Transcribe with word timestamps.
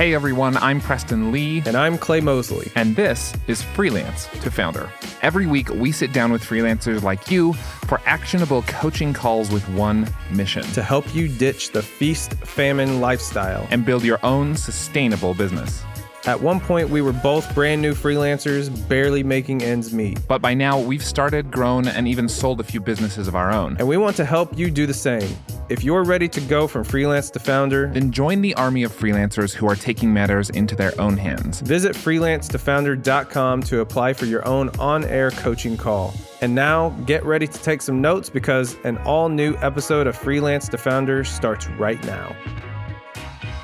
Hey 0.00 0.14
everyone, 0.14 0.56
I'm 0.56 0.80
Preston 0.80 1.30
Lee. 1.30 1.62
And 1.66 1.76
I'm 1.76 1.98
Clay 1.98 2.22
Mosley. 2.22 2.72
And 2.74 2.96
this 2.96 3.34
is 3.48 3.60
Freelance 3.60 4.28
to 4.40 4.50
Founder. 4.50 4.90
Every 5.20 5.46
week, 5.46 5.68
we 5.68 5.92
sit 5.92 6.14
down 6.14 6.32
with 6.32 6.42
freelancers 6.42 7.02
like 7.02 7.30
you 7.30 7.52
for 7.52 8.00
actionable 8.06 8.62
coaching 8.62 9.12
calls 9.12 9.50
with 9.50 9.68
one 9.68 10.08
mission 10.30 10.62
to 10.72 10.82
help 10.82 11.14
you 11.14 11.28
ditch 11.28 11.72
the 11.72 11.82
feast 11.82 12.32
famine 12.32 13.02
lifestyle 13.02 13.68
and 13.70 13.84
build 13.84 14.02
your 14.02 14.18
own 14.24 14.56
sustainable 14.56 15.34
business. 15.34 15.84
At 16.24 16.40
one 16.40 16.60
point, 16.60 16.88
we 16.88 17.02
were 17.02 17.12
both 17.12 17.54
brand 17.54 17.82
new 17.82 17.92
freelancers, 17.92 18.70
barely 18.88 19.22
making 19.22 19.62
ends 19.62 19.92
meet. 19.92 20.18
But 20.26 20.40
by 20.40 20.54
now, 20.54 20.80
we've 20.80 21.04
started, 21.04 21.50
grown, 21.50 21.86
and 21.86 22.08
even 22.08 22.26
sold 22.26 22.58
a 22.60 22.64
few 22.64 22.80
businesses 22.80 23.28
of 23.28 23.36
our 23.36 23.52
own. 23.52 23.76
And 23.78 23.86
we 23.86 23.98
want 23.98 24.16
to 24.16 24.24
help 24.24 24.56
you 24.56 24.70
do 24.70 24.86
the 24.86 24.94
same. 24.94 25.28
If 25.70 25.84
you're 25.84 26.02
ready 26.02 26.26
to 26.30 26.40
go 26.40 26.66
from 26.66 26.82
freelance 26.82 27.30
to 27.30 27.38
founder, 27.38 27.92
then 27.94 28.10
join 28.10 28.42
the 28.42 28.52
army 28.54 28.82
of 28.82 28.90
freelancers 28.90 29.54
who 29.54 29.68
are 29.68 29.76
taking 29.76 30.12
matters 30.12 30.50
into 30.50 30.74
their 30.74 31.00
own 31.00 31.16
hands. 31.16 31.60
Visit 31.60 31.94
freelancetofounder.com 31.94 33.62
to 33.62 33.78
apply 33.78 34.14
for 34.14 34.26
your 34.26 34.44
own 34.48 34.70
on 34.80 35.04
air 35.04 35.30
coaching 35.30 35.76
call. 35.76 36.12
And 36.40 36.56
now, 36.56 36.88
get 37.06 37.24
ready 37.24 37.46
to 37.46 37.62
take 37.62 37.82
some 37.82 38.00
notes 38.00 38.28
because 38.28 38.78
an 38.82 38.98
all 38.98 39.28
new 39.28 39.54
episode 39.58 40.08
of 40.08 40.16
Freelance 40.16 40.68
to 40.70 40.76
Founder 40.76 41.22
starts 41.22 41.68
right 41.78 42.04
now. 42.04 42.34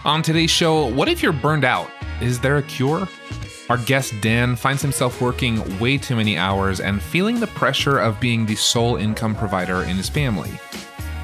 On 0.04 0.22
today's 0.22 0.52
show, 0.52 0.86
what 0.94 1.08
if 1.08 1.24
you're 1.24 1.32
burned 1.32 1.64
out? 1.64 1.90
Is 2.20 2.38
there 2.38 2.58
a 2.58 2.62
cure? 2.62 3.08
Our 3.68 3.78
guest 3.78 4.14
Dan 4.20 4.54
finds 4.54 4.80
himself 4.80 5.20
working 5.20 5.80
way 5.80 5.98
too 5.98 6.14
many 6.14 6.38
hours 6.38 6.78
and 6.78 7.02
feeling 7.02 7.40
the 7.40 7.48
pressure 7.48 7.98
of 7.98 8.20
being 8.20 8.46
the 8.46 8.54
sole 8.54 8.94
income 8.94 9.34
provider 9.34 9.82
in 9.82 9.96
his 9.96 10.08
family. 10.08 10.52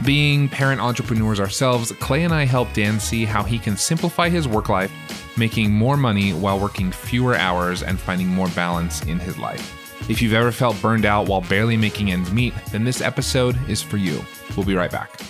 Being 0.05 0.49
parent 0.49 0.81
entrepreneurs 0.81 1.39
ourselves, 1.39 1.93
Clay 2.01 2.25
and 2.25 2.35
I 2.35 2.45
help 2.45 2.73
Dan 2.73 2.99
see 2.99 3.25
how 3.25 3.45
he 3.45 3.59
can 3.59 3.77
simplify 3.77 4.29
his 4.29 4.49
work 4.49 4.69
life, 4.69 4.91
making 5.37 5.71
more 5.71 5.97
money 5.97 6.33
while 6.33 6.59
working 6.59 6.91
fewer 6.91 7.37
hours 7.37 7.85
and 7.85 8.01
finding 8.01 8.27
more 8.27 8.49
balance 8.49 9.03
in 9.03 9.21
his 9.21 9.39
life. 9.39 9.79
If 10.11 10.21
you've 10.21 10.33
ever 10.33 10.51
felt 10.51 10.81
burned 10.83 11.05
out 11.05 11.29
while 11.29 11.43
barely 11.43 11.77
making 11.77 12.11
ends 12.11 12.33
meet, 12.33 12.55
then 12.73 12.83
this 12.83 13.01
episode 13.01 13.57
is 13.69 13.81
for 13.81 13.97
you. 13.97 14.25
We'll 14.57 14.67
be 14.67 14.75
right 14.75 14.91
back. 14.91 15.21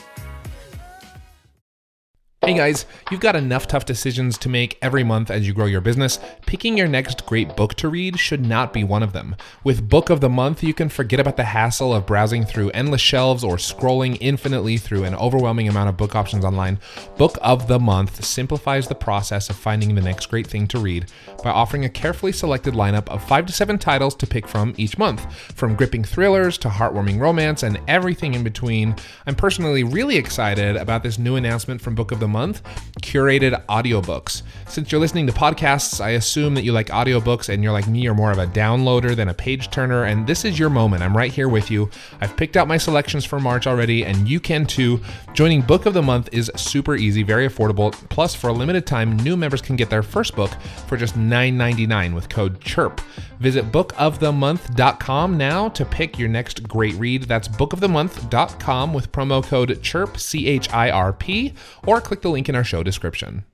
Hey 2.45 2.55
guys, 2.55 2.87
you've 3.09 3.21
got 3.21 3.37
enough 3.37 3.69
tough 3.69 3.85
decisions 3.85 4.37
to 4.39 4.49
make 4.49 4.77
every 4.83 5.05
month 5.05 5.31
as 5.31 5.47
you 5.47 5.55
grow 5.55 5.67
your 5.67 5.81
business. 5.81 6.19
Picking 6.45 6.77
your 6.77 6.89
next 6.89 7.25
great 7.25 7.55
book 7.55 7.75
to 7.75 7.89
read 7.89 8.19
should 8.19 8.45
not 8.45 8.73
be 8.73 8.83
one 8.83 9.05
of 9.05 9.13
them. 9.13 9.37
With 9.63 9.89
Book 9.89 10.11
of 10.11 10.21
the 10.21 10.29
Month, 10.29 10.65
you 10.65 10.75
can 10.75 10.89
forget 10.89 11.21
about 11.21 11.37
the 11.37 11.45
hassle 11.45 11.95
of 11.95 12.05
browsing 12.05 12.45
through 12.45 12.71
endless 12.71 13.01
shelves 13.01 13.45
or 13.45 13.59
scrolling 13.59 14.19
infinitely 14.21 14.77
through 14.77 15.05
an 15.05 15.15
overwhelming 15.15 15.69
amount 15.69 15.89
of 15.89 15.97
book 15.97 16.17
options 16.17 16.45
online. 16.45 16.81
Book 17.17 17.39
of 17.43 17.69
the 17.69 17.79
Month 17.79 18.25
simplifies 18.25 18.89
the 18.89 18.97
process 18.97 19.49
of 19.49 19.55
finding 19.55 19.95
the 19.95 20.03
next 20.03 20.27
great 20.27 20.49
thing 20.49 20.67
to 20.67 20.81
read 20.81 21.13
by 21.45 21.51
offering 21.51 21.85
a 21.85 21.89
carefully 21.89 22.33
selected 22.33 22.75
lineup 22.75 23.09
of 23.09 23.23
five 23.23 23.47
to 23.47 23.53
seven 23.53 23.79
titles 23.79 24.17
to 24.17 24.27
pick 24.27 24.49
from 24.49 24.75
each 24.77 24.99
month, 24.99 25.33
from 25.55 25.77
gripping 25.77 26.03
thrillers 26.03 26.59
to 26.59 26.69
heartwarming 26.69 27.21
romance 27.21 27.63
and 27.63 27.79
everything 27.87 28.35
in 28.35 28.43
between. 28.43 28.97
I'm 29.29 29.37
personally 29.37 29.85
really 29.85 30.17
excited 30.17 30.75
about 30.75 31.05
this 31.05 31.21
new 31.21 31.37
announcement 31.37 31.81
from 31.81 31.95
Book 31.95 32.11
of 32.11 32.19
the 32.19 32.32
month 32.33 32.63
curated 33.03 33.65
audiobooks. 33.67 34.43
Since 34.67 34.91
you're 34.91 35.01
listening 35.01 35.27
to 35.27 35.33
podcasts, 35.33 36.01
I 36.01 36.11
assume 36.11 36.55
that 36.55 36.63
you 36.63 36.73
like 36.73 36.87
audiobooks 36.89 37.49
and 37.49 37.63
you're 37.63 37.73
like 37.73 37.87
me, 37.87 38.01
you're 38.01 38.15
more 38.15 38.33
of 38.33 38.39
a 38.39 38.47
downloader 38.47 39.15
than 39.15 39.29
a 39.29 39.35
page 39.35 39.71
turner, 39.71 40.05
and 40.05 40.27
this 40.27 40.45
is 40.45 40.59
your 40.59 40.71
moment. 40.71 41.03
I'm 41.03 41.17
right 41.17 41.33
here 41.33 41.49
with 41.49 41.71
you. 41.71 41.91
I've 42.21 42.37
picked 42.37 42.57
out 42.57 42.69
my 42.69 42.79
selections 42.79 43.25
for 43.25 43.39
March 43.39 43.67
already, 43.67 44.05
and 44.05 44.29
you 44.29 44.41
can 44.41 44.67
too. 44.67 45.01
Joining 45.35 45.61
Book 45.61 45.87
of 45.87 45.95
the 45.95 46.03
Month 46.03 46.31
is 46.33 46.51
super 46.57 46.95
easy, 46.95 47.23
very 47.23 47.49
affordable. 47.49 47.93
Plus, 48.09 48.35
for 48.35 48.49
a 48.49 48.53
limited 48.53 48.87
time, 48.87 49.17
new 49.19 49.37
members 49.37 49.61
can 49.61 49.77
get 49.77 49.91
their 49.91 50.03
first 50.03 50.35
book 50.35 50.51
for 50.87 50.97
just 50.97 51.17
$9.99 51.17 52.15
with 52.15 52.29
code 52.29 52.61
CHIRP. 52.61 53.01
Visit 53.43 53.73
bookofthemonth.com 53.73 55.37
now 55.37 55.69
to 55.71 55.85
pick 55.85 56.17
your 56.17 56.29
next 56.29 56.63
great 56.69 56.95
read. 56.95 57.25
That's 57.25 57.49
bookofthemonth.com 57.49 58.95
with 58.95 59.11
promo 59.11 59.43
code 59.43 59.71
CHIRP, 59.83 60.17
C 60.17 60.47
H 60.47 60.73
I 60.73 60.91
R 60.91 61.13
P, 61.13 61.53
or 61.85 62.01
click 62.01 62.21
the 62.21 62.31
link 62.31 62.49
in 62.49 62.55
our 62.55 62.63
show 62.63 62.85
description. 62.85 63.45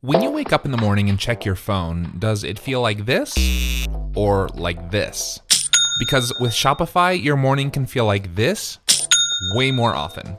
When 0.00 0.22
you 0.22 0.30
wake 0.30 0.52
up 0.52 0.64
in 0.64 0.70
the 0.70 0.78
morning 0.78 1.08
and 1.08 1.18
check 1.18 1.44
your 1.44 1.56
phone, 1.56 2.14
does 2.20 2.44
it 2.44 2.56
feel 2.56 2.80
like 2.80 3.04
this 3.04 3.36
or 4.14 4.48
like 4.54 4.92
this? 4.92 5.40
Because 5.98 6.32
with 6.38 6.52
Shopify, 6.52 7.20
your 7.20 7.36
morning 7.36 7.68
can 7.72 7.84
feel 7.84 8.04
like 8.04 8.36
this 8.36 8.78
way 9.56 9.72
more 9.72 9.92
often. 9.92 10.38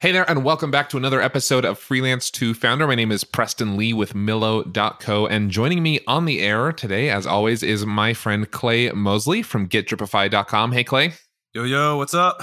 Hey 0.00 0.12
there, 0.12 0.24
and 0.30 0.44
welcome 0.44 0.70
back 0.70 0.88
to 0.88 0.96
another 0.96 1.20
episode 1.20 1.66
of 1.66 1.78
Freelance 1.78 2.30
to 2.30 2.54
Founder. 2.54 2.86
My 2.86 2.94
name 2.94 3.12
is 3.12 3.22
Preston 3.22 3.76
Lee 3.76 3.92
with 3.92 4.14
Millo.co, 4.14 5.26
and 5.26 5.50
joining 5.50 5.82
me 5.82 6.00
on 6.06 6.24
the 6.24 6.40
air 6.40 6.72
today, 6.72 7.10
as 7.10 7.26
always, 7.26 7.62
is 7.62 7.84
my 7.84 8.14
friend 8.14 8.50
Clay 8.50 8.90
Mosley 8.92 9.42
from 9.42 9.68
GetDripify.com. 9.68 10.72
Hey, 10.72 10.84
Clay. 10.84 11.12
Yo, 11.52 11.64
yo, 11.64 11.98
what's 11.98 12.14
up? 12.14 12.40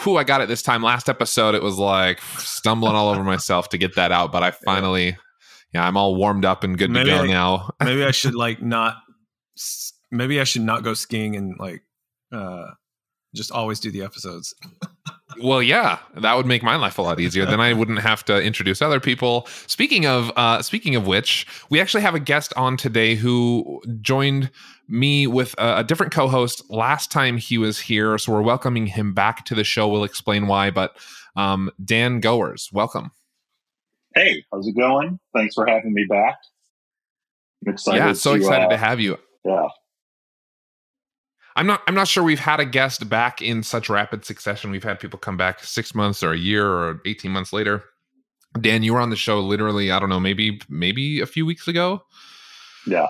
Whew, 0.00 0.16
I 0.16 0.24
got 0.24 0.40
it 0.40 0.48
this 0.48 0.64
time. 0.64 0.82
Last 0.82 1.08
episode, 1.08 1.54
it 1.54 1.62
was 1.62 1.78
like 1.78 2.20
stumbling 2.38 2.96
all 2.96 3.10
over 3.10 3.22
myself 3.22 3.68
to 3.68 3.78
get 3.78 3.94
that 3.94 4.10
out, 4.10 4.32
but 4.32 4.42
I 4.42 4.50
finally, 4.64 5.10
yeah, 5.10 5.14
yeah 5.74 5.86
I'm 5.86 5.96
all 5.96 6.16
warmed 6.16 6.44
up 6.44 6.64
and 6.64 6.76
good 6.76 6.90
maybe 6.90 7.10
to 7.10 7.16
go 7.18 7.22
I, 7.22 7.26
now. 7.28 7.70
maybe 7.84 8.02
I 8.02 8.10
should 8.10 8.34
like 8.34 8.62
not, 8.62 8.96
maybe 10.10 10.40
I 10.40 10.44
should 10.44 10.62
not 10.62 10.82
go 10.82 10.94
skiing 10.94 11.36
and 11.36 11.54
like, 11.56 11.84
uh, 12.32 12.64
just 13.32 13.52
always 13.52 13.78
do 13.78 13.92
the 13.92 14.02
episodes. 14.02 14.56
Well, 15.38 15.62
yeah, 15.62 15.98
that 16.16 16.36
would 16.36 16.46
make 16.46 16.62
my 16.62 16.76
life 16.76 16.98
a 16.98 17.02
lot 17.02 17.20
easier. 17.20 17.46
then 17.46 17.60
I 17.60 17.72
wouldn't 17.72 18.00
have 18.00 18.24
to 18.26 18.42
introduce 18.42 18.82
other 18.82 19.00
people. 19.00 19.46
Speaking 19.66 20.06
of, 20.06 20.32
uh, 20.36 20.62
speaking 20.62 20.96
of 20.96 21.06
which, 21.06 21.46
we 21.70 21.80
actually 21.80 22.02
have 22.02 22.14
a 22.14 22.20
guest 22.20 22.52
on 22.56 22.76
today 22.76 23.14
who 23.14 23.80
joined 24.00 24.50
me 24.88 25.26
with 25.26 25.54
a, 25.58 25.78
a 25.78 25.84
different 25.84 26.12
co-host 26.12 26.68
last 26.70 27.10
time 27.10 27.36
he 27.36 27.58
was 27.58 27.78
here. 27.78 28.18
So 28.18 28.32
we're 28.32 28.42
welcoming 28.42 28.86
him 28.86 29.14
back 29.14 29.44
to 29.46 29.54
the 29.54 29.64
show. 29.64 29.88
We'll 29.88 30.04
explain 30.04 30.46
why. 30.46 30.70
But 30.70 30.96
um, 31.36 31.70
Dan 31.84 32.20
Goers, 32.20 32.70
welcome. 32.72 33.12
Hey, 34.14 34.44
how's 34.52 34.66
it 34.66 34.76
going? 34.76 35.20
Thanks 35.34 35.54
for 35.54 35.66
having 35.66 35.94
me 35.94 36.04
back. 36.08 36.36
I'm 37.64 37.72
excited. 37.72 37.98
Yeah, 37.98 38.12
so 38.14 38.32
to, 38.32 38.40
excited 38.40 38.66
uh, 38.66 38.70
to 38.70 38.76
have 38.76 39.00
you. 39.00 39.18
Yeah, 39.44 39.68
I'm 41.56 41.66
not 41.66 41.82
I'm 41.86 41.94
not 41.94 42.08
sure 42.08 42.22
we've 42.22 42.38
had 42.38 42.60
a 42.60 42.64
guest 42.64 43.08
back 43.08 43.42
in 43.42 43.62
such 43.62 43.88
rapid 43.88 44.24
succession. 44.24 44.70
We've 44.70 44.84
had 44.84 45.00
people 45.00 45.18
come 45.18 45.36
back 45.36 45.62
six 45.62 45.94
months 45.94 46.22
or 46.22 46.32
a 46.32 46.38
year 46.38 46.66
or 46.66 47.00
18 47.04 47.30
months 47.30 47.52
later. 47.52 47.84
Dan, 48.60 48.82
you 48.82 48.94
were 48.94 49.00
on 49.00 49.10
the 49.10 49.16
show 49.16 49.40
literally, 49.40 49.90
I 49.90 49.98
don't 49.98 50.08
know, 50.08 50.20
maybe 50.20 50.60
maybe 50.68 51.20
a 51.20 51.26
few 51.26 51.46
weeks 51.46 51.68
ago. 51.68 52.02
Yeah. 52.86 53.06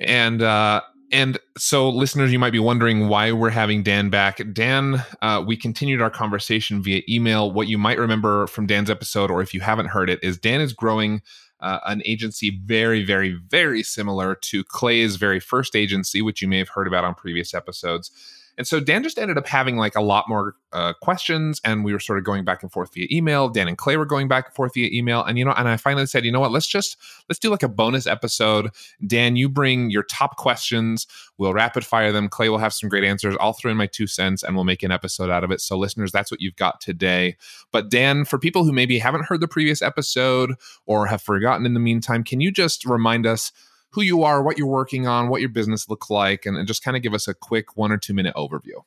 And 0.00 0.42
uh 0.42 0.82
and 1.10 1.38
so 1.56 1.88
listeners 1.88 2.32
you 2.32 2.38
might 2.38 2.52
be 2.52 2.58
wondering 2.58 3.08
why 3.08 3.32
we're 3.32 3.50
having 3.50 3.82
dan 3.82 4.10
back 4.10 4.40
dan 4.52 5.02
uh, 5.22 5.42
we 5.46 5.56
continued 5.56 6.02
our 6.02 6.10
conversation 6.10 6.82
via 6.82 7.02
email 7.08 7.50
what 7.50 7.66
you 7.66 7.78
might 7.78 7.98
remember 7.98 8.46
from 8.46 8.66
dan's 8.66 8.90
episode 8.90 9.30
or 9.30 9.40
if 9.40 9.54
you 9.54 9.60
haven't 9.60 9.86
heard 9.86 10.10
it 10.10 10.22
is 10.22 10.36
dan 10.36 10.60
is 10.60 10.72
growing 10.72 11.22
uh, 11.60 11.80
an 11.86 12.02
agency 12.04 12.60
very, 12.64 13.04
very, 13.04 13.32
very 13.48 13.82
similar 13.82 14.34
to 14.34 14.64
Clay's 14.64 15.16
very 15.16 15.40
first 15.40 15.74
agency, 15.74 16.22
which 16.22 16.40
you 16.40 16.48
may 16.48 16.58
have 16.58 16.68
heard 16.68 16.86
about 16.86 17.04
on 17.04 17.14
previous 17.14 17.54
episodes. 17.54 18.10
And 18.58 18.66
so 18.66 18.80
Dan 18.80 19.04
just 19.04 19.18
ended 19.18 19.38
up 19.38 19.46
having 19.46 19.76
like 19.76 19.94
a 19.94 20.02
lot 20.02 20.28
more 20.28 20.54
uh, 20.72 20.92
questions, 21.00 21.60
and 21.64 21.84
we 21.84 21.92
were 21.92 22.00
sort 22.00 22.18
of 22.18 22.24
going 22.24 22.44
back 22.44 22.62
and 22.62 22.72
forth 22.72 22.92
via 22.92 23.06
email. 23.10 23.48
Dan 23.48 23.68
and 23.68 23.78
Clay 23.78 23.96
were 23.96 24.04
going 24.04 24.26
back 24.26 24.46
and 24.46 24.54
forth 24.54 24.74
via 24.74 24.90
email, 24.92 25.22
and 25.22 25.38
you 25.38 25.44
know, 25.44 25.52
and 25.52 25.68
I 25.68 25.76
finally 25.76 26.06
said, 26.06 26.24
you 26.24 26.32
know 26.32 26.40
what, 26.40 26.50
let's 26.50 26.66
just 26.66 26.96
let's 27.28 27.38
do 27.38 27.50
like 27.50 27.62
a 27.62 27.68
bonus 27.68 28.06
episode. 28.08 28.70
Dan, 29.06 29.36
you 29.36 29.48
bring 29.48 29.90
your 29.90 30.02
top 30.02 30.36
questions. 30.36 31.06
We'll 31.38 31.54
rapid 31.54 31.86
fire 31.86 32.10
them. 32.10 32.28
Clay 32.28 32.48
will 32.48 32.58
have 32.58 32.74
some 32.74 32.88
great 32.88 33.04
answers. 33.04 33.36
I'll 33.40 33.52
throw 33.52 33.70
in 33.70 33.76
my 33.76 33.86
two 33.86 34.08
cents, 34.08 34.42
and 34.42 34.56
we'll 34.56 34.64
make 34.64 34.82
an 34.82 34.90
episode 34.90 35.30
out 35.30 35.44
of 35.44 35.52
it. 35.52 35.60
So, 35.60 35.78
listeners, 35.78 36.10
that's 36.10 36.30
what 36.30 36.40
you've 36.40 36.56
got 36.56 36.80
today. 36.80 37.36
But 37.70 37.90
Dan, 37.90 38.24
for 38.24 38.40
people 38.40 38.64
who 38.64 38.72
maybe 38.72 38.98
haven't 38.98 39.26
heard 39.26 39.40
the 39.40 39.48
previous 39.48 39.82
episode 39.82 40.56
or 40.84 41.06
have 41.06 41.22
forgotten 41.22 41.64
in 41.64 41.74
the 41.74 41.80
meantime, 41.80 42.24
can 42.24 42.40
you 42.40 42.50
just 42.50 42.84
remind 42.84 43.24
us? 43.24 43.52
Who 43.90 44.02
you 44.02 44.22
are, 44.22 44.42
what 44.42 44.58
you're 44.58 44.66
working 44.66 45.06
on, 45.06 45.28
what 45.28 45.40
your 45.40 45.50
business 45.50 45.88
looks 45.88 46.10
like, 46.10 46.46
and, 46.46 46.56
and 46.56 46.66
just 46.66 46.82
kind 46.82 46.96
of 46.96 47.02
give 47.02 47.14
us 47.14 47.26
a 47.28 47.34
quick 47.34 47.76
one 47.76 47.90
or 47.92 47.96
two 47.96 48.14
minute 48.14 48.34
overview. 48.34 48.82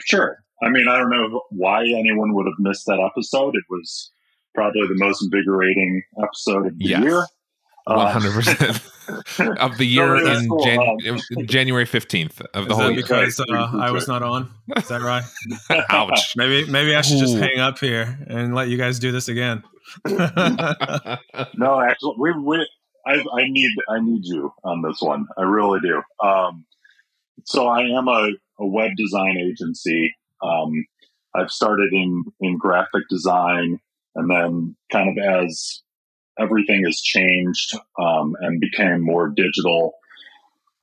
Sure. 0.00 0.42
I 0.62 0.68
mean, 0.68 0.86
I 0.88 0.96
don't 0.96 1.10
know 1.10 1.42
why 1.50 1.82
anyone 1.82 2.34
would 2.34 2.46
have 2.46 2.58
missed 2.58 2.86
that 2.86 3.00
episode. 3.00 3.54
It 3.56 3.64
was 3.68 4.10
probably 4.54 4.82
the 4.82 4.94
most 4.94 5.22
invigorating 5.22 6.02
episode 6.22 6.66
of 6.66 6.78
the 6.78 6.84
yes. 6.84 7.02
year. 7.02 7.26
Uh, 7.84 7.94
one 7.94 8.12
hundred 8.12 8.32
percent 8.32 8.80
of 9.60 9.76
the 9.76 9.84
year 9.84 10.16
in 10.16 10.48
cool, 10.48 10.64
Jan- 10.64 11.46
January 11.46 11.84
fifteenth 11.84 12.40
of 12.54 12.66
the 12.66 12.74
Is 12.74 12.76
whole 12.78 12.92
year. 12.92 13.02
Because 13.02 13.40
uh, 13.40 13.70
I 13.74 13.90
was 13.90 14.06
not 14.06 14.22
on. 14.22 14.48
Is 14.76 14.86
that 14.86 15.02
right? 15.02 15.24
Ouch. 15.90 16.36
maybe 16.36 16.70
maybe 16.70 16.94
I 16.94 17.00
should 17.00 17.18
just 17.18 17.34
Ooh. 17.34 17.40
hang 17.40 17.58
up 17.58 17.80
here 17.80 18.16
and 18.28 18.54
let 18.54 18.68
you 18.68 18.78
guys 18.78 19.00
do 19.00 19.10
this 19.10 19.26
again. 19.26 19.64
no, 20.06 21.80
actually, 21.80 22.14
we, 22.18 22.32
we 22.38 22.68
I, 23.06 23.14
I, 23.14 23.48
need 23.48 23.70
I 23.88 24.00
need 24.00 24.24
you 24.24 24.52
on 24.64 24.82
this 24.82 25.00
one. 25.00 25.26
I 25.36 25.42
really 25.42 25.80
do. 25.80 26.02
Um, 26.24 26.64
so 27.44 27.66
I 27.66 27.82
am 27.82 28.08
a, 28.08 28.30
a 28.60 28.66
web 28.66 28.90
design 28.96 29.36
agency. 29.38 30.14
Um, 30.42 30.86
I've 31.34 31.50
started 31.50 31.92
in 31.92 32.24
in 32.40 32.58
graphic 32.58 33.08
design, 33.08 33.80
and 34.14 34.30
then 34.30 34.76
kind 34.90 35.08
of 35.08 35.24
as 35.24 35.82
everything 36.38 36.84
has 36.84 37.00
changed 37.00 37.74
um, 37.98 38.34
and 38.40 38.60
became 38.60 39.00
more 39.00 39.28
digital, 39.28 39.94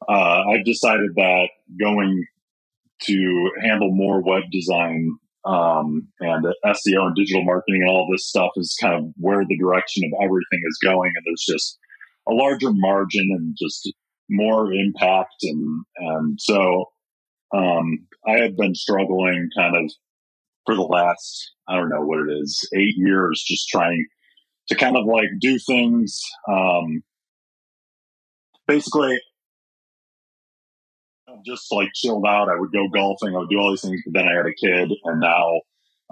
uh, 0.08 0.44
I've 0.50 0.66
decided 0.66 1.16
that 1.16 1.50
going 1.80 2.26
to 3.04 3.52
handle 3.62 3.92
more 3.92 4.22
web 4.22 4.44
design 4.52 5.18
um, 5.46 6.08
and 6.20 6.46
SEO 6.66 7.08
and 7.08 7.16
digital 7.16 7.44
marketing 7.44 7.82
and 7.82 7.90
all 7.90 8.08
this 8.12 8.28
stuff 8.28 8.52
is 8.58 8.78
kind 8.80 8.94
of 8.94 9.14
where 9.18 9.46
the 9.48 9.58
direction 9.58 10.04
of 10.04 10.12
everything 10.22 10.62
is 10.68 10.80
going. 10.84 11.12
And 11.16 11.26
there's 11.26 11.46
just 11.48 11.80
a 12.30 12.34
larger 12.34 12.72
margin 12.72 13.30
and 13.32 13.56
just 13.60 13.92
more 14.30 14.72
impact. 14.72 15.36
And, 15.44 15.86
and 15.98 16.40
so, 16.40 16.86
um, 17.54 18.08
I 18.28 18.40
have 18.40 18.56
been 18.56 18.76
struggling 18.76 19.50
kind 19.58 19.76
of 19.76 19.92
for 20.66 20.76
the 20.76 20.82
last, 20.82 21.54
I 21.68 21.76
don't 21.76 21.90
know 21.90 22.06
what 22.06 22.20
it 22.20 22.32
is, 22.42 22.70
eight 22.76 22.96
years, 22.98 23.44
just 23.48 23.68
trying 23.70 24.06
to 24.68 24.76
kind 24.76 24.96
of 24.96 25.06
like 25.06 25.30
do 25.40 25.58
things. 25.58 26.22
Um, 26.48 27.02
basically, 28.68 29.20
just 31.46 31.72
like 31.72 31.90
chilled 31.96 32.26
out. 32.28 32.50
I 32.50 32.60
would 32.60 32.72
go 32.72 32.88
golfing. 32.90 33.36
I 33.36 33.40
would 33.40 33.50
do 33.50 33.58
all 33.58 33.72
these 33.72 33.82
things, 33.82 34.02
but 34.06 34.20
then 34.20 34.28
I 34.28 34.36
had 34.36 34.46
a 34.46 34.54
kid, 34.54 34.92
and 35.06 35.20
now 35.20 35.62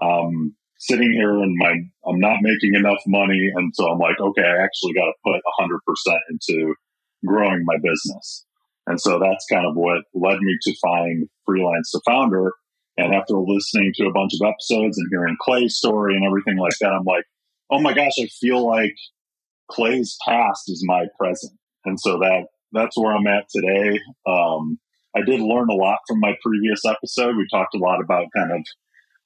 um, 0.02 0.56
sitting 0.78 1.12
here 1.12 1.32
and 1.32 1.56
my 1.58 1.74
I'm 2.08 2.20
not 2.20 2.38
making 2.42 2.76
enough 2.76 3.02
money, 3.08 3.52
and 3.56 3.74
so 3.76 3.88
I'm 3.88 4.00
like, 4.00 4.20
okay, 4.20 4.44
I 4.44 4.64
actually 4.64 4.94
got 4.94 5.06
to 5.06 5.14
put 5.24 5.42
hundred 5.60 5.80
percent 5.86 6.20
into 6.30 6.76
growing 7.26 7.64
my 7.66 7.76
business, 7.78 8.46
and 8.86 9.00
so 9.00 9.20
that's 9.20 9.46
kind 9.52 9.66
of 9.66 9.76
what 9.76 10.04
led 10.14 10.40
me 10.40 10.58
to 10.64 10.76
find 10.82 11.28
freelance 11.46 11.92
to 11.92 12.02
founder. 12.06 12.54
And 13.00 13.14
after 13.14 13.36
listening 13.38 13.92
to 13.96 14.08
a 14.08 14.12
bunch 14.12 14.34
of 14.34 14.48
episodes 14.48 14.98
and 14.98 15.08
hearing 15.12 15.38
Clay's 15.40 15.78
story 15.78 16.16
and 16.16 16.26
everything 16.26 16.58
like 16.58 16.74
that, 16.82 16.94
I'm 16.94 17.04
like, 17.04 17.26
oh 17.70 17.80
my 17.80 17.94
gosh, 17.94 18.14
I 18.20 18.26
feel 18.40 18.66
like 18.66 18.96
Clay's 19.70 20.18
past 20.28 20.64
is 20.68 20.84
my 20.86 21.06
present, 21.20 21.54
and 21.86 22.00
so 22.00 22.18
that 22.20 22.48
that's 22.72 22.98
where 22.98 23.16
I'm 23.16 23.28
at 23.28 23.46
today. 23.50 24.00
Um, 24.28 24.80
I 25.16 25.22
did 25.22 25.40
learn 25.40 25.70
a 25.70 25.76
lot 25.76 26.00
from 26.08 26.20
my 26.20 26.36
previous 26.44 26.82
episode. 26.86 27.36
We 27.36 27.48
talked 27.52 27.76
a 27.76 27.80
lot 27.80 28.00
about 28.04 28.28
kind 28.36 28.52
of 28.52 28.64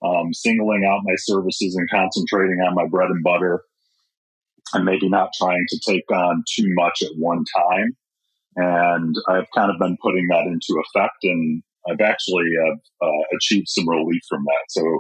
um, 0.03 0.33
singling 0.33 0.86
out 0.86 1.01
my 1.03 1.15
services 1.18 1.75
and 1.75 1.89
concentrating 1.89 2.59
on 2.59 2.75
my 2.75 2.88
bread 2.88 3.09
and 3.09 3.24
butter 3.24 3.62
and 4.74 4.86
maybe 4.86 5.09
not 5.09 5.31
trying 5.38 5.65
to 5.69 5.80
take 5.86 6.09
on 6.12 6.44
too 6.56 6.74
much 6.74 7.01
at 7.01 7.12
one 7.18 7.44
time. 7.56 7.95
And 8.56 9.15
I've 9.30 9.48
kind 9.56 9.71
of 9.71 9.80
been 9.80 9.98
putting 10.01 10.27
that 10.30 10.45
into 10.45 10.81
effect 10.81 11.18
and 11.24 11.63
I've 11.89 12.01
actually 12.01 12.50
uh, 12.68 13.06
uh, 13.06 13.24
achieved 13.36 13.68
some 13.69 13.88
relief 13.88 14.21
from 14.30 14.44
that. 14.44 14.65
So 14.69 15.00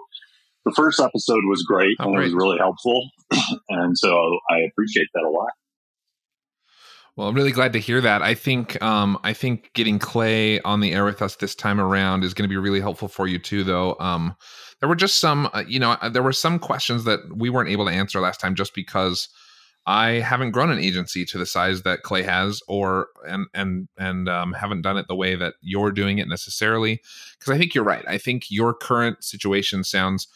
the 0.65 0.73
first 0.75 0.99
episode 0.99 1.41
was 1.45 1.63
great 1.63 1.95
oh, 1.99 2.05
and 2.05 2.15
great. 2.15 2.23
it 2.23 2.33
was 2.33 2.33
really 2.33 2.57
helpful. 2.57 3.09
and 3.69 3.97
so 3.97 4.15
I 4.49 4.59
appreciate 4.71 5.07
that 5.13 5.23
a 5.23 5.29
lot. 5.29 5.49
Well, 7.17 7.27
I'm 7.27 7.35
really 7.35 7.51
glad 7.51 7.73
to 7.73 7.79
hear 7.79 7.99
that. 8.01 8.21
I 8.21 8.33
think 8.35 8.81
um, 8.81 9.19
I 9.23 9.33
think 9.33 9.71
getting 9.73 9.99
Clay 9.99 10.61
on 10.61 10.79
the 10.79 10.93
air 10.93 11.03
with 11.03 11.21
us 11.21 11.35
this 11.35 11.55
time 11.55 11.79
around 11.79 12.23
is 12.23 12.33
going 12.33 12.49
to 12.49 12.51
be 12.51 12.57
really 12.57 12.79
helpful 12.79 13.09
for 13.09 13.27
you 13.27 13.37
too. 13.37 13.65
Though 13.65 13.97
um, 13.99 14.35
there 14.81 14.89
were 14.89 14.95
just 14.95 15.21
some, 15.21 15.49
uh, 15.53 15.63
you 15.65 15.79
know, 15.79 15.91
uh, 16.01 16.09
there 16.09 16.23
were 16.23 16.33
some 16.33 16.59
questions 16.59 17.05
that 17.05 17.19
we 17.33 17.49
weren't 17.49 17.69
able 17.69 17.85
to 17.85 17.91
answer 17.91 18.19
last 18.19 18.39
time, 18.39 18.55
just 18.55 18.73
because 18.73 19.29
I 19.85 20.13
haven't 20.13 20.51
grown 20.51 20.71
an 20.71 20.79
agency 20.79 21.23
to 21.25 21.37
the 21.37 21.45
size 21.45 21.83
that 21.83 22.01
Clay 22.01 22.23
has, 22.23 22.61
or 22.67 23.07
and 23.27 23.47
and 23.53 23.87
and 23.97 24.27
um, 24.27 24.53
haven't 24.53 24.81
done 24.81 24.97
it 24.97 25.07
the 25.07 25.15
way 25.15 25.35
that 25.35 25.53
you're 25.61 25.91
doing 25.91 26.17
it 26.17 26.27
necessarily. 26.27 26.99
Because 27.39 27.53
I 27.53 27.57
think 27.57 27.73
you're 27.73 27.83
right. 27.83 28.03
I 28.07 28.17
think 28.17 28.49
your 28.49 28.73
current 28.73 29.23
situation 29.23 29.83
sounds 29.83 30.27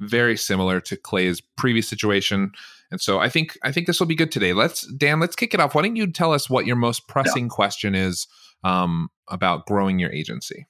very 0.00 0.36
similar 0.36 0.80
to 0.82 0.96
Clay's 0.96 1.40
previous 1.40 1.88
situation. 1.88 2.52
And 2.90 3.00
so 3.00 3.18
I 3.18 3.28
think 3.28 3.58
I 3.62 3.72
think 3.72 3.86
this 3.86 4.00
will 4.00 4.06
be 4.06 4.14
good 4.14 4.30
today. 4.30 4.52
Let's 4.52 4.86
Dan, 4.86 5.18
let's 5.18 5.36
kick 5.36 5.54
it 5.54 5.60
off. 5.60 5.74
Why 5.74 5.82
don't 5.82 5.96
you 5.96 6.10
tell 6.12 6.32
us 6.32 6.50
what 6.50 6.66
your 6.66 6.76
most 6.76 7.08
pressing 7.08 7.44
yeah. 7.44 7.50
question 7.50 7.94
is 7.94 8.26
um, 8.62 9.08
about 9.28 9.66
growing 9.66 9.98
your 9.98 10.12
agency? 10.12 10.66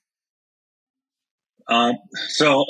Uh, 1.69 1.95
so 2.29 2.65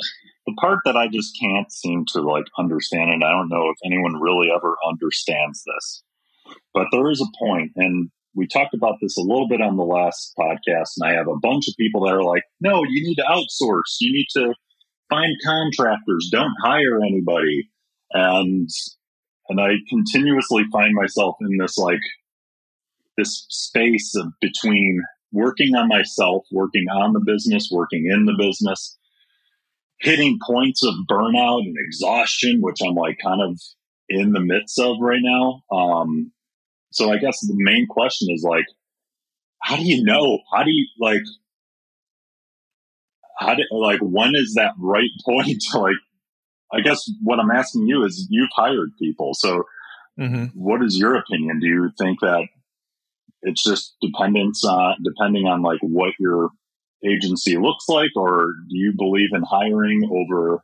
the 0.45 0.53
part 0.53 0.79
that 0.85 0.95
I 0.95 1.07
just 1.07 1.37
can't 1.39 1.71
seem 1.71 2.05
to 2.13 2.21
like 2.21 2.45
understand, 2.57 3.11
and 3.11 3.23
I 3.23 3.31
don't 3.31 3.49
know 3.49 3.69
if 3.69 3.77
anyone 3.85 4.19
really 4.19 4.49
ever 4.55 4.75
understands 4.87 5.63
this, 5.63 6.03
but 6.73 6.87
there 6.91 7.09
is 7.09 7.21
a 7.21 7.45
point, 7.45 7.71
and 7.75 8.09
we 8.35 8.47
talked 8.47 8.73
about 8.73 8.95
this 9.01 9.17
a 9.17 9.21
little 9.21 9.47
bit 9.47 9.61
on 9.61 9.77
the 9.77 9.83
last 9.83 10.33
podcast, 10.37 10.91
and 10.97 11.09
I 11.09 11.13
have 11.13 11.27
a 11.27 11.39
bunch 11.41 11.67
of 11.67 11.75
people 11.77 12.05
that 12.05 12.13
are 12.13 12.23
like, 12.23 12.43
"No, 12.59 12.83
you 12.83 13.03
need 13.03 13.15
to 13.15 13.23
outsource. 13.23 13.97
You 13.99 14.13
need 14.13 14.27
to 14.33 14.53
find 15.09 15.33
contractors. 15.43 16.29
Don't 16.31 16.53
hire 16.61 17.01
anybody." 17.03 17.69
And 18.11 18.69
and 19.49 19.61
I 19.61 19.75
continuously 19.89 20.63
find 20.71 20.93
myself 20.93 21.35
in 21.41 21.57
this 21.57 21.77
like 21.77 21.99
this 23.17 23.45
space 23.49 24.13
of 24.15 24.27
between 24.41 25.01
working 25.31 25.75
on 25.75 25.87
myself, 25.87 26.45
working 26.51 26.85
on 26.89 27.13
the 27.13 27.19
business, 27.19 27.69
working 27.71 28.05
in 28.11 28.25
the 28.25 28.35
business, 28.37 28.97
hitting 29.99 30.39
points 30.45 30.85
of 30.85 30.93
burnout 31.09 31.61
and 31.61 31.75
exhaustion, 31.77 32.59
which 32.61 32.79
I'm 32.85 32.95
like 32.95 33.17
kind 33.23 33.41
of 33.41 33.59
in 34.09 34.31
the 34.31 34.39
midst 34.39 34.79
of 34.79 34.97
right 34.99 35.21
now. 35.21 35.63
Um, 35.75 36.31
so 36.91 37.11
I 37.11 37.17
guess 37.17 37.39
the 37.41 37.55
main 37.55 37.87
question 37.87 38.29
is 38.31 38.45
like, 38.47 38.65
how 39.61 39.77
do 39.77 39.83
you 39.83 40.03
know? 40.03 40.39
How 40.53 40.63
do 40.63 40.71
you 40.71 40.87
like? 40.99 41.23
How 43.37 43.55
do 43.55 43.63
like 43.71 43.99
when 44.01 44.31
is 44.35 44.53
that 44.55 44.73
right 44.77 45.09
point 45.25 45.61
to 45.71 45.79
like 45.79 45.97
I 46.73 46.81
guess 46.81 47.09
what 47.21 47.39
I'm 47.39 47.51
asking 47.51 47.87
you 47.87 48.03
is 48.03 48.27
you've 48.29 48.49
hired 48.55 48.91
people. 48.99 49.33
So 49.33 49.63
mm-hmm. 50.19 50.45
what 50.53 50.83
is 50.83 50.97
your 50.97 51.15
opinion? 51.15 51.59
Do 51.59 51.67
you 51.67 51.91
think 51.97 52.19
that 52.21 52.47
it's 53.41 53.63
just 53.63 53.95
dependence 54.01 54.63
on 54.65 54.95
depending 55.03 55.45
on 55.45 55.61
like 55.61 55.79
what 55.81 56.13
your 56.19 56.49
agency 57.07 57.57
looks 57.57 57.85
like, 57.87 58.11
or 58.15 58.53
do 58.69 58.77
you 58.77 58.93
believe 58.97 59.29
in 59.33 59.43
hiring 59.43 60.09
over 60.11 60.63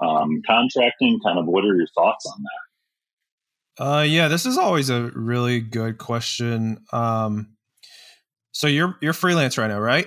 um, 0.00 0.42
contracting? 0.46 1.20
Kind 1.24 1.38
of 1.38 1.46
what 1.46 1.64
are 1.64 1.74
your 1.74 1.86
thoughts 1.94 2.26
on 2.26 2.42
that? 2.42 3.84
Uh, 3.84 4.02
yeah, 4.02 4.28
this 4.28 4.44
is 4.46 4.58
always 4.58 4.90
a 4.90 5.10
really 5.14 5.60
good 5.60 5.98
question. 5.98 6.84
Um, 6.92 7.56
so 8.52 8.66
you're 8.66 8.96
you're 9.00 9.12
freelance 9.12 9.56
right 9.56 9.68
now, 9.68 9.80
right? 9.80 10.06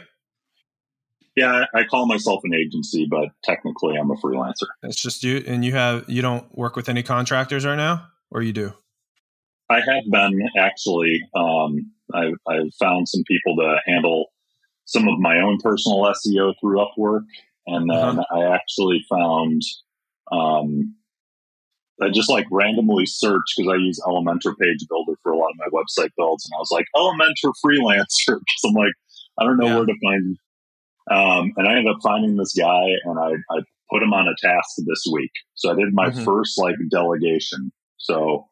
Yeah, 1.35 1.65
I 1.73 1.83
call 1.85 2.05
myself 2.05 2.41
an 2.43 2.53
agency, 2.53 3.07
but 3.09 3.29
technically 3.43 3.95
I'm 3.95 4.11
a 4.11 4.15
freelancer. 4.15 4.67
It's 4.83 5.01
just 5.01 5.23
you, 5.23 5.43
and 5.47 5.65
you 5.65 5.71
have 5.71 6.05
you 6.07 6.21
don't 6.21 6.45
work 6.55 6.75
with 6.75 6.89
any 6.89 7.01
contractors 7.01 7.65
right 7.65 7.75
now, 7.75 8.05
or 8.29 8.43
you 8.43 8.53
do? 8.53 8.73
I 9.69 9.79
have 9.79 10.03
been 10.09 10.47
actually. 10.57 11.21
Um, 11.35 11.91
I've, 12.13 12.37
I've 12.47 12.73
found 12.79 13.09
some 13.09 13.23
people 13.27 13.55
to 13.55 13.77
handle 13.87 14.27
some 14.85 15.07
of 15.07 15.19
my 15.19 15.37
own 15.39 15.57
personal 15.61 16.03
SEO 16.03 16.53
through 16.59 16.77
Upwork, 16.85 17.25
and 17.67 17.89
then 17.89 18.19
uh-huh. 18.19 18.37
I 18.39 18.53
actually 18.55 19.03
found. 19.09 19.61
Um, 20.31 20.95
I 22.01 22.09
just 22.09 22.29
like 22.29 22.47
randomly 22.51 23.05
searched 23.05 23.53
because 23.55 23.71
I 23.71 23.77
use 23.77 24.01
Elementor 24.05 24.57
Page 24.57 24.85
Builder 24.89 25.13
for 25.21 25.31
a 25.31 25.37
lot 25.37 25.51
of 25.51 25.57
my 25.57 25.67
website 25.71 26.09
builds, 26.17 26.45
and 26.45 26.53
I 26.57 26.59
was 26.59 26.71
like 26.71 26.85
Elementor 26.95 27.53
freelancer 27.63 28.39
because 28.39 28.61
I'm 28.65 28.73
like 28.73 28.93
I 29.39 29.45
don't 29.45 29.57
know 29.57 29.67
yeah. 29.67 29.75
where 29.77 29.85
to 29.85 29.95
find 30.03 30.37
Um, 31.11 31.53
and 31.57 31.67
I 31.67 31.75
ended 31.77 31.93
up 31.93 32.01
finding 32.01 32.35
this 32.37 32.53
guy, 32.53 32.83
and 33.05 33.19
I, 33.19 33.31
I 33.55 33.61
put 33.91 34.01
him 34.01 34.13
on 34.13 34.27
a 34.27 34.35
task 34.41 34.69
this 34.77 35.05
week. 35.11 35.31
So 35.55 35.71
I 35.71 35.75
did 35.75 35.93
my 35.93 36.09
Mhm. 36.09 36.23
first 36.25 36.57
like 36.57 36.75
delegation. 36.89 37.71
So 37.97 38.47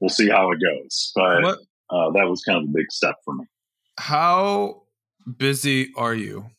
we'll 0.00 0.10
see 0.10 0.28
how 0.28 0.50
it 0.52 0.58
goes. 0.60 1.12
But 1.14 1.44
uh, 1.90 2.10
that 2.12 2.28
was 2.28 2.42
kind 2.44 2.58
of 2.58 2.64
a 2.64 2.72
big 2.72 2.90
step 2.90 3.16
for 3.24 3.34
me. 3.34 3.44
How 3.98 4.82
busy 5.36 5.92
are 5.96 6.14
you? 6.14 6.50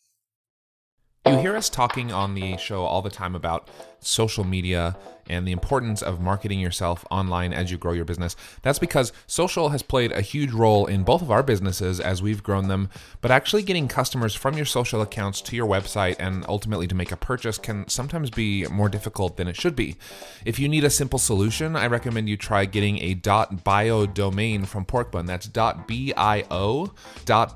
You 1.26 1.38
hear 1.38 1.56
us 1.56 1.70
talking 1.70 2.12
on 2.12 2.34
the 2.34 2.58
show 2.58 2.84
all 2.84 3.02
the 3.02 3.10
time 3.10 3.36
about 3.36 3.70
social 4.02 4.44
media 4.44 4.96
and 5.30 5.48
the 5.48 5.52
importance 5.52 6.02
of 6.02 6.20
marketing 6.20 6.60
yourself 6.60 7.06
online 7.12 7.54
as 7.54 7.70
you 7.70 7.78
grow 7.78 7.94
your 7.94 8.04
business. 8.04 8.36
That's 8.64 8.80
because 8.80 9.14
social 9.28 9.70
has 9.70 9.84
played 9.84 10.12
a 10.12 10.22
huge 10.22 10.52
role 10.52 10.88
in 10.88 11.04
both 11.04 11.22
of 11.22 11.30
our 11.30 11.44
businesses 11.44 12.00
as 12.00 12.22
we've 12.22 12.42
grown 12.42 12.68
them, 12.68 12.90
but 13.22 13.30
actually 13.30 13.62
getting 13.62 13.88
customers 13.88 14.34
from 14.34 14.58
your 14.58 14.66
social 14.66 15.02
accounts 15.02 15.42
to 15.42 15.56
your 15.56 15.68
website 15.68 16.16
and 16.20 16.44
ultimately 16.48 16.88
to 16.88 16.96
make 16.96 17.12
a 17.12 17.16
purchase 17.16 17.60
can 17.60 17.88
sometimes 17.88 18.32
be 18.32 18.66
more 18.68 18.90
difficult 18.90 19.38
than 19.38 19.48
it 19.48 19.56
should 19.56 19.76
be. 19.76 19.98
If 20.46 20.58
you 20.58 20.68
need 20.68 20.84
a 20.84 20.90
simple 20.90 21.20
solution, 21.20 21.76
I 21.76 21.86
recommend 21.86 22.28
you 22.28 22.36
try 22.36 22.66
getting 22.66 22.98
a 22.98 23.14
.bio 23.14 24.08
domain 24.08 24.66
from 24.66 24.86
Porkbun. 24.86 25.28
That's 25.28 25.48
.bio. 25.48 26.92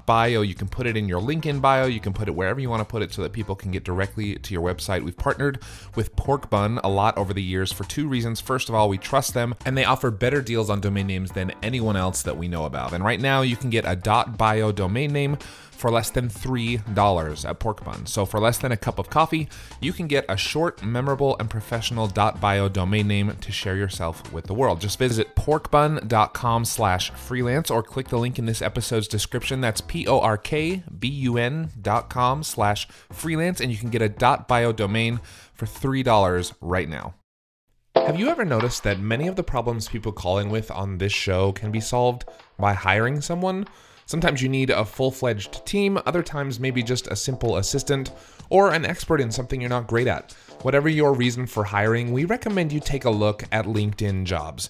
.bio. 0.06 0.42
You 0.42 0.56
can 0.56 0.68
put 0.68 0.86
it 0.86 0.96
in 0.96 1.10
your 1.10 1.22
LinkedIn 1.22 1.60
bio, 1.60 1.88
you 1.88 2.00
can 2.00 2.14
put 2.14 2.28
it 2.28 2.36
wherever 2.36 2.60
you 2.60 2.70
want 2.70 2.82
to 2.82 2.86
put 2.86 3.02
it 3.02 3.14
so 3.14 3.24
that 3.24 3.34
people 3.34 3.56
can 3.56 3.72
get 3.72 3.84
directly 3.84 4.36
to 4.36 4.54
your 4.54 4.62
website. 4.62 5.02
We've 5.02 5.18
partnered 5.18 5.60
with 5.96 6.16
Porkbun 6.34 6.80
a 6.84 6.90
lot 6.90 7.18
over 7.18 7.34
the 7.34 7.44
years 7.44 7.72
for 7.72 7.84
two 7.84 8.08
reasons. 8.08 8.40
First 8.42 8.70
of 8.70 8.75
all, 8.75 8.90
we 8.90 8.98
trust 8.98 9.34
them 9.34 9.56
and 9.66 9.78
they 9.78 9.86
offer 9.86 10.10
better 10.10 10.42
deals 10.42 10.70
on 10.70 10.82
domain 10.82 11.08
names 11.08 11.32
than 11.32 11.54
anyone 11.62 11.96
else 11.96 12.24
that 12.24 12.38
we 12.38 12.48
know 12.48 12.66
about. 12.66 12.94
And 12.94 13.04
right 13.04 13.20
now 13.20 13.42
you 13.42 13.56
can 13.56 13.70
get 13.70 13.86
a 13.86 13.96
.bio 13.96 14.72
domain 14.72 15.13
name 15.13 15.38
for 15.72 15.92
less 15.92 16.10
than 16.12 16.30
$3 16.30 17.50
at 17.50 17.60
Porkbun. 17.60 18.08
So 18.08 18.25
for 18.25 18.40
less 18.40 18.58
than 18.58 18.72
a 18.72 18.78
cup 18.78 19.00
of 19.00 19.10
coffee, 19.10 19.50
you 19.82 19.92
can 19.92 20.08
get 20.08 20.24
a 20.30 20.38
short, 20.38 20.82
memorable, 20.82 21.36
and 21.40 21.50
professional 21.50 22.08
.bio 22.08 22.70
domain 22.70 23.08
name 23.08 23.36
to 23.42 23.52
share 23.52 23.75
yourself 23.75 24.32
with 24.32 24.46
the 24.46 24.54
world. 24.54 24.80
Just 24.80 24.98
visit 24.98 25.36
porkbun.com 25.36 26.66
slash 26.66 27.12
freelance 27.12 27.70
or 27.70 27.84
click 27.84 28.08
the 28.08 28.18
link 28.18 28.40
in 28.40 28.46
this 28.46 28.62
episode's 28.62 29.10
description. 29.10 29.60
That's 29.62 29.82
P-O-R-K-B-U-N 29.82 31.70
dot 31.82 32.10
com 32.10 32.44
slash 32.44 32.88
freelance 33.12 33.60
and 33.60 33.70
you 33.72 33.78
can 33.78 33.90
get 33.90 34.02
a 34.02 34.10
.bio 34.48 34.72
domain 34.72 35.20
for 35.65 35.89
$3 35.89 36.53
right 36.62 36.89
now. 36.89 37.15
Have 37.96 38.20
you 38.20 38.29
ever 38.29 38.43
noticed 38.43 38.84
that 38.84 39.00
many 39.00 39.27
of 39.27 39.36
the 39.36 39.43
problems 39.43 39.88
people 39.88 40.12
call 40.12 40.39
in 40.39 40.50
with 40.50 40.72
on 40.72 40.98
this 40.98 41.13
show 41.13 41.51
can 41.51 41.72
be 41.72 41.79
solved 41.79 42.25
by 42.58 42.74
hiring 42.74 43.22
someone? 43.22 43.65
Sometimes 44.05 44.41
you 44.41 44.50
need 44.50 44.70
a 44.70 44.84
full 44.84 45.12
fledged 45.12 45.65
team, 45.65 46.00
other 46.05 46.22
times, 46.24 46.60
maybe 46.60 46.84
just 46.84 47.08
a 47.08 47.15
simple 47.15 47.58
assistant 47.58 48.12
or 48.50 48.74
an 48.74 48.86
expert 48.86 49.22
in 49.22 49.32
something 49.32 49.62
you're 49.62 49.70
not 49.70 49.88
great 49.88 50.08
at. 50.08 50.34
Whatever 50.63 50.89
your 50.89 51.13
reason 51.13 51.46
for 51.46 51.63
hiring, 51.63 52.12
we 52.12 52.25
recommend 52.25 52.74
you 52.74 52.79
take 52.79 53.05
a 53.05 53.10
look 53.10 53.43
at 53.51 53.65
LinkedIn 53.65 54.25
jobs. 54.25 54.70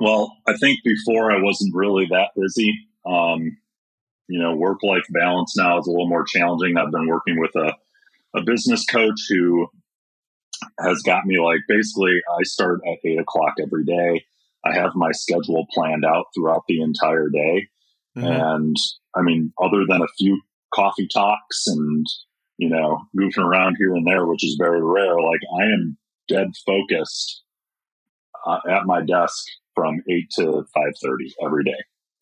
Well, 0.00 0.36
I 0.46 0.56
think 0.56 0.80
before 0.84 1.30
I 1.30 1.40
wasn't 1.40 1.74
really 1.74 2.06
that 2.10 2.30
busy. 2.36 2.74
Um, 3.06 3.58
you 4.28 4.40
know, 4.40 4.54
work 4.56 4.82
life 4.82 5.04
balance 5.10 5.54
now 5.56 5.78
is 5.78 5.86
a 5.86 5.90
little 5.90 6.08
more 6.08 6.24
challenging. 6.24 6.76
I've 6.76 6.90
been 6.90 7.06
working 7.06 7.38
with 7.38 7.54
a, 7.56 7.74
a 8.36 8.42
business 8.42 8.84
coach 8.86 9.20
who 9.28 9.68
has 10.80 11.02
got 11.02 11.26
me 11.26 11.38
like 11.38 11.60
basically 11.68 12.20
I 12.28 12.42
start 12.42 12.80
at 12.86 12.98
eight 13.04 13.18
o'clock 13.18 13.54
every 13.60 13.84
day. 13.84 14.24
I 14.64 14.74
have 14.74 14.92
my 14.94 15.12
schedule 15.12 15.66
planned 15.72 16.04
out 16.04 16.26
throughout 16.34 16.62
the 16.66 16.80
entire 16.80 17.28
day. 17.28 17.68
Mm-hmm. 18.16 18.26
And 18.26 18.76
I 19.14 19.22
mean, 19.22 19.52
other 19.62 19.84
than 19.86 20.00
a 20.00 20.08
few 20.18 20.40
coffee 20.72 21.08
talks 21.12 21.66
and, 21.66 22.06
you 22.56 22.70
know, 22.70 23.02
goofing 23.16 23.44
around 23.44 23.76
here 23.78 23.94
and 23.94 24.06
there, 24.06 24.26
which 24.26 24.44
is 24.44 24.56
very 24.58 24.82
rare, 24.82 25.20
like 25.20 25.40
I 25.60 25.64
am 25.64 25.98
dead 26.28 26.48
focused 26.64 27.42
uh, 28.46 28.60
at 28.70 28.86
my 28.86 29.02
desk 29.02 29.44
from 29.74 30.02
8 30.08 30.30
to 30.38 30.42
5.30 30.76 31.32
every 31.44 31.64
day. 31.64 31.72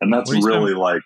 And 0.01 0.13
that's 0.13 0.33
really 0.33 0.75
like 0.75 1.03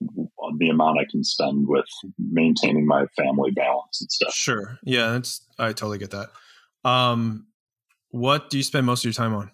the 0.00 0.68
amount 0.68 0.98
I 1.00 1.04
can 1.10 1.24
spend 1.24 1.66
with 1.66 1.84
maintaining 2.18 2.86
my 2.86 3.06
family 3.16 3.50
balance 3.50 4.00
and 4.00 4.10
stuff. 4.10 4.32
Sure. 4.32 4.78
Yeah, 4.82 5.12
that's 5.12 5.46
I 5.58 5.68
totally 5.68 5.98
get 5.98 6.12
that. 6.12 6.28
Um, 6.84 7.46
what 8.10 8.50
do 8.50 8.56
you 8.56 8.62
spend 8.62 8.86
most 8.86 9.00
of 9.00 9.04
your 9.04 9.12
time 9.12 9.34
on? 9.34 9.50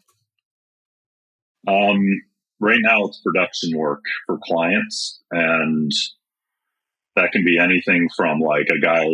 Um, 1.67 2.23
right 2.61 2.81
now 2.81 3.05
it's 3.07 3.21
production 3.23 3.77
work 3.77 4.03
for 4.27 4.39
clients 4.45 5.23
and 5.31 5.91
that 7.17 7.33
can 7.33 7.45
be 7.45 7.59
anything 7.59 8.09
from 8.17 8.41
like 8.41 8.69
a 8.71 8.79
guy 8.79 9.07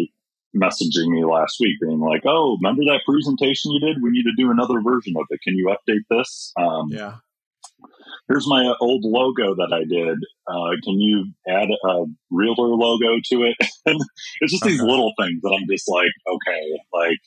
messaging 0.56 1.08
me 1.08 1.24
last 1.24 1.56
week 1.60 1.76
being 1.80 2.00
like, 2.00 2.22
Oh, 2.26 2.58
remember 2.60 2.82
that 2.84 3.02
presentation 3.06 3.72
you 3.72 3.80
did? 3.80 4.02
We 4.02 4.10
need 4.10 4.24
to 4.24 4.34
do 4.36 4.50
another 4.50 4.80
version 4.80 5.14
of 5.16 5.26
it. 5.30 5.40
Can 5.42 5.54
you 5.56 5.74
update 5.74 6.04
this? 6.10 6.52
Um, 6.56 6.88
Yeah. 6.90 7.16
here's 8.28 8.48
my 8.48 8.74
old 8.80 9.04
logo 9.04 9.54
that 9.54 9.72
I 9.72 9.84
did. 9.84 10.18
Uh, 10.46 10.76
can 10.82 11.00
you 11.00 11.26
add 11.48 11.68
a 11.70 12.04
realtor 12.30 12.62
logo 12.62 13.20
to 13.32 13.44
it? 13.44 13.56
it's 14.40 14.52
just 14.52 14.64
these 14.64 14.82
little 14.82 15.12
things 15.20 15.40
that 15.42 15.56
I'm 15.56 15.66
just 15.68 15.88
like, 15.88 16.10
okay, 16.26 16.80
like 16.92 17.18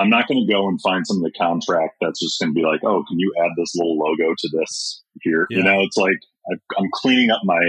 I'm 0.00 0.10
not 0.10 0.28
going 0.28 0.46
to 0.46 0.52
go 0.52 0.68
and 0.68 0.80
find 0.80 1.06
some 1.06 1.18
of 1.18 1.22
the 1.24 1.32
contract 1.32 1.96
that's 2.00 2.20
just 2.20 2.38
going 2.40 2.50
to 2.50 2.54
be 2.54 2.64
like, 2.64 2.84
oh, 2.84 3.04
can 3.08 3.18
you 3.18 3.32
add 3.42 3.50
this 3.56 3.74
little 3.74 3.98
logo 3.98 4.34
to 4.36 4.48
this 4.52 5.02
here? 5.22 5.46
You 5.50 5.62
know, 5.64 5.80
it's 5.80 5.96
like 5.96 6.18
I, 6.50 6.54
I'm 6.78 6.88
cleaning 6.94 7.30
up 7.30 7.40
my 7.44 7.60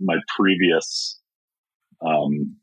my 0.00 0.16
previous, 0.36 1.18
um, 2.04 2.56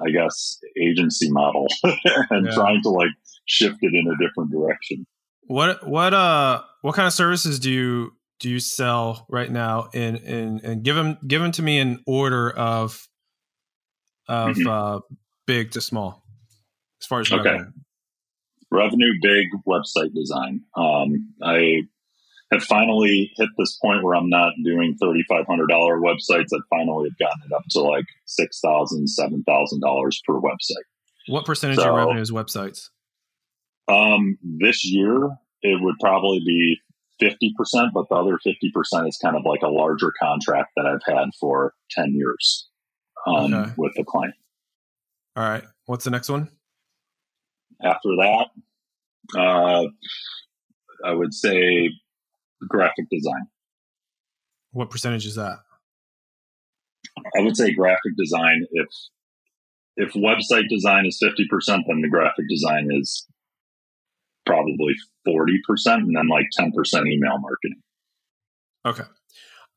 I 0.00 0.10
guess, 0.10 0.58
agency 0.80 1.30
model 1.30 1.66
and 2.30 2.46
Yeah. 2.46 2.54
trying 2.54 2.82
to 2.82 2.88
like 2.90 3.10
shift 3.46 3.78
it 3.82 3.94
in 3.94 4.06
a 4.06 4.16
different 4.24 4.50
direction. 4.50 5.06
What 5.46 5.86
what 5.86 6.14
uh 6.14 6.62
what 6.82 6.94
kind 6.94 7.06
of 7.06 7.12
services 7.12 7.58
do 7.58 7.70
you 7.70 8.12
do 8.40 8.48
you 8.48 8.60
sell 8.60 9.26
right 9.28 9.50
now? 9.50 9.88
And 9.92 10.16
and 10.18 10.60
and 10.62 10.82
give 10.82 10.96
them 10.96 11.18
give 11.26 11.42
them 11.42 11.52
to 11.52 11.62
me 11.62 11.78
in 11.78 12.00
order 12.06 12.50
of 12.50 13.06
of 14.28 14.56
Mhm. 14.56 14.66
uh 14.66 15.00
big 15.46 15.72
to 15.72 15.80
small 15.80 16.22
as 17.00 17.06
far 17.06 17.20
as 17.20 17.30
Okay. 17.30 17.42
revenue. 17.50 17.72
revenue 18.70 19.12
big 19.20 19.48
website 19.66 20.14
design 20.14 20.62
um, 20.76 21.34
i 21.42 21.82
have 22.52 22.62
finally 22.64 23.32
hit 23.36 23.48
this 23.58 23.78
point 23.82 24.02
where 24.02 24.14
i'm 24.14 24.28
not 24.28 24.52
doing 24.64 24.96
$3500 25.02 25.46
websites 25.68 26.48
i 26.52 26.58
finally 26.70 27.08
have 27.08 27.18
gotten 27.18 27.42
it 27.46 27.52
up 27.54 27.64
to 27.70 27.80
like 27.80 28.04
$6000 28.40 29.06
$7000 29.18 30.12
per 30.26 30.34
website 30.34 30.84
What 31.28 31.44
percentage 31.44 31.78
of 31.78 31.82
So- 31.84 31.88
your 31.90 31.96
revenue 31.98 32.20
is 32.20 32.30
websites? 32.30 32.88
um, 33.88 34.38
this 34.42 34.84
year 34.84 35.28
it 35.62 35.80
would 35.82 35.96
probably 36.00 36.40
be 36.46 36.78
50% 37.20 37.92
but 37.94 38.08
the 38.08 38.14
other 38.16 38.38
50% 38.44 39.08
is 39.08 39.16
kind 39.22 39.36
of 39.36 39.42
like 39.44 39.62
a 39.62 39.68
larger 39.68 40.12
contract 40.20 40.70
that 40.76 40.86
i've 40.86 41.02
had 41.16 41.28
for 41.40 41.74
10 41.90 42.14
years 42.14 42.68
um, 43.26 43.52
Okay. 43.54 43.72
with 43.76 43.92
the 43.96 44.04
client 44.04 44.34
All 45.36 45.44
right. 45.44 45.64
What's 45.86 46.04
the 46.04 46.10
next 46.10 46.28
one? 46.28 46.48
after 47.84 48.10
that 48.18 48.46
uh, 49.36 49.84
i 51.04 51.12
would 51.12 51.32
say 51.34 51.88
graphic 52.68 53.06
design 53.10 53.46
What 54.72 54.90
percentage 54.90 55.26
is 55.26 55.34
that? 55.36 55.58
I 57.36 57.42
would 57.42 57.56
say 57.56 57.72
graphic 57.72 58.16
design. 58.16 58.66
If 58.72 58.88
if 59.96 60.12
website 60.14 60.68
design 60.68 61.06
is 61.06 61.18
fifty 61.20 61.46
percent, 61.48 61.84
then 61.86 62.00
the 62.00 62.08
graphic 62.08 62.46
design 62.48 62.88
is 62.90 63.26
probably 64.46 64.94
forty 65.24 65.60
percent, 65.66 66.02
and 66.02 66.16
then 66.16 66.28
like 66.28 66.46
ten 66.52 66.72
percent 66.72 67.06
email 67.06 67.38
marketing. 67.38 67.82
Okay. 68.86 69.04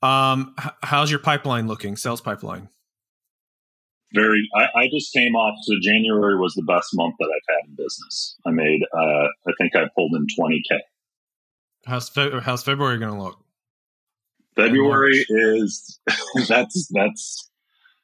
Um, 0.01 0.56
h- 0.63 0.72
how's 0.84 1.12
your 1.12 1.20
pipeline 1.20 1.68
looking? 1.68 1.98
Sales 1.98 2.22
pipeline. 2.22 2.70
Very. 4.13 4.48
I, 4.56 4.82
I 4.82 4.89
just 4.89 5.12
came 5.13 5.36
off. 5.36 5.58
So 5.63 5.74
January 5.82 6.38
was 6.38 6.54
the 6.54 6.63
best 6.63 6.89
month 6.94 7.15
that 7.20 7.25
I've 7.25 7.56
had 7.56 7.70
in 7.70 7.75
business. 7.75 8.38
I 8.46 8.51
made. 8.51 8.82
Uh, 8.94 9.27
I 9.48 9.51
think 9.60 9.75
I 9.75 9.89
pulled 9.96 10.13
in 10.15 10.25
twenty 10.38 10.62
k. 10.70 10.80
How's 11.86 12.10
Fe- 12.10 12.39
how's 12.42 12.63
February 12.63 12.98
going 12.98 13.13
to 13.15 13.22
look? 13.22 13.39
February 14.56 15.25
is 15.30 16.00
that's 16.48 16.88
that's 16.94 17.50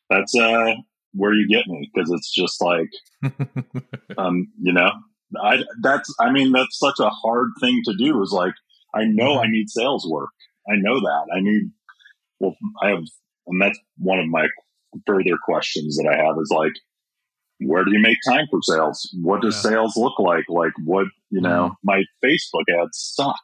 that's 0.09 0.35
uh 0.37 0.73
where 1.13 1.33
you 1.33 1.47
get 1.47 1.65
me 1.67 1.89
because 1.93 2.11
it's 2.11 2.31
just 2.33 2.61
like 2.61 2.89
um 4.17 4.47
you 4.61 4.73
know 4.73 4.91
I 5.41 5.63
that's 5.81 6.13
I 6.19 6.31
mean 6.31 6.51
that's 6.51 6.77
such 6.77 6.99
a 6.99 7.09
hard 7.09 7.51
thing 7.61 7.81
to 7.85 7.95
do 7.95 8.21
is 8.21 8.31
like 8.31 8.53
I 8.93 9.05
know 9.05 9.39
I 9.39 9.47
need 9.47 9.69
sales 9.69 10.05
work. 10.09 10.29
I 10.69 10.75
know 10.75 10.99
that. 10.99 11.25
I 11.33 11.39
need 11.39 11.71
well 12.39 12.55
I 12.83 12.89
have 12.89 13.03
and 13.47 13.61
that's 13.61 13.79
one 13.97 14.19
of 14.19 14.27
my 14.27 14.47
further 15.07 15.37
questions 15.41 15.95
that 15.97 16.07
I 16.09 16.17
have 16.17 16.35
is 16.41 16.51
like 16.53 16.73
where 17.59 17.85
do 17.85 17.91
you 17.93 17.99
make 18.01 18.17
time 18.27 18.45
for 18.49 18.59
sales? 18.61 19.09
What 19.21 19.41
does 19.41 19.55
Yeah. 19.63 19.71
sales 19.71 19.95
look 19.95 20.19
like? 20.19 20.45
Like 20.49 20.73
what 20.83 21.07
you 21.29 21.39
know 21.41 21.75
my 21.83 22.03
Facebook 22.23 22.65
ads 22.83 22.97
suck 23.15 23.39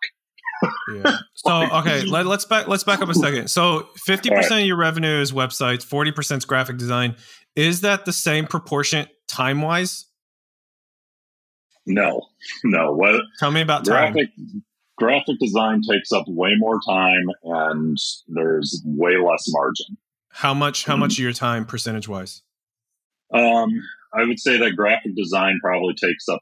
Yeah. 0.93 1.17
So 1.35 1.63
okay, 1.79 2.01
let, 2.05 2.25
let's 2.25 2.45
back 2.45 2.67
let's 2.67 2.83
back 2.83 3.01
up 3.01 3.09
a 3.09 3.13
second. 3.13 3.49
So 3.49 3.89
fifty 3.95 4.29
percent 4.29 4.61
of 4.61 4.65
your 4.67 4.77
revenue 4.77 5.21
is 5.21 5.31
websites, 5.31 5.83
forty 5.83 6.11
percent 6.11 6.41
is 6.41 6.45
graphic 6.45 6.77
design. 6.77 7.15
Is 7.55 7.81
that 7.81 8.05
the 8.05 8.13
same 8.13 8.47
proportion 8.47 9.07
time 9.27 9.61
wise? 9.61 10.05
no 11.89 12.21
no 12.65 12.91
what 12.93 13.21
Tell 13.39 13.49
me 13.51 13.61
about 13.61 13.85
time. 13.85 14.11
graphic 14.13 14.29
graphic 14.97 15.39
design 15.39 15.81
takes 15.89 16.11
up 16.11 16.25
way 16.27 16.51
more 16.57 16.79
time 16.85 17.23
and 17.43 17.97
there's 18.27 18.81
way 18.85 19.15
less 19.17 19.45
margin 19.49 19.97
How 20.29 20.53
much? 20.53 20.83
How 20.85 20.97
much 20.97 21.13
of 21.13 21.19
your 21.19 21.31
time 21.33 21.65
percentage 21.65 22.07
wise? 22.09 22.41
um 23.33 23.69
i 24.13 24.23
would 24.25 24.39
say 24.39 24.57
that 24.57 24.71
graphic 24.75 25.15
design 25.15 25.59
probably 25.63 25.93
takes 25.93 26.27
up 26.27 26.39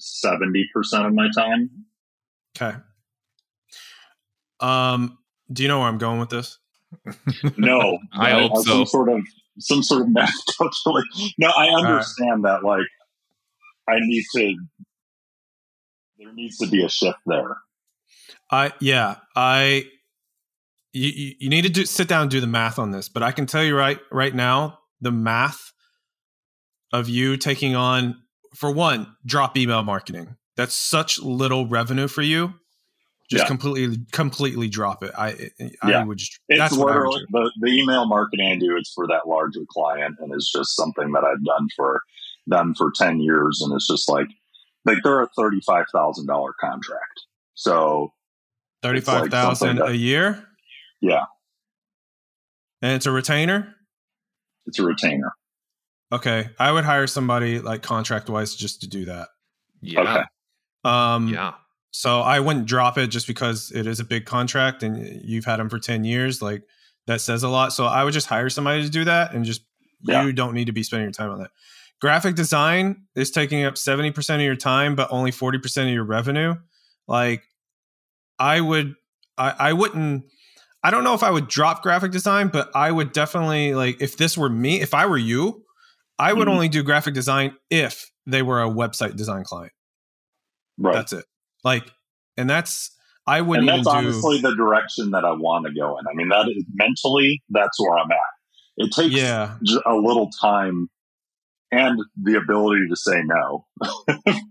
70% 0.00 0.64
of 1.06 1.12
my 1.14 1.28
time 1.36 1.68
Okay. 2.56 2.76
Um, 4.62 5.18
do 5.52 5.62
you 5.62 5.68
know 5.68 5.80
where 5.80 5.88
I'm 5.88 5.98
going 5.98 6.20
with 6.20 6.30
this? 6.30 6.58
no 7.56 7.98
I 8.12 8.32
but 8.32 8.48
hope 8.48 8.56
so. 8.64 8.72
some 8.72 8.86
sort 8.86 9.08
of 9.08 9.20
some 9.58 9.82
sort 9.82 10.02
of 10.02 10.08
math 10.12 10.30
calculation 10.58 11.30
no 11.38 11.50
i 11.56 11.68
understand 11.68 12.44
that 12.44 12.62
like 12.62 12.86
i 13.88 13.94
need 13.98 14.24
to 14.34 14.56
there 16.18 16.32
needs 16.34 16.58
to 16.58 16.66
be 16.66 16.84
a 16.84 16.88
shift 16.88 17.18
there 17.24 17.56
I 18.52 18.72
yeah, 18.80 19.16
I 19.34 19.86
you, 20.92 21.08
you 21.08 21.34
you 21.40 21.48
need 21.48 21.62
to 21.62 21.70
do, 21.70 21.86
sit 21.86 22.06
down 22.06 22.22
and 22.22 22.30
do 22.30 22.40
the 22.40 22.46
math 22.46 22.78
on 22.78 22.90
this, 22.90 23.08
but 23.08 23.22
I 23.22 23.32
can 23.32 23.46
tell 23.46 23.64
you 23.64 23.76
right 23.76 23.98
right 24.12 24.34
now 24.34 24.78
the 25.00 25.10
math 25.10 25.72
of 26.92 27.08
you 27.08 27.38
taking 27.38 27.74
on 27.74 28.16
for 28.54 28.70
one 28.70 29.16
drop 29.24 29.56
email 29.56 29.82
marketing. 29.82 30.36
That's 30.54 30.74
such 30.74 31.18
little 31.18 31.66
revenue 31.66 32.08
for 32.08 32.20
you. 32.20 32.52
Just 33.32 33.44
Yeah. 33.44 33.48
completely 33.48 33.96
completely 34.12 34.68
drop 34.68 35.02
it. 35.02 35.10
I 35.16 35.50
I 35.82 35.90
Yeah. 35.90 36.04
would 36.04 36.18
just 36.18 36.38
It's 36.50 36.58
that's 36.58 36.76
what 36.76 36.92
I 36.92 36.98
would 36.98 37.06
literally 37.06 37.24
the, 37.30 37.50
the 37.62 37.72
email 37.72 38.04
marketing 38.06 38.52
I 38.52 38.58
do 38.58 38.76
is 38.76 38.92
for 38.94 39.06
that 39.06 39.26
larger 39.26 39.60
client 39.70 40.16
and 40.20 40.30
it's 40.34 40.52
just 40.52 40.76
something 40.76 41.12
that 41.12 41.24
I've 41.24 41.42
done 41.42 41.66
for 41.74 42.02
done 42.46 42.74
for 42.74 42.90
10 42.94 43.20
years 43.20 43.62
and 43.64 43.72
it's 43.74 43.86
just 43.88 44.06
like 44.10 44.26
like 44.84 44.98
they're 45.02 45.22
a 45.22 45.28
$35,000 45.38 46.52
contract. 46.60 47.20
So 47.54 48.12
thirty 48.82 48.98
it's 48.98 49.08
like 49.08 49.22
five 49.22 49.30
thousand 49.30 49.56
something 49.68 49.86
that- 49.86 49.92
a 49.92 49.96
year, 49.96 50.46
yeah, 51.00 51.24
and 52.82 52.92
it's 52.92 53.06
a 53.06 53.12
retainer. 53.12 53.74
it's 54.66 54.78
a 54.78 54.84
retainer. 54.84 55.32
Okay, 56.12 56.50
I 56.58 56.70
would 56.70 56.84
hire 56.84 57.06
somebody 57.06 57.60
like 57.60 57.82
contract 57.82 58.28
wise 58.28 58.54
just 58.54 58.82
to 58.82 58.88
do 58.88 59.06
that. 59.06 59.28
Yeah. 59.80 60.00
Okay. 60.00 60.22
Um, 60.84 61.28
Yeah. 61.28 61.54
So 61.92 62.20
I 62.20 62.40
wouldn't 62.40 62.66
drop 62.66 62.96
it 62.98 63.08
just 63.08 63.26
because 63.26 63.70
it 63.70 63.86
is 63.86 64.00
a 64.00 64.04
big 64.04 64.24
contract 64.24 64.82
and 64.82 65.22
you've 65.22 65.44
had 65.44 65.58
them 65.60 65.68
for 65.68 65.78
10 65.78 66.04
years. 66.04 66.40
Like 66.42 66.62
that 67.06 67.20
says 67.20 67.42
a 67.42 67.48
lot. 67.48 67.72
So 67.72 67.84
I 67.84 68.02
would 68.02 68.14
just 68.14 68.26
hire 68.26 68.48
somebody 68.48 68.82
to 68.82 68.88
do 68.90 69.04
that 69.04 69.32
and 69.34 69.44
just, 69.44 69.62
Yeah. 70.00 70.24
you 70.24 70.32
don't 70.32 70.54
need 70.54 70.64
to 70.66 70.72
be 70.72 70.82
spending 70.82 71.04
your 71.04 71.12
time 71.12 71.30
on 71.30 71.38
that. 71.40 71.50
Graphic 72.00 72.34
design 72.34 73.02
is 73.14 73.30
taking 73.30 73.64
up 73.64 73.74
70% 73.74 74.34
of 74.36 74.40
your 74.40 74.56
time, 74.56 74.96
but 74.96 75.08
only 75.12 75.30
40% 75.30 75.84
of 75.86 75.92
your 75.92 76.04
revenue. 76.04 76.54
Like 77.06 77.42
I 78.38 78.60
would, 78.60 78.94
I, 79.38 79.50
I 79.58 79.72
wouldn't, 79.74 80.24
I 80.82 80.90
don't 80.90 81.04
know 81.04 81.14
if 81.14 81.22
I 81.22 81.30
would 81.30 81.46
drop 81.46 81.82
graphic 81.82 82.10
design, 82.10 82.48
but 82.48 82.70
I 82.74 82.90
would 82.90 83.12
definitely 83.12 83.74
like, 83.74 84.00
if 84.00 84.16
this 84.16 84.36
were 84.38 84.48
me, 84.48 84.80
if 84.80 84.94
I 84.94 85.06
were 85.06 85.18
you, 85.18 85.62
I 86.18 86.32
would 86.32 86.48
Mhm. 86.48 86.52
only 86.52 86.68
do 86.68 86.82
graphic 86.82 87.14
design 87.14 87.54
if 87.70 88.10
they 88.26 88.42
were 88.42 88.62
a 88.62 88.68
website 88.68 89.14
design 89.16 89.44
client. 89.44 89.72
Right. 90.78 90.94
That's 90.94 91.12
it. 91.12 91.24
Like, 91.64 91.90
and 92.36 92.48
that's 92.48 92.90
I 93.26 93.40
wouldn't 93.40 93.68
that's 93.68 93.86
even 93.86 93.92
do. 93.92 93.98
honestly 93.98 94.40
the 94.40 94.54
direction 94.54 95.10
that 95.12 95.24
I 95.24 95.32
want 95.32 95.66
to 95.66 95.72
go 95.72 95.98
in. 95.98 96.06
I 96.06 96.14
mean, 96.14 96.28
that 96.28 96.48
is 96.48 96.64
mentally, 96.74 97.42
that's 97.50 97.78
where 97.80 97.98
I'm 97.98 98.10
at. 98.10 98.18
It 98.78 98.92
takes 98.92 99.12
yeah, 99.12 99.56
a 99.86 99.94
little 99.94 100.30
time 100.40 100.88
and 101.70 101.98
the 102.22 102.36
ability 102.36 102.82
to 102.88 102.96
say 102.96 103.22
no, 103.24 103.66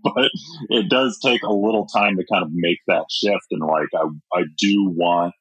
but 0.04 0.30
it 0.70 0.88
does 0.88 1.18
take 1.22 1.42
a 1.42 1.52
little 1.52 1.86
time 1.86 2.16
to 2.16 2.24
kind 2.30 2.42
of 2.44 2.50
make 2.52 2.78
that 2.88 3.04
shift. 3.10 3.44
And 3.50 3.60
like, 3.62 3.88
I, 3.94 4.06
I 4.38 4.42
do 4.58 4.88
want, 4.90 5.34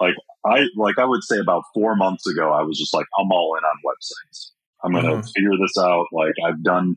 like, 0.00 0.14
I, 0.44 0.66
like 0.76 0.98
I 0.98 1.04
would 1.04 1.24
say 1.24 1.38
about 1.38 1.64
four 1.74 1.96
months 1.96 2.26
ago, 2.26 2.52
I 2.52 2.62
was 2.62 2.78
just 2.78 2.94
like, 2.94 3.06
I'm 3.18 3.30
all 3.32 3.56
in 3.56 3.64
on 3.64 3.76
websites. 3.84 4.50
I'm 4.84 4.92
going 4.92 5.04
to 5.04 5.20
Mhm. 5.20 5.28
figure 5.34 5.56
this 5.60 5.76
out. 5.78 6.06
Like 6.12 6.34
I've 6.44 6.62
done, 6.62 6.96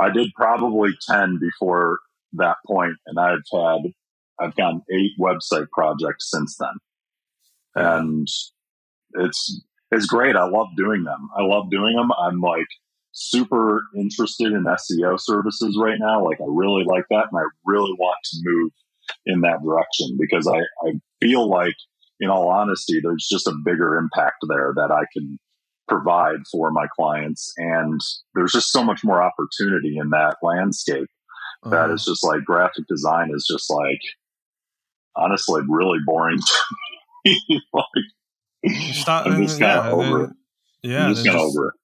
I 0.00 0.10
did 0.10 0.30
probably 0.36 0.90
10 1.08 1.38
before 1.40 1.98
that 2.36 2.56
point 2.66 2.94
and 3.06 3.18
I've 3.18 3.42
had, 3.52 3.92
I've 4.38 4.56
gotten 4.56 4.82
eight 4.92 5.12
website 5.20 5.68
projects 5.72 6.30
since 6.30 6.56
then. 6.58 6.74
And 7.74 8.28
it's, 9.14 9.60
it's 9.90 10.06
great. 10.06 10.36
I 10.36 10.48
love 10.48 10.68
doing 10.76 11.04
them. 11.04 11.28
I 11.36 11.42
love 11.42 11.70
doing 11.70 11.94
them. 11.94 12.10
I'm 12.12 12.40
like 12.40 12.66
super 13.12 13.82
interested 13.96 14.52
in 14.52 14.64
SEO 14.64 15.18
services 15.18 15.78
right 15.80 15.98
now. 15.98 16.24
Like 16.24 16.40
I 16.40 16.46
really 16.48 16.84
like 16.84 17.04
that. 17.10 17.26
And 17.30 17.38
I 17.38 17.44
really 17.64 17.92
want 17.98 18.16
to 18.24 18.38
move 18.42 18.70
in 19.24 19.40
that 19.42 19.62
direction 19.62 20.16
because 20.18 20.46
I, 20.46 20.58
I 20.86 20.92
feel 21.20 21.48
like 21.48 21.74
in 22.20 22.30
all 22.30 22.48
honesty, 22.48 23.00
there's 23.02 23.26
just 23.30 23.46
a 23.46 23.56
bigger 23.64 23.96
impact 23.96 24.36
there 24.48 24.72
that 24.76 24.90
I 24.90 25.04
can 25.12 25.38
provide 25.88 26.40
for 26.50 26.70
my 26.70 26.86
clients. 26.94 27.52
And 27.56 28.00
there's 28.34 28.52
just 28.52 28.72
so 28.72 28.82
much 28.82 29.00
more 29.04 29.22
opportunity 29.22 29.96
in 29.98 30.10
that 30.10 30.36
landscape 30.42 31.08
that 31.70 31.90
Uh, 31.90 31.92
just 32.06 32.24
like 32.24 32.44
graphic 32.44 32.86
design 32.88 33.30
is 33.34 33.46
just 33.50 33.70
like 33.70 34.00
honestly 35.16 35.62
really 35.68 35.98
boring 36.06 36.38
to 36.38 36.52
me. 37.24 37.40
like, 37.72 38.84
stop. 38.92 39.26
I'm 39.26 39.42
just 39.46 39.58
kind 39.60 39.84
yeah, 39.86 39.90
over 39.90 40.18
then- 40.20 40.30
it. 40.30 40.36
Yeah, 40.90 41.06
I'm 41.06 41.14
just 41.14 41.26
kind 41.26 41.36
of 41.38 41.42
just- 41.46 41.56
over 41.58 41.68
it. 41.68 41.74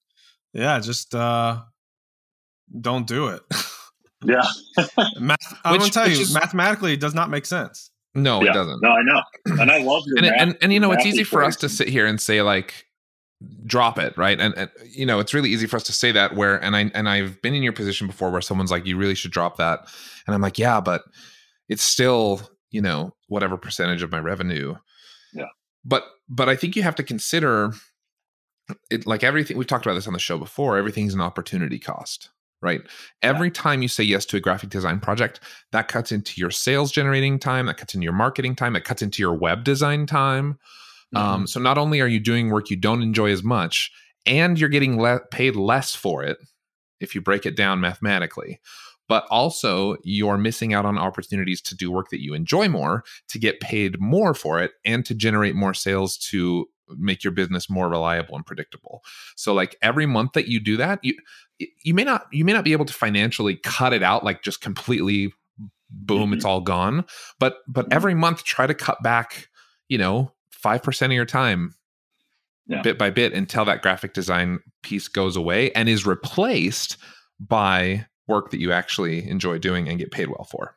Yeah, 0.54 0.78
just 0.80 1.14
uh, 1.14 1.62
don't 2.80 3.06
do 3.06 3.28
it. 3.28 3.42
Yeah. 4.24 4.40
Math, 5.18 5.36
I'm 5.64 5.72
Which- 5.72 5.80
gonna 5.80 5.90
tell 5.90 6.08
you, 6.08 6.20
is- 6.20 6.32
mathematically, 6.32 6.92
it 6.92 7.00
does 7.00 7.12
not 7.12 7.28
make 7.28 7.44
sense. 7.44 7.90
No, 8.14 8.40
yeah. 8.40 8.50
it 8.50 8.54
doesn't. 8.54 8.80
No, 8.80 8.90
I 8.90 9.02
know. 9.02 9.20
And 9.60 9.68
I 9.68 9.78
love 9.78 10.04
your 10.06 10.18
and, 10.18 10.26
math- 10.28 10.40
and 10.40 10.56
and 10.62 10.72
you 10.72 10.78
know 10.78 10.92
it's 10.92 11.04
math 11.04 11.12
easy 11.12 11.24
for 11.24 11.42
us 11.42 11.56
to 11.56 11.68
sit 11.68 11.88
here 11.88 12.06
and 12.06 12.20
say 12.20 12.40
like 12.40 12.86
drop 13.64 13.98
it 13.98 14.16
right? 14.16 14.40
And, 14.40 14.54
and 14.56 14.70
you 14.90 15.06
know 15.06 15.20
it's 15.20 15.34
really 15.34 15.50
easy 15.50 15.66
for 15.66 15.76
us 15.76 15.84
to 15.84 15.92
say 15.92 16.12
that 16.12 16.34
where 16.34 16.62
and 16.62 16.76
i 16.76 16.90
and 16.94 17.08
i've 17.08 17.40
been 17.42 17.54
in 17.54 17.62
your 17.62 17.72
position 17.72 18.06
before 18.06 18.30
where 18.30 18.40
someone's 18.40 18.70
like 18.70 18.86
you 18.86 18.96
really 18.96 19.14
should 19.14 19.30
drop 19.30 19.56
that. 19.56 19.80
And 20.26 20.34
i'm 20.34 20.40
like 20.40 20.58
yeah 20.58 20.80
but 20.80 21.02
it's 21.68 21.82
still 21.82 22.40
you 22.70 22.80
know 22.80 23.14
whatever 23.28 23.56
percentage 23.56 24.02
of 24.02 24.12
my 24.12 24.18
revenue. 24.18 24.74
Yeah. 25.32 25.46
but 25.84 26.04
but 26.28 26.48
i 26.48 26.56
think 26.56 26.76
you 26.76 26.82
have 26.82 26.96
to 26.96 27.02
consider 27.02 27.72
it 28.90 29.06
like 29.06 29.24
everything 29.24 29.56
we've 29.56 29.66
talked 29.66 29.86
about 29.86 29.94
this 29.94 30.06
on 30.06 30.12
the 30.12 30.18
show 30.18 30.38
before 30.38 30.76
everything's 30.76 31.14
an 31.14 31.20
opportunity 31.20 31.78
cost 31.78 32.30
right? 32.62 32.80
Every 33.22 33.50
time 33.50 33.82
you 33.82 33.88
say 33.88 34.04
yes 34.04 34.24
to 34.26 34.36
a 34.36 34.40
graphic 34.40 34.70
design 34.70 35.00
project 35.00 35.40
that 35.72 35.88
cuts 35.88 36.12
into 36.12 36.40
your 36.40 36.50
sales 36.50 36.92
generating 36.92 37.38
time 37.38 37.66
that 37.66 37.76
cuts 37.76 37.94
into 37.94 38.04
your 38.04 38.12
marketing 38.12 38.54
time 38.54 38.72
that 38.74 38.84
cuts 38.84 39.02
into 39.02 39.20
your 39.20 39.34
web 39.34 39.64
design 39.64 40.06
time 40.06 40.58
Mm-hmm. 41.14 41.24
um, 41.24 41.46
so 41.46 41.60
not 41.60 41.78
only 41.78 42.00
are 42.00 42.08
you 42.08 42.20
doing 42.20 42.50
work 42.50 42.70
you 42.70 42.76
don't 42.76 43.02
enjoy 43.02 43.30
as 43.30 43.42
much 43.42 43.90
and 44.26 44.58
you're 44.58 44.68
getting 44.68 45.00
le- 45.00 45.20
paid 45.30 45.56
less 45.56 45.94
for 45.94 46.22
it 46.22 46.38
if 47.00 47.14
you 47.14 47.20
break 47.20 47.44
it 47.46 47.56
down 47.56 47.80
mathematically 47.80 48.60
but 49.08 49.26
also 49.30 49.96
you're 50.04 50.38
missing 50.38 50.72
out 50.72 50.86
on 50.86 50.96
opportunities 50.96 51.60
to 51.60 51.74
do 51.76 51.90
work 51.90 52.08
that 52.10 52.22
you 52.22 52.32
enjoy 52.34 52.68
more 52.68 53.04
to 53.28 53.38
get 53.38 53.60
paid 53.60 54.00
more 54.00 54.32
for 54.32 54.60
it 54.60 54.72
and 54.84 55.04
to 55.04 55.14
generate 55.14 55.54
more 55.54 55.74
sales 55.74 56.16
to 56.16 56.66
make 56.98 57.22
your 57.24 57.32
business 57.32 57.68
more 57.68 57.88
reliable 57.88 58.34
and 58.36 58.46
predictable 58.46 59.02
so 59.36 59.52
like 59.52 59.76
every 59.82 60.06
month 60.06 60.32
that 60.32 60.46
you 60.48 60.60
do 60.60 60.76
that 60.76 60.98
you 61.02 61.14
you 61.82 61.92
may 61.94 62.04
not 62.04 62.26
you 62.32 62.44
may 62.44 62.52
not 62.52 62.64
be 62.64 62.72
able 62.72 62.84
to 62.84 62.92
financially 62.94 63.56
cut 63.56 63.92
it 63.92 64.02
out 64.02 64.24
like 64.24 64.42
just 64.42 64.60
completely 64.60 65.32
boom 65.90 66.30
Mhm. 66.30 66.34
it's 66.36 66.44
all 66.44 66.60
gone 66.60 67.04
but 67.38 67.56
but 67.68 67.86
Mhm. 67.88 67.94
every 67.94 68.14
month 68.14 68.44
try 68.44 68.66
to 68.66 68.74
cut 68.74 69.02
back 69.02 69.48
you 69.88 69.98
know 69.98 70.32
5% 70.64 71.06
of 71.06 71.12
your 71.12 71.24
time 71.26 71.74
Yeah. 72.66 72.82
bit 72.82 72.98
by 72.98 73.10
bit 73.10 73.32
until 73.32 73.64
that 73.64 73.82
graphic 73.82 74.14
design 74.14 74.60
piece 74.82 75.08
goes 75.08 75.36
away 75.36 75.70
and 75.72 75.88
is 75.88 76.06
replaced 76.06 76.96
by 77.40 78.06
work 78.28 78.50
that 78.50 78.60
you 78.60 78.72
actually 78.72 79.28
enjoy 79.28 79.58
doing 79.58 79.88
and 79.88 79.98
get 79.98 80.10
paid 80.12 80.28
well 80.28 80.44
for. 80.50 80.76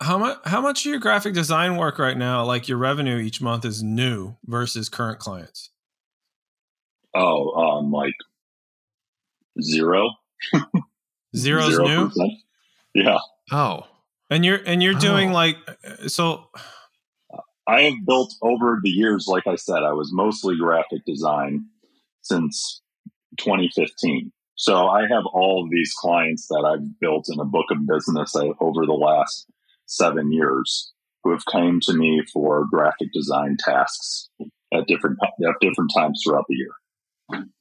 How 0.00 0.18
much? 0.18 0.38
How 0.44 0.60
much 0.60 0.84
of 0.84 0.90
your 0.90 0.98
graphic 1.00 1.32
design 1.34 1.76
work 1.76 1.98
right 1.98 2.16
now, 2.18 2.44
like 2.44 2.68
your 2.68 2.76
revenue 2.78 3.16
each 3.18 3.40
month, 3.40 3.64
is 3.64 3.82
new 3.82 4.36
versus 4.44 4.88
current 4.90 5.18
clients? 5.18 5.70
Oh, 7.14 7.50
um, 7.52 7.90
like 7.92 8.14
zero. 9.62 10.10
Zero's 11.34 11.70
Zero 11.74 11.86
new, 11.86 12.08
percent. 12.08 12.32
Yeah. 12.94 13.18
Oh. 13.52 13.86
and 14.30 14.44
you're 14.44 14.60
and 14.66 14.82
you're 14.82 14.94
doing 14.94 15.30
Oh. 15.30 15.34
like 15.34 15.56
uh, 15.68 16.08
so. 16.08 16.48
I 17.68 17.82
have 17.82 18.06
built 18.06 18.34
over 18.42 18.78
the 18.82 18.90
years, 18.90 19.26
like 19.26 19.46
I 19.46 19.56
said, 19.56 19.82
I 19.82 19.92
was 19.92 20.10
mostly 20.12 20.56
graphic 20.56 21.04
design 21.04 21.66
since 22.22 22.82
2015. 23.38 24.32
So 24.54 24.88
I 24.88 25.02
have 25.02 25.24
all 25.32 25.64
of 25.64 25.70
these 25.70 25.92
clients 25.98 26.46
that 26.48 26.64
I've 26.64 27.00
built 27.00 27.26
in 27.28 27.40
a 27.40 27.44
book 27.44 27.66
of 27.70 27.86
business 27.86 28.34
uh, 28.34 28.52
over 28.60 28.86
the 28.86 28.92
last 28.92 29.46
seven 29.86 30.32
years 30.32 30.92
who 31.22 31.32
have 31.32 31.44
came 31.46 31.80
to 31.82 31.92
me 31.92 32.22
for 32.32 32.64
graphic 32.70 33.08
design 33.12 33.56
tasks 33.58 34.28
at 34.72 34.86
different 34.86 35.18
at 35.22 35.54
different 35.60 35.90
times 35.94 36.22
throughout 36.24 36.44
the 36.48 36.56
year. 36.56 36.72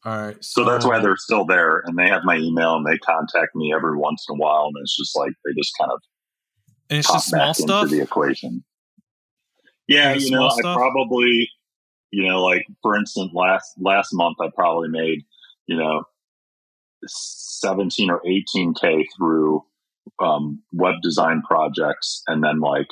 All 0.06 0.22
right, 0.22 0.38
So 0.42 0.64
that's 0.64 0.86
why 0.86 1.00
they're 1.00 1.18
still 1.18 1.44
there, 1.44 1.82
and 1.86 1.98
they 1.98 2.08
have 2.08 2.22
my 2.24 2.38
email, 2.38 2.76
and 2.76 2.86
they 2.86 3.00
contact 3.00 3.56
me 3.56 3.74
every 3.76 3.98
once 3.98 4.24
in 4.30 4.36
a 4.36 4.38
while, 4.38 4.68
and 4.68 4.76
it's 4.80 4.96
just 4.96 5.18
like 5.18 5.32
they 5.44 5.54
just 5.60 5.74
kind 5.80 5.92
of 5.92 6.00
and 6.92 7.00
it's 7.00 7.12
just 7.12 7.30
small 7.30 7.54
stuff. 7.56 7.84
into 7.84 7.96
the 7.96 8.04
equation. 8.04 8.64
Yeah, 9.88 10.14
you 10.14 10.32
know, 10.32 10.50
small 10.50 10.52
I 10.52 10.56
stuff? 10.56 10.78
probably, 10.78 11.50
you 12.12 12.28
know, 12.28 12.44
like 12.44 12.66
for 12.82 12.96
instance, 12.98 13.32
last 13.34 13.74
last 13.80 14.10
month 14.14 14.38
I 14.42 14.50
probably 14.56 14.90
made, 14.90 15.24
you 15.68 15.78
know, 15.78 16.04
seventeen 17.06 18.10
or 18.10 18.22
eighteen 18.26 18.74
k 18.74 19.06
through 19.18 19.64
um, 20.20 20.62
web 20.72 20.96
design 21.02 21.42
projects, 21.42 22.24
and 22.28 22.44
then 22.44 22.60
like 22.60 22.88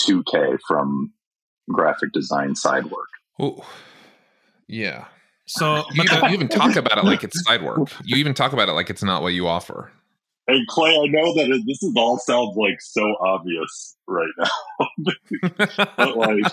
two 0.00 0.22
k 0.24 0.56
from 0.68 1.12
graphic 1.70 2.12
design 2.12 2.54
side 2.54 2.86
work. 2.86 3.08
Oh. 3.38 3.66
Yeah. 4.66 5.06
So, 5.46 5.84
You 5.92 6.04
but 6.04 6.12
even, 6.12 6.24
you 6.24 6.34
even 6.34 6.48
talk 6.48 6.76
about 6.76 6.96
it 6.96 7.04
like 7.04 7.22
it's 7.22 7.44
side 7.44 7.62
work. 7.62 7.90
You 8.02 8.16
even 8.16 8.32
talk 8.32 8.54
about 8.54 8.68
it 8.68 8.72
like 8.72 8.88
it's 8.88 9.02
not 9.02 9.20
what 9.20 9.34
you 9.34 9.46
offer. 9.46 9.92
And 10.46 10.66
Clay, 10.66 10.90
I 10.90 11.06
know 11.06 11.34
that 11.34 11.48
it, 11.48 11.62
this 11.66 11.82
is 11.82 11.94
all 11.96 12.18
sounds 12.18 12.56
like 12.56 12.80
so 12.80 13.16
obvious 13.20 13.96
right 14.06 14.28
now, 14.38 14.88
but 15.96 16.16
like 16.16 16.52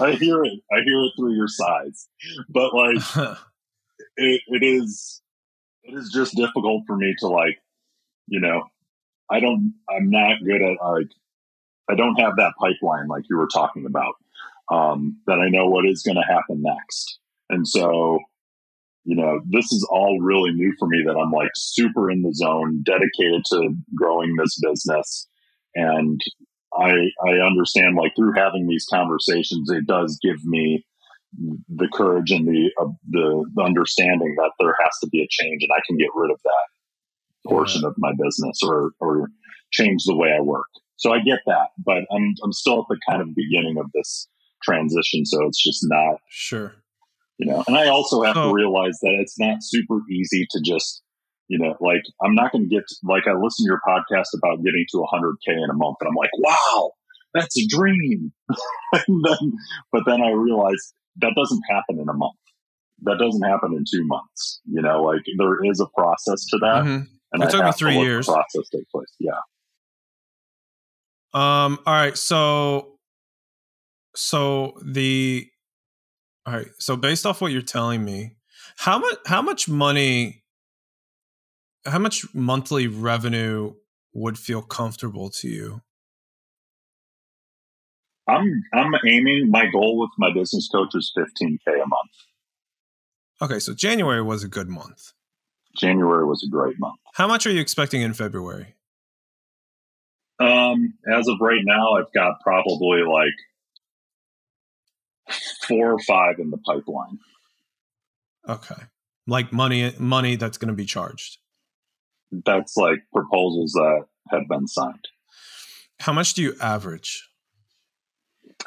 I 0.00 0.12
hear 0.12 0.42
it, 0.44 0.60
I 0.72 0.80
hear 0.82 1.04
it 1.04 1.12
through 1.16 1.34
your 1.34 1.48
sighs, 1.48 2.08
but 2.48 2.72
like 2.74 2.96
it, 4.16 4.40
it 4.46 4.62
is 4.62 5.20
it 5.82 5.94
is 5.94 6.10
just 6.14 6.34
difficult 6.34 6.84
for 6.86 6.96
me 6.96 7.14
to 7.18 7.28
like 7.28 7.58
you 8.26 8.40
know 8.40 8.64
i 9.30 9.38
don't 9.38 9.74
i'm 9.90 10.08
not 10.08 10.42
good 10.42 10.62
at 10.62 10.76
like 10.82 11.08
i 11.90 11.94
don't 11.94 12.16
have 12.16 12.36
that 12.36 12.54
pipeline 12.58 13.06
like 13.06 13.24
you 13.28 13.36
were 13.36 13.48
talking 13.52 13.84
about 13.84 14.14
um 14.72 15.18
that 15.26 15.38
i 15.38 15.48
know 15.50 15.66
what 15.66 15.84
is 15.84 16.02
going 16.02 16.16
to 16.16 16.32
happen 16.32 16.62
next. 16.62 17.18
And 17.50 17.68
so 17.68 18.20
you 19.04 19.16
know 19.16 19.40
this 19.48 19.66
is 19.66 19.86
all 19.90 20.20
really 20.20 20.52
new 20.52 20.72
for 20.78 20.88
me 20.88 21.02
that 21.06 21.16
i'm 21.16 21.30
like 21.30 21.50
super 21.54 22.10
in 22.10 22.22
the 22.22 22.32
zone 22.34 22.82
dedicated 22.84 23.44
to 23.44 23.74
growing 23.94 24.34
this 24.36 24.58
business 24.60 25.28
and 25.74 26.20
i 26.78 26.92
i 27.28 27.32
understand 27.46 27.96
like 27.96 28.12
through 28.16 28.32
having 28.36 28.66
these 28.66 28.86
conversations 28.90 29.70
it 29.70 29.86
does 29.86 30.18
give 30.22 30.44
me 30.44 30.84
the 31.68 31.88
courage 31.92 32.30
and 32.30 32.46
the, 32.46 32.70
uh, 32.80 32.88
the 33.10 33.44
the 33.54 33.62
understanding 33.62 34.34
that 34.36 34.52
there 34.60 34.76
has 34.82 34.98
to 35.02 35.08
be 35.08 35.22
a 35.22 35.28
change 35.28 35.62
and 35.62 35.72
I 35.72 35.80
can 35.86 35.96
get 35.96 36.08
rid 36.14 36.30
of 36.30 36.38
that 36.44 37.48
portion 37.48 37.84
of 37.84 37.94
my 37.98 38.12
business 38.12 38.60
or 38.62 38.92
or 39.00 39.28
change 39.72 40.04
the 40.04 40.16
way 40.16 40.32
I 40.36 40.40
work. 40.40 40.66
So 40.96 41.12
I 41.12 41.20
get 41.20 41.40
that, 41.46 41.68
but 41.78 42.04
I'm 42.12 42.34
I'm 42.42 42.52
still 42.52 42.80
at 42.80 42.86
the 42.88 42.98
kind 43.08 43.20
of 43.20 43.34
beginning 43.34 43.78
of 43.78 43.86
this 43.94 44.28
transition, 44.62 45.26
so 45.26 45.46
it's 45.46 45.62
just 45.62 45.80
not 45.88 46.18
sure. 46.28 46.74
You 47.38 47.46
know. 47.50 47.62
And 47.66 47.76
I 47.76 47.88
also 47.88 48.22
have 48.22 48.34
to 48.34 48.52
realize 48.52 48.98
that 49.02 49.16
it's 49.20 49.38
not 49.38 49.58
super 49.60 50.00
easy 50.10 50.46
to 50.50 50.60
just 50.64 51.02
you 51.48 51.58
know 51.58 51.76
like 51.80 52.02
I'm 52.22 52.34
not 52.34 52.52
going 52.52 52.68
to 52.68 52.74
get 52.74 52.84
like 53.02 53.26
I 53.26 53.32
listen 53.34 53.66
to 53.66 53.70
your 53.70 53.80
podcast 53.86 54.28
about 54.36 54.62
getting 54.64 54.84
to 54.92 54.96
100k 54.98 55.52
in 55.62 55.70
a 55.70 55.74
month, 55.74 55.96
and 56.00 56.08
I'm 56.08 56.14
like, 56.16 56.30
wow, 56.38 56.92
that's 57.34 57.56
a 57.58 57.66
dream. 57.66 58.32
and 58.92 59.24
then, 59.24 59.52
but 59.92 60.02
then 60.06 60.22
I 60.22 60.30
realized 60.30 60.94
that 61.16 61.32
doesn't 61.36 61.62
happen 61.68 62.00
in 62.00 62.08
a 62.08 62.14
month. 62.14 62.36
That 63.02 63.18
doesn't 63.18 63.42
happen 63.42 63.72
in 63.74 63.84
two 63.90 64.06
months. 64.06 64.60
You 64.64 64.80
know, 64.82 65.02
like 65.02 65.22
there 65.38 65.64
is 65.64 65.80
a 65.80 65.86
process 65.96 66.44
to 66.46 66.58
that, 66.62 66.84
Mhm. 66.84 67.06
and 67.32 67.42
It 67.42 67.50
took 67.50 67.64
me 67.64 67.70
to 67.70 67.76
three 67.76 67.98
years. 67.98 68.26
process 68.26 68.68
take 68.72 68.88
place. 68.90 69.12
Yeah. 69.18 69.32
Um. 71.32 71.78
All 71.84 71.92
right. 71.94 72.16
So, 72.16 72.98
so 74.14 74.78
the, 74.84 75.48
all 76.46 76.54
right. 76.54 76.68
So 76.78 76.96
based 76.96 77.26
off 77.26 77.40
what 77.40 77.52
you're 77.52 77.62
telling 77.62 78.04
me, 78.04 78.36
how 78.76 78.98
much? 78.98 79.18
How 79.26 79.42
much 79.42 79.68
money? 79.68 80.42
How 81.86 81.98
much 81.98 82.26
monthly 82.34 82.86
revenue 82.86 83.74
would 84.12 84.38
feel 84.38 84.62
comfortable 84.62 85.30
to 85.30 85.48
you? 85.48 85.82
I'm 88.28 88.62
I'm 88.72 88.92
aiming. 89.06 89.50
My 89.50 89.66
goal 89.70 89.98
with 89.98 90.10
my 90.18 90.32
business 90.32 90.68
coach 90.68 90.94
is 90.94 91.12
15k 91.16 91.58
a 91.66 91.78
month. 91.78 92.10
Okay. 93.42 93.58
So 93.58 93.74
January 93.74 94.22
was 94.22 94.44
a 94.44 94.48
good 94.48 94.68
month. 94.68 95.12
January 95.76 96.24
was 96.24 96.42
a 96.46 96.50
great 96.50 96.78
month. 96.78 96.98
How 97.14 97.26
much 97.26 97.46
are 97.46 97.50
you 97.50 97.60
expecting 97.60 98.02
in 98.02 98.14
February? 98.14 98.74
Um, 100.40 100.94
as 101.12 101.28
of 101.28 101.36
right 101.40 101.62
now, 101.64 101.92
I've 101.92 102.12
got 102.12 102.40
probably 102.42 103.02
like 103.02 103.34
four 105.66 105.92
or 105.92 105.98
five 106.00 106.38
in 106.38 106.50
the 106.50 106.58
pipeline. 106.58 107.18
Okay. 108.48 108.82
Like 109.26 109.52
money, 109.52 109.94
money 109.98 110.36
that's 110.36 110.58
going 110.58 110.68
to 110.68 110.74
be 110.74 110.84
charged. 110.84 111.38
That's 112.44 112.76
like 112.76 112.98
proposals 113.12 113.72
that 113.72 114.04
have 114.30 114.48
been 114.48 114.66
signed. 114.66 115.08
How 116.00 116.12
much 116.12 116.34
do 116.34 116.42
you 116.42 116.54
average? 116.60 117.28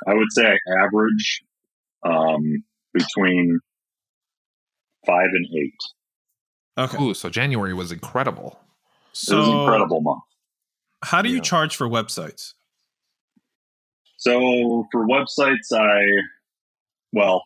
I 0.08 0.14
would 0.14 0.32
say 0.32 0.46
I 0.48 0.84
average 0.84 1.42
um, 2.04 2.64
between 2.94 3.60
five 5.06 5.28
and 5.34 5.46
eight. 5.56 5.74
Okay. 6.78 7.04
Ooh, 7.04 7.14
so 7.14 7.30
January 7.30 7.74
was 7.74 7.92
incredible. 7.92 8.60
So 9.14 9.36
it 9.36 9.40
was 9.40 9.48
an 9.50 9.60
incredible 9.60 10.02
month. 10.02 10.24
How 11.04 11.22
do 11.22 11.30
you 11.30 11.36
Yeah. 11.38 11.42
charge 11.42 11.76
for 11.76 11.88
websites? 11.88 12.54
So 14.18 14.88
for 14.92 15.08
websites, 15.08 15.72
I 15.72 16.02
well, 17.12 17.46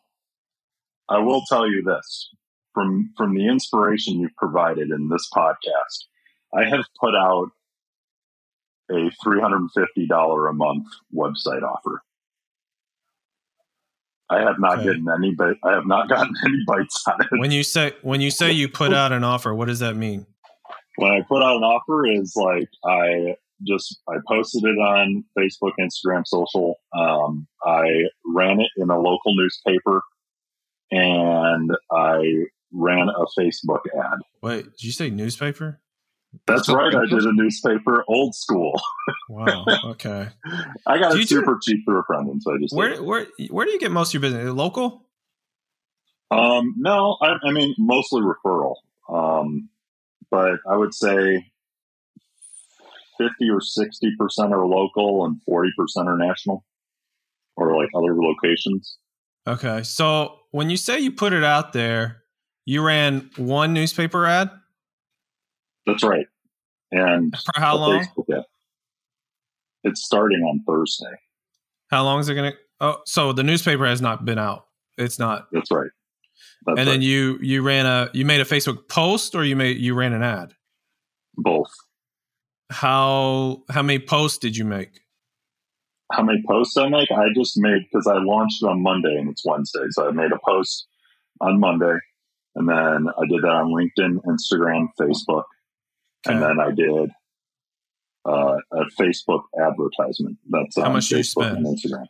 I 1.09 1.19
will 1.19 1.41
tell 1.47 1.67
you 1.69 1.83
this 1.83 2.29
from 2.73 3.11
from 3.17 3.35
the 3.35 3.47
inspiration 3.47 4.19
you've 4.19 4.35
provided 4.37 4.89
in 4.89 5.09
this 5.09 5.27
podcast. 5.35 6.05
I 6.53 6.65
have 6.69 6.85
put 6.99 7.15
out 7.15 7.49
a 8.91 9.09
three 9.23 9.41
hundred 9.41 9.57
and 9.57 9.71
fifty 9.71 10.07
dollar 10.07 10.47
a 10.47 10.53
month 10.53 10.87
website 11.13 11.63
offer. 11.63 12.01
I 14.29 14.39
have 14.41 14.59
not 14.59 14.77
Okay. 14.79 14.85
gotten 14.87 15.07
any, 15.09 15.35
but 15.35 15.57
I 15.63 15.73
have 15.73 15.85
not 15.85 16.07
gotten 16.07 16.33
any 16.45 16.59
bites 16.65 17.03
on 17.07 17.21
it. 17.21 17.27
When 17.39 17.51
you 17.51 17.63
say 17.63 17.93
when 18.01 18.21
you 18.21 18.31
say 18.31 18.51
you 18.51 18.69
put 18.69 18.93
out 18.93 19.11
an 19.11 19.23
offer, 19.23 19.53
what 19.53 19.67
does 19.67 19.79
that 19.79 19.95
mean? 19.95 20.25
when 20.97 21.11
I 21.11 21.21
put 21.27 21.41
out 21.41 21.55
an 21.55 21.63
offer 21.63 22.05
is 22.05 22.33
like 22.35 22.69
I 22.85 23.35
just 23.67 23.99
I 24.07 24.15
posted 24.27 24.63
it 24.63 24.77
on 24.77 25.23
Facebook, 25.37 25.71
Instagram, 25.79 26.25
social. 26.25 26.75
Um, 26.97 27.47
I 27.65 27.83
ran 28.25 28.59
it 28.61 28.69
in 28.77 28.89
a 28.89 28.97
local 28.99 29.35
newspaper, 29.35 30.01
and 30.91 31.71
I 31.91 32.45
ran 32.73 33.09
a 33.09 33.25
Facebook 33.39 33.81
ad. 33.97 34.19
Wait, 34.41 34.63
did 34.65 34.83
you 34.83 34.91
say 34.91 35.09
newspaper? 35.09 35.79
That's 36.47 36.67
So- 36.67 36.75
right. 36.75 36.95
I 36.95 37.05
did 37.07 37.23
a 37.23 37.33
newspaper, 37.33 38.05
old 38.07 38.33
school. 38.35 38.79
Wow. 39.29 39.65
Okay. 39.85 40.29
I 40.87 40.97
got 40.97 41.11
Do 41.11 41.17
it 41.17 41.21
you 41.21 41.25
do- 41.25 41.35
super 41.39 41.59
cheap 41.61 41.83
through 41.85 41.99
a 41.99 42.03
friend, 42.03 42.29
and 42.29 42.41
so 42.41 42.53
I 42.53 42.57
just 42.61 42.75
where 42.75 43.01
where 43.03 43.27
where 43.49 43.65
do 43.65 43.71
you 43.71 43.79
get 43.79 43.91
most 43.91 44.09
of 44.09 44.21
your 44.21 44.21
business? 44.31 44.53
Local? 44.53 45.05
Um, 46.31 46.75
no, 46.77 47.17
I, 47.21 47.35
I 47.43 47.51
mean 47.51 47.75
mostly 47.77 48.21
referral. 48.21 48.75
Um, 49.09 49.69
but 50.29 50.59
I 50.69 50.77
would 50.77 50.93
say 50.93 51.51
fifty 53.21 53.49
or 53.49 53.61
sixty 53.61 54.11
percent 54.17 54.53
are 54.53 54.65
local, 54.65 55.25
and 55.25 55.41
forty 55.43 55.71
percent 55.77 56.07
are 56.07 56.17
national, 56.17 56.65
or 57.57 57.77
like 57.77 57.89
other 57.95 58.15
locations. 58.15 58.97
Okay. 59.47 59.83
So 59.83 60.39
when 60.51 60.69
you 60.69 60.77
say 60.77 60.99
you 60.99 61.11
put 61.11 61.33
it 61.33 61.43
out 61.43 61.73
there, 61.73 62.23
you 62.65 62.83
ran 62.83 63.29
one 63.37 63.73
newspaper 63.73 64.25
ad 64.25 64.51
That's 65.85 66.03
right. 66.03 66.27
And 66.91 67.35
for 67.55 67.59
how 67.59 67.77
long? 67.77 68.05
Ad. 68.31 68.43
It's 69.83 70.03
starting 70.03 70.41
on 70.41 70.63
Thursday. 70.67 71.15
How 71.89 72.03
long 72.03 72.19
is 72.19 72.29
it 72.29 72.35
gonna? 72.35 72.53
Oh, 72.79 72.97
so 73.05 73.33
the 73.33 73.43
newspaper 73.43 73.85
has 73.85 74.01
not 74.01 74.25
been 74.25 74.39
out 74.39 74.65
It's 74.97 75.19
not. 75.19 75.47
That's 75.51 75.71
right. 75.71 75.89
That's 76.65 76.79
and 76.79 76.87
then 76.87 77.01
you 77.01 77.39
you 77.41 77.63
ran 77.63 77.85
a 77.85 78.09
you 78.13 78.25
made 78.25 78.41
a 78.41 78.45
Facebook 78.45 78.87
post 78.87 79.33
or 79.35 79.43
you 79.43 79.55
made 79.55 79.77
you 79.77 79.95
ran 79.95 80.13
an 80.13 80.23
ad. 80.23 80.53
both. 81.35 81.71
How 82.71 83.63
how 83.69 83.83
many 83.83 83.99
posts 83.99 84.37
did 84.37 84.55
you 84.55 84.65
make? 84.65 85.01
How 86.11 86.23
many 86.23 86.41
posts 86.47 86.77
I 86.77 86.89
make? 86.89 87.11
I 87.11 87.27
just 87.35 87.57
made 87.57 87.83
because 87.91 88.07
I 88.07 88.17
launched 88.17 88.63
it 88.63 88.67
on 88.67 88.81
Monday 88.81 89.15
and 89.17 89.29
it's 89.29 89.45
Wednesday, 89.45 89.85
so 89.91 90.07
I 90.07 90.11
made 90.11 90.31
a 90.31 90.39
post 90.45 90.87
on 91.41 91.59
Monday, 91.59 91.97
and 92.55 92.67
then 92.67 93.07
I 93.07 93.25
did 93.29 93.41
that 93.43 93.47
on 93.47 93.67
LinkedIn, 93.71 94.19
Instagram, 94.25 94.87
Facebook, 94.99 95.43
and 96.27 96.41
then 96.41 96.59
I 96.59 96.71
did 96.71 97.09
uh, 98.25 98.57
a 98.71 98.85
Facebook 98.99 99.43
advertisement. 99.59 100.37
That's 100.49 100.77
How 100.77 100.85
on 100.85 100.93
much 100.93 101.09
Facebook 101.09 101.55
and 101.55 101.77
spend? 101.77 102.01
Instagram. 102.01 102.05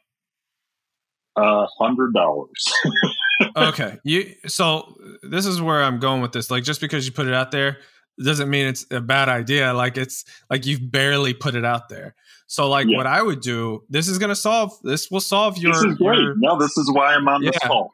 Uh, 1.36 1.66
hundred 1.80 2.14
dollars. 2.14 2.66
okay 3.56 3.98
you 4.04 4.36
so 4.46 4.96
this 5.24 5.46
is 5.46 5.62
where 5.62 5.82
i'm 5.82 6.00
going 6.00 6.22
with 6.22 6.32
this 6.32 6.52
like 6.52 6.64
just 6.64 6.82
because 6.82 7.06
you 7.06 7.12
put 7.12 7.28
it 7.28 7.34
out 7.34 7.52
there 7.52 7.78
doesn't 8.24 8.50
mean 8.50 8.68
it's 8.68 8.86
a 8.92 9.02
bad 9.02 9.30
idea 9.30 9.74
like 9.74 9.98
it's 9.98 10.24
like 10.50 10.66
you've 10.66 10.92
barely 10.92 11.34
put 11.34 11.56
it 11.56 11.66
out 11.66 11.90
there 11.90 12.14
so 12.48 12.68
like 12.70 12.88
Yeah. 12.88 12.98
what 12.98 13.08
i 13.08 13.22
would 13.22 13.42
do 13.42 13.84
this 13.90 14.08
is 14.08 14.18
going 14.20 14.30
to 14.30 14.36
solve 14.36 14.72
this 14.84 15.10
will 15.10 15.22
solve 15.22 15.58
your, 15.58 15.74
this 15.74 15.84
is 15.84 15.96
great. 15.98 16.20
your 16.20 16.36
No, 16.38 16.58
this 16.60 16.78
is 16.78 16.92
why 16.94 17.14
I'm 17.14 17.28
on 17.28 17.44
this 17.44 17.58
call. 17.60 17.92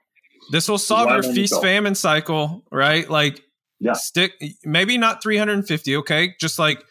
this 0.51 0.67
will 0.67 0.77
solve 0.79 1.05
why 1.07 1.15
your 1.15 1.23
feast 1.23 1.61
famine 1.61 1.95
cycle 1.95 2.63
right 2.71 3.09
like 3.09 3.41
Yeah. 3.79 3.93
stick 3.93 4.33
maybe 4.65 4.97
not 4.97 5.21
350 5.23 5.97
okay 5.97 6.33
just 6.39 6.57
like 6.59 6.83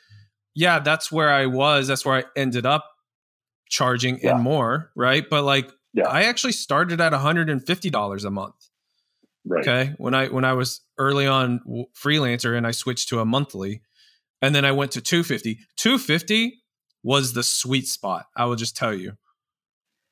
yeah 0.54 0.78
that's 0.78 1.10
where 1.12 1.30
i 1.30 1.46
was 1.46 1.86
that's 1.88 2.04
where 2.06 2.16
i 2.18 2.24
ended 2.36 2.64
up 2.64 2.84
charging 3.68 4.20
Yeah. 4.22 4.34
and 4.36 4.42
more 4.42 4.90
right 4.94 5.28
but 5.28 5.42
like 5.42 5.70
Yeah. 5.92 6.08
i 6.08 6.22
actually 6.22 6.52
started 6.52 7.00
at 7.00 7.12
$150 7.12 8.24
a 8.24 8.30
month 8.30 8.54
Right. 9.48 9.60
okay? 9.66 9.94
When 9.98 10.12
i 10.14 10.26
when 10.26 10.44
i 10.44 10.52
was 10.52 10.80
early 10.98 11.26
on 11.26 11.60
freelancer 11.94 12.56
and 12.56 12.66
i 12.66 12.72
switched 12.72 13.08
to 13.10 13.20
a 13.20 13.24
monthly 13.24 13.80
and 14.42 14.54
then 14.54 14.64
i 14.64 14.72
went 14.72 14.90
to 14.92 15.00
250 15.00 15.60
250 15.76 16.62
was 17.04 17.32
the 17.32 17.42
sweet 17.44 17.86
spot 17.86 18.26
i 18.36 18.44
will 18.44 18.56
just 18.56 18.76
tell 18.76 18.92
you. 18.94 19.12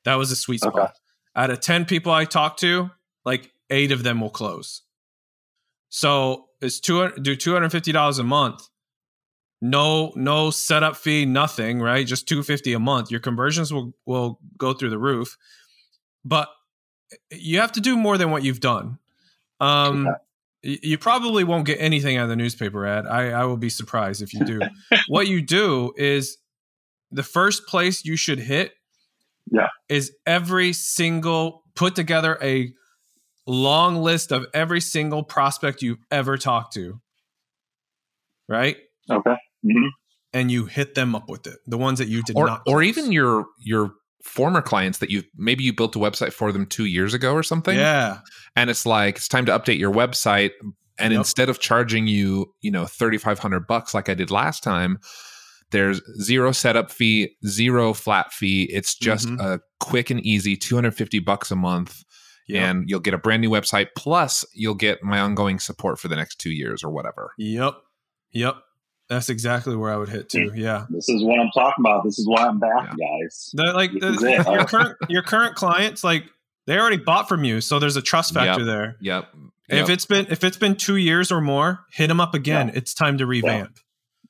That 0.05 0.15
was 0.15 0.31
a 0.31 0.35
sweet 0.35 0.63
Okay. 0.63 0.71
spot. 0.77 0.93
Out 1.35 1.49
of 1.49 1.59
10 1.59 1.85
people 1.85 2.11
i 2.13 2.23
talked 2.25 2.59
to 2.61 2.89
like 3.25 3.51
eight 3.69 3.91
of 3.91 4.03
them 4.03 4.21
will 4.21 4.29
close. 4.29 4.83
So 5.89 6.45
it's 6.61 6.79
200 6.79 7.21
do 7.23 7.35
$250 7.35 8.19
a 8.19 8.23
month 8.23 8.69
no 9.61 10.11
no 10.15 10.51
setup 10.51 10.95
fee 10.95 11.25
nothing 11.25 11.79
right? 11.81 12.05
Just 12.05 12.27
250 12.27 12.73
a 12.73 12.79
month. 12.79 13.09
Your 13.11 13.19
conversions 13.19 13.73
will 13.73 13.93
will 14.05 14.39
go 14.57 14.73
through 14.73 14.91
the 14.91 14.99
roof. 14.99 15.37
But 16.23 16.49
eh, 17.11 17.37
you 17.37 17.59
have 17.59 17.71
to 17.73 17.81
do 17.81 17.97
more 17.97 18.17
than 18.17 18.31
what 18.31 18.43
you've 18.43 18.59
done 18.59 18.99
um 19.59 20.07
Okay. 20.07 20.79
you 20.83 20.97
probably 20.97 21.43
won't 21.43 21.65
get 21.65 21.79
anything 21.79 22.17
out 22.17 22.23
of 22.23 22.29
the 22.29 22.35
newspaper 22.35 22.85
ad 22.85 23.05
i 23.07 23.29
i 23.29 23.43
will 23.45 23.57
be 23.57 23.69
surprised 23.69 24.21
if 24.21 24.33
you 24.33 24.43
do 24.45 24.61
what 25.07 25.27
you 25.27 25.41
do 25.41 25.93
is 25.97 26.37
the 27.11 27.23
first 27.23 27.65
place 27.67 28.03
you 28.03 28.15
should 28.17 28.39
hit 28.39 28.73
Yeah. 29.51 29.67
is 29.89 30.11
every 30.25 30.73
single 30.73 31.63
put 31.75 31.95
together 31.95 32.37
a 32.41 32.71
long 33.47 33.97
list 33.97 34.31
of 34.31 34.47
every 34.53 34.81
single 34.81 35.21
prospect 35.23 35.81
you've 35.83 36.03
ever 36.11 36.37
talked 36.37 36.73
to 36.73 36.99
right 38.49 38.77
Okay. 39.09 39.35
hmm 39.63 39.87
and 40.33 40.51
you 40.51 40.65
hit 40.65 40.95
them 40.95 41.15
up 41.15 41.29
with 41.29 41.47
it 41.47 41.57
the 41.67 41.77
ones 41.77 41.99
that 41.99 42.07
you 42.09 42.21
did 42.23 42.35
or 42.35 42.47
not 42.47 42.61
or 42.67 42.81
close. 42.81 42.85
even 42.97 43.11
your 43.11 43.45
your 43.63 43.93
former 44.25 44.61
clients 44.61 44.97
that 44.97 45.09
you 45.09 45.23
maybe 45.37 45.63
you 45.63 45.71
built 45.71 45.95
a 45.95 45.99
website 45.99 46.33
for 46.33 46.51
them 46.51 46.65
two 46.65 46.85
years 46.85 47.13
ago 47.13 47.31
or 47.33 47.43
something 47.43 47.77
yeah 47.77 48.17
and 48.55 48.69
it's 48.69 48.85
like 48.85 49.15
it's 49.17 49.27
time 49.27 49.45
to 49.45 49.51
update 49.57 49.77
your 49.79 49.93
website 49.93 50.51
and 50.97 51.11
Yep. 51.13 51.19
instead 51.19 51.47
of 51.47 51.59
charging 51.59 52.07
you 52.07 52.51
you 52.61 52.71
know 52.71 52.85
3500 52.85 53.67
bucks 53.67 53.93
like 53.93 54.09
i 54.09 54.13
did 54.15 54.31
last 54.31 54.63
time 54.63 54.97
there's 55.71 56.01
zero 56.21 56.51
setup 56.51 56.89
fee 56.91 57.35
zero 57.45 57.93
flat 57.93 58.33
fee 58.33 58.63
it's 58.73 58.95
just 58.95 59.27
Mhm. 59.27 59.39
a 59.39 59.59
quick 59.79 60.09
and 60.09 60.19
easy 60.25 60.55
250 60.57 61.19
bucks 61.19 61.51
a 61.51 61.55
month 61.55 62.03
yeah 62.47 62.69
and 62.69 62.89
you'll 62.89 62.99
get 62.99 63.13
a 63.13 63.17
brand 63.19 63.41
new 63.41 63.49
website 63.51 63.87
plus 63.95 64.43
you'll 64.53 64.73
get 64.73 65.03
my 65.03 65.19
ongoing 65.19 65.59
support 65.59 65.99
for 65.99 66.07
the 66.07 66.15
next 66.15 66.39
two 66.39 66.51
years 66.51 66.83
or 66.83 66.89
whatever 66.89 67.31
Yep. 67.37 67.75
Yep. 68.31 68.55
That's 69.09 69.29
exactly 69.29 69.75
where 69.75 69.91
I 69.91 69.97
would 69.97 70.09
hit 70.09 70.29
too. 70.29 70.51
Yeah. 70.55 70.85
This 70.89 71.07
is 71.09 71.23
what 71.23 71.39
I'm 71.39 71.49
talking 71.53 71.83
about. 71.85 72.03
This 72.03 72.17
is 72.17 72.27
why 72.27 72.47
I'm 72.47 72.59
back, 72.59 72.89
guys. 72.89 73.51
The, 73.53 73.65
like 73.73 73.91
the, 73.91 74.43
your 74.51 74.65
current 74.65 74.97
your 75.09 75.21
current 75.21 75.55
clients, 75.55 76.03
like 76.03 76.25
they 76.65 76.77
already 76.79 76.97
bought 76.97 77.29
from 77.29 77.43
you, 77.43 77.61
so 77.61 77.77
there's 77.77 77.97
a 77.97 78.01
trust 78.01 78.33
factor 78.33 78.61
Yep. 78.61 78.67
there. 78.67 78.95
yep 78.99 79.29
If 79.69 79.89
it's 79.89 80.05
been 80.05 80.25
if 80.31 80.43
it's 80.43 80.57
been 80.57 80.75
two 80.75 80.95
years 80.95 81.31
or 81.31 81.39
more, 81.41 81.81
hit 81.91 82.07
them 82.07 82.19
up 82.19 82.33
again. 82.33 82.71
It's 82.73 82.93
time 82.95 83.19
to 83.19 83.25
revamp. 83.27 83.77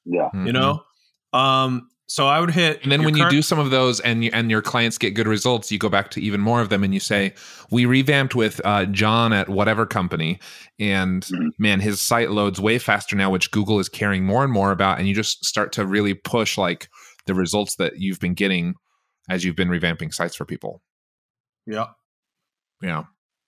Yeah. 0.06 0.30
Mhm. 0.34 0.48
You 0.48 0.54
know. 0.54 0.84
Um. 1.32 1.90
So 2.08 2.28
I 2.28 2.40
would 2.40 2.52
hit. 2.52 2.84
And 2.84 2.92
then 2.92 3.02
your 3.02 3.08
when 3.12 3.18
you 3.18 3.28
do 3.32 3.42
some 3.42 3.58
of 3.58 3.72
those 3.72 4.00
and 4.00 4.24
you, 4.24 4.30
and 4.32 4.52
your 4.52 4.62
clients 4.62 4.98
get 5.00 5.16
good 5.16 5.28
results, 5.28 5.72
you 5.72 5.80
go 5.80 5.90
back 5.90 6.12
to 6.12 6.22
even 6.22 6.40
more 6.40 6.62
of 6.62 6.70
them 6.70 6.84
and 6.84 6.94
you 6.94 7.00
say, 7.00 7.34
"We 7.72 7.86
revamped 7.88 8.36
with 8.36 8.62
uh, 8.64 8.86
John 8.86 9.34
at 9.34 9.50
whatever 9.50 9.88
company, 9.88 10.40
and 10.80 11.24
Mhm. 11.24 11.50
man, 11.58 11.80
his 11.80 12.00
site 12.00 12.30
loads 12.30 12.60
way 12.62 12.78
faster 12.78 13.16
now, 13.16 13.32
which 13.32 13.50
Google 13.50 13.80
is 13.80 13.90
caring 13.90 14.24
more 14.24 14.44
and 14.44 14.54
more 14.54 14.72
about." 14.72 15.00
And 15.00 15.08
you 15.08 15.16
just 15.16 15.44
start 15.46 15.72
to 15.74 15.86
really 15.86 16.14
push 16.14 16.58
like 16.60 16.90
the 17.26 17.34
results 17.34 17.76
that 17.78 17.94
you've 17.98 18.20
been 18.20 18.36
getting 18.36 18.76
as 19.28 19.44
you've 19.44 19.56
been 19.56 19.70
revamping 19.70 20.14
sites 20.14 20.36
for 20.36 20.46
people. 20.46 20.82
yeah. 21.66 21.88
Yeah, 22.84 23.06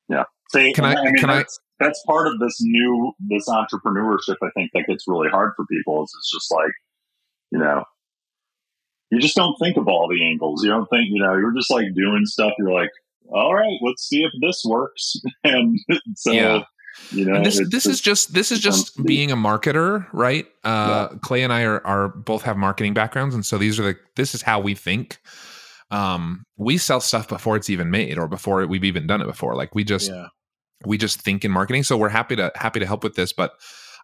Yeah. 0.09 0.23
See, 0.51 0.73
Can 0.73 0.85
I- 0.85 0.93
and 0.93 1.03
mean, 1.11 1.15
can 1.17 1.29
I- 1.29 1.35
that's, 1.35 1.59
that's 1.79 2.01
part 2.07 2.25
of 2.27 2.39
this 2.39 2.55
new 2.61 3.11
this 3.19 3.47
entrepreneurship. 3.49 4.37
I 4.41 4.49
think 4.55 4.71
that 4.73 4.85
gets 4.87 5.03
really 5.07 5.29
hard 5.29 5.51
for 5.55 5.65
people. 5.67 6.01
Is 6.03 6.11
it's 6.17 6.31
just 6.31 6.49
like, 6.51 6.71
you 7.51 7.59
know, 7.59 7.83
you 9.11 9.19
just 9.19 9.35
don't 9.35 9.55
think 9.61 9.77
of 9.77 9.87
all 9.87 10.07
the 10.09 10.25
angles. 10.25 10.63
You 10.63 10.69
don't 10.69 10.87
think, 10.89 11.07
you 11.09 11.21
know, 11.21 11.33
you're 11.35 11.53
just 11.55 11.71
like 11.71 11.85
doing 11.95 12.25
stuff. 12.25 12.53
You're 12.59 12.73
like, 12.73 12.89
all 13.29 13.53
right, 13.53 13.77
let's 13.81 14.07
see 14.07 14.23
if 14.23 14.31
this 14.41 14.63
works. 14.65 15.15
and 15.43 15.79
so, 16.15 16.31
Yeah. 16.31 16.63
you 17.11 17.25
know, 17.25 17.35
and 17.35 17.45
this 17.45 17.61
this 17.69 17.85
is 17.85 18.01
just 18.01 18.33
this 18.33 18.51
is 18.51 18.59
just 18.59 19.03
being 19.05 19.31
a 19.31 19.35
marketer, 19.35 20.07
right? 20.13 20.45
Uh, 20.63 21.07
Clay 21.21 21.43
and 21.43 21.53
I 21.53 21.63
are 21.63 21.85
are 21.85 22.07
both 22.09 22.41
have 22.43 22.57
marketing 22.57 22.93
backgrounds, 22.93 23.35
and 23.35 23.45
so 23.45 23.57
these 23.57 23.79
are 23.79 23.83
the 23.83 23.95
this 24.15 24.33
is 24.33 24.41
how 24.41 24.59
we 24.59 24.73
think. 24.75 25.19
Um, 25.91 26.43
we 26.57 26.77
sell 26.77 26.99
stuff 26.99 27.27
before 27.29 27.55
it's 27.55 27.69
even 27.69 27.89
made 27.91 28.17
or 28.17 28.27
before 28.27 28.65
we've 28.67 28.83
even 28.83 29.07
done 29.07 29.21
it 29.21 29.25
before. 29.27 29.55
Like 29.55 29.73
we 29.75 29.83
just 29.85 30.09
Yeah. 30.09 30.27
we 30.85 30.97
just 30.97 31.21
think 31.21 31.45
in 31.45 31.51
marketing 31.51 31.83
so 31.83 31.95
we're 31.97 32.09
happy 32.09 32.35
to 32.35 32.51
happy 32.55 32.79
to 32.81 32.85
help 32.85 33.03
with 33.03 33.15
this 33.15 33.31
but 33.33 33.53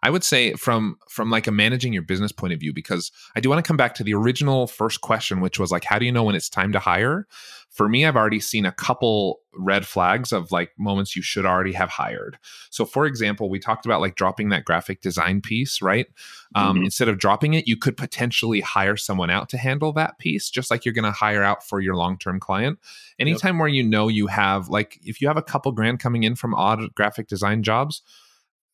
i 0.04 0.10
would 0.10 0.22
say 0.22 0.52
from 0.54 0.96
from 1.08 1.30
like 1.30 1.46
a 1.46 1.50
managing 1.50 1.92
your 1.92 2.02
business 2.02 2.30
point 2.30 2.52
of 2.52 2.60
view 2.60 2.72
because 2.72 3.10
i 3.34 3.40
do 3.40 3.48
want 3.48 3.62
to 3.62 3.66
come 3.66 3.76
back 3.76 3.94
to 3.94 4.04
the 4.04 4.14
original 4.14 4.66
first 4.66 5.00
question 5.00 5.40
which 5.40 5.58
was 5.58 5.72
like 5.72 5.84
how 5.84 5.98
do 5.98 6.04
you 6.04 6.12
know 6.12 6.22
when 6.22 6.36
it's 6.36 6.48
time 6.48 6.70
to 6.72 6.78
hire? 6.78 7.26
For 7.70 7.88
me 7.88 8.06
i've 8.06 8.14
already 8.14 8.38
seen 8.40 8.66
a 8.66 8.72
couple 8.72 9.40
red 9.56 9.86
flags 9.86 10.32
of 10.32 10.52
like 10.52 10.70
moments 10.78 11.16
you 11.16 11.22
should 11.22 11.46
already 11.46 11.72
have 11.72 11.88
hired. 11.88 12.38
So 12.70 12.84
for 12.84 13.06
example 13.06 13.48
we 13.50 13.58
talked 13.58 13.84
about 13.86 14.00
like 14.00 14.14
dropping 14.14 14.50
that 14.50 14.64
graphic 14.64 15.00
design 15.00 15.40
piece 15.40 15.82
right? 15.82 16.06
Um, 16.54 16.78
Mhm. 16.78 16.84
instead 16.84 17.08
of 17.08 17.18
dropping 17.18 17.54
it 17.54 17.66
you 17.66 17.76
could 17.76 17.96
potentially 17.96 18.60
hire 18.60 18.96
someone 18.96 19.30
out 19.30 19.48
to 19.50 19.58
handle 19.58 19.92
that 19.94 20.18
piece 20.18 20.50
just 20.50 20.70
like 20.70 20.84
you're 20.84 20.94
going 20.94 21.04
to 21.04 21.10
hire 21.10 21.42
out 21.42 21.66
for 21.66 21.80
your 21.80 21.96
long-term 21.96 22.38
client. 22.40 22.78
Anytime 23.18 23.58
where 23.58 23.68
you 23.68 23.82
know 23.82 24.08
you 24.08 24.26
have 24.28 24.68
like 24.68 25.00
if 25.02 25.20
you 25.20 25.28
have 25.28 25.36
a 25.36 25.42
couple 25.42 25.72
grand 25.72 25.98
coming 25.98 26.22
in 26.24 26.36
from 26.36 26.54
odd 26.54 26.94
graphic 26.94 27.26
design 27.28 27.62
jobs 27.62 28.02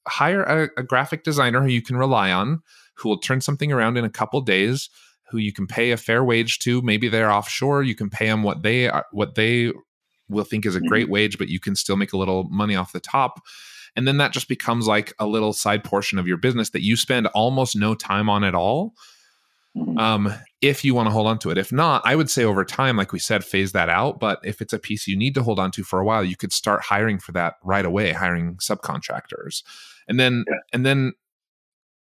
hire 0.09 0.43
a, 0.43 0.81
a 0.81 0.83
graphic 0.83 1.25
designer 1.25 1.61
who 1.61 1.69
you 1.69 1.83
can 1.83 1.97
rely 1.97 2.33
on 2.33 2.63
who 2.95 3.09
will 3.09 3.19
turn 3.19 3.41
something 3.41 3.73
around 3.73 3.97
in 3.97 4.05
a 4.05 4.11
couple 4.11 4.41
days 4.41 4.91
who 5.31 5.39
you 5.39 5.53
can 5.53 5.67
pay 5.67 5.91
a 5.93 5.97
fair 5.97 6.25
wage 6.25 6.59
to. 6.61 6.83
Maybe 6.83 7.09
they're 7.09 7.31
offshore. 7.31 7.83
You 7.83 7.95
can 7.95 8.11
pay 8.11 8.27
them 8.27 8.43
what 8.43 8.63
they 8.63 8.89
are 8.89 9.07
what 9.13 9.35
they 9.35 9.73
will 10.29 10.45
think 10.45 10.65
is 10.65 10.77
a 10.77 10.81
great 10.81 11.07
mm-hmm. 11.07 11.13
wage 11.13 11.39
but 11.39 11.49
you 11.49 11.59
can 11.59 11.75
still 11.75 11.97
make 11.97 12.13
a 12.13 12.17
little 12.17 12.45
money 12.51 12.77
off 12.77 12.93
the 12.93 13.01
top. 13.01 13.41
And 13.97 14.07
then 14.07 14.19
that 14.19 14.33
just 14.33 14.49
becomes 14.49 14.87
like 14.87 15.13
a 15.19 15.27
little 15.27 15.53
side 15.53 15.83
portion 15.83 16.19
of 16.19 16.29
your 16.29 16.37
business 16.37 16.71
that 16.71 16.85
you 16.85 16.97
spend 16.97 17.27
almost 17.29 17.75
no 17.75 17.95
time 17.95 18.29
on 18.29 18.45
at 18.45 18.55
all 18.55 18.95
Mhm. 19.77 19.99
um, 20.01 20.35
if 20.61 20.85
you 20.85 20.95
want 20.95 21.07
to 21.07 21.11
hold 21.13 21.27
on 21.29 21.39
to 21.41 21.51
it. 21.51 21.59
If 21.59 21.71
not, 21.73 22.03
I 22.05 22.17
would 22.17 22.29
say 22.31 22.45
over 22.45 22.65
time, 22.65 22.97
like 22.97 23.13
we 23.13 23.19
said, 23.21 23.45
phase 23.45 23.73
that 23.73 23.89
out. 23.89 24.19
But 24.19 24.41
if 24.45 24.61
it's 24.61 24.73
a 24.73 24.79
piece 24.79 25.07
you 25.07 25.17
need 25.17 25.35
to 25.37 25.43
hold 25.43 25.59
on 25.61 25.71
to 25.73 25.85
for 25.85 26.01
a 26.01 26.05
while, 26.05 26.25
you 26.25 26.37
could 26.37 26.53
start 26.53 26.83
hiring 26.83 27.19
for 27.21 27.33
that 27.33 27.55
right 27.63 27.85
away, 27.85 28.13
hiring 28.13 28.57
subcontractors. 28.57 29.63
And 30.09 30.19
then 30.19 30.45
Yeah. 30.49 30.57
and 30.73 30.85
then 30.87 31.13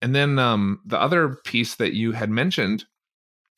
and 0.02 0.16
then 0.16 0.40
um 0.40 0.82
the 0.86 1.00
other 1.00 1.38
piece 1.46 1.76
that 1.76 1.94
you 1.94 2.14
had 2.14 2.30
mentioned 2.30 2.86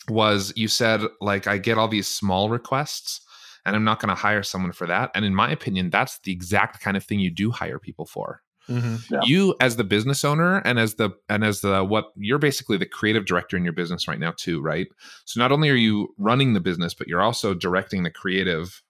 was 0.09 0.53
you 0.55 0.67
said 0.67 1.01
like 1.21 1.47
I 1.47 1.57
get 1.57 1.77
all 1.77 1.87
these 1.87 2.07
small 2.07 2.49
requests 2.49 3.21
and 3.65 3.75
I'm 3.75 3.83
not 3.83 3.99
going 3.99 4.09
to 4.09 4.15
hire 4.15 4.43
someone 4.43 4.71
for 4.73 4.87
that. 4.87 5.11
And 5.15 5.23
in 5.25 5.35
my 5.35 5.51
opinion, 5.51 5.91
that's 5.91 6.19
the 6.19 6.31
exact 6.31 6.81
kind 6.81 6.97
of 6.97 7.03
thing 7.03 7.19
you 7.19 7.29
do 7.31 7.51
hire 7.51 7.79
people 7.79 8.05
for 8.07 8.41
Mm-hmm. 8.69 9.13
Yeah. 9.13 9.21
you 9.23 9.55
as 9.59 9.75
the 9.75 9.83
business 9.83 10.23
owner 10.23 10.59
and 10.59 10.77
as 10.79 10.95
the 10.95 11.09
and 11.27 11.43
as 11.43 11.61
the 11.61 11.83
what 11.83 12.11
you're 12.15 12.37
basically 12.37 12.77
the 12.77 12.85
creative 12.85 13.25
director 13.25 13.57
in 13.57 13.63
your 13.63 13.73
business 13.73 14.07
right 14.07 14.19
now 14.19 14.33
too 14.37 14.61
right 14.61 14.87
so 15.25 15.39
not 15.41 15.51
only 15.51 15.69
are 15.71 15.75
you 15.75 16.13
running 16.19 16.53
the 16.53 16.59
business 16.59 16.93
but 16.93 17.07
you're 17.07 17.23
also 17.23 17.55
directing 17.55 18.03
the 18.03 18.11
creative 18.11 18.83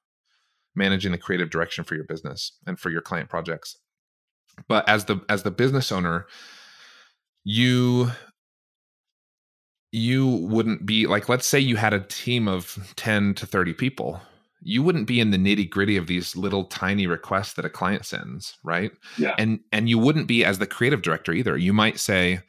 managing 0.75 1.11
the 1.11 1.17
creative 1.17 1.49
direction 1.49 1.83
for 1.83 1.95
your 1.95 2.03
business 2.05 2.53
and 2.65 2.79
for 2.79 2.89
your 2.89 3.01
client 3.01 3.29
projects. 3.29 3.77
But 4.67 4.87
as 4.87 5.05
the 5.05 5.21
as 5.29 5.43
the 5.43 5.51
business 5.51 5.91
owner, 5.91 6.27
you 7.43 8.11
you 9.91 10.27
wouldn't 10.27 10.85
be 10.85 11.07
like 11.07 11.29
let's 11.29 11.47
say 11.47 11.59
you 11.59 11.75
had 11.75 11.93
a 11.93 11.99
team 11.99 12.47
of 12.47 12.93
10 12.95 13.33
to 13.35 13.45
30 13.45 13.73
people 13.73 14.21
you 14.63 14.83
wouldn't 14.83 15.07
be 15.07 15.19
in 15.19 15.31
the 15.31 15.37
nitty 15.37 15.69
gritty 15.69 15.97
of 15.97 16.07
these 16.07 16.35
little 16.35 16.65
tiny 16.65 17.07
requests 17.07 17.53
that 17.53 17.65
a 17.65 17.69
client 17.69 18.05
sends 18.05 18.57
right? 18.63 18.91
Yeah. 19.17 19.35
and 19.37 19.59
and 19.71 19.89
you 19.89 19.97
wouldn't 19.97 20.27
be 20.27 20.45
as 20.45 20.59
the 20.59 20.67
creative 20.67 21.01
director 21.01 21.33
either. 21.33 21.57
You 21.57 21.73
might 21.73 21.99
say 21.99 22.41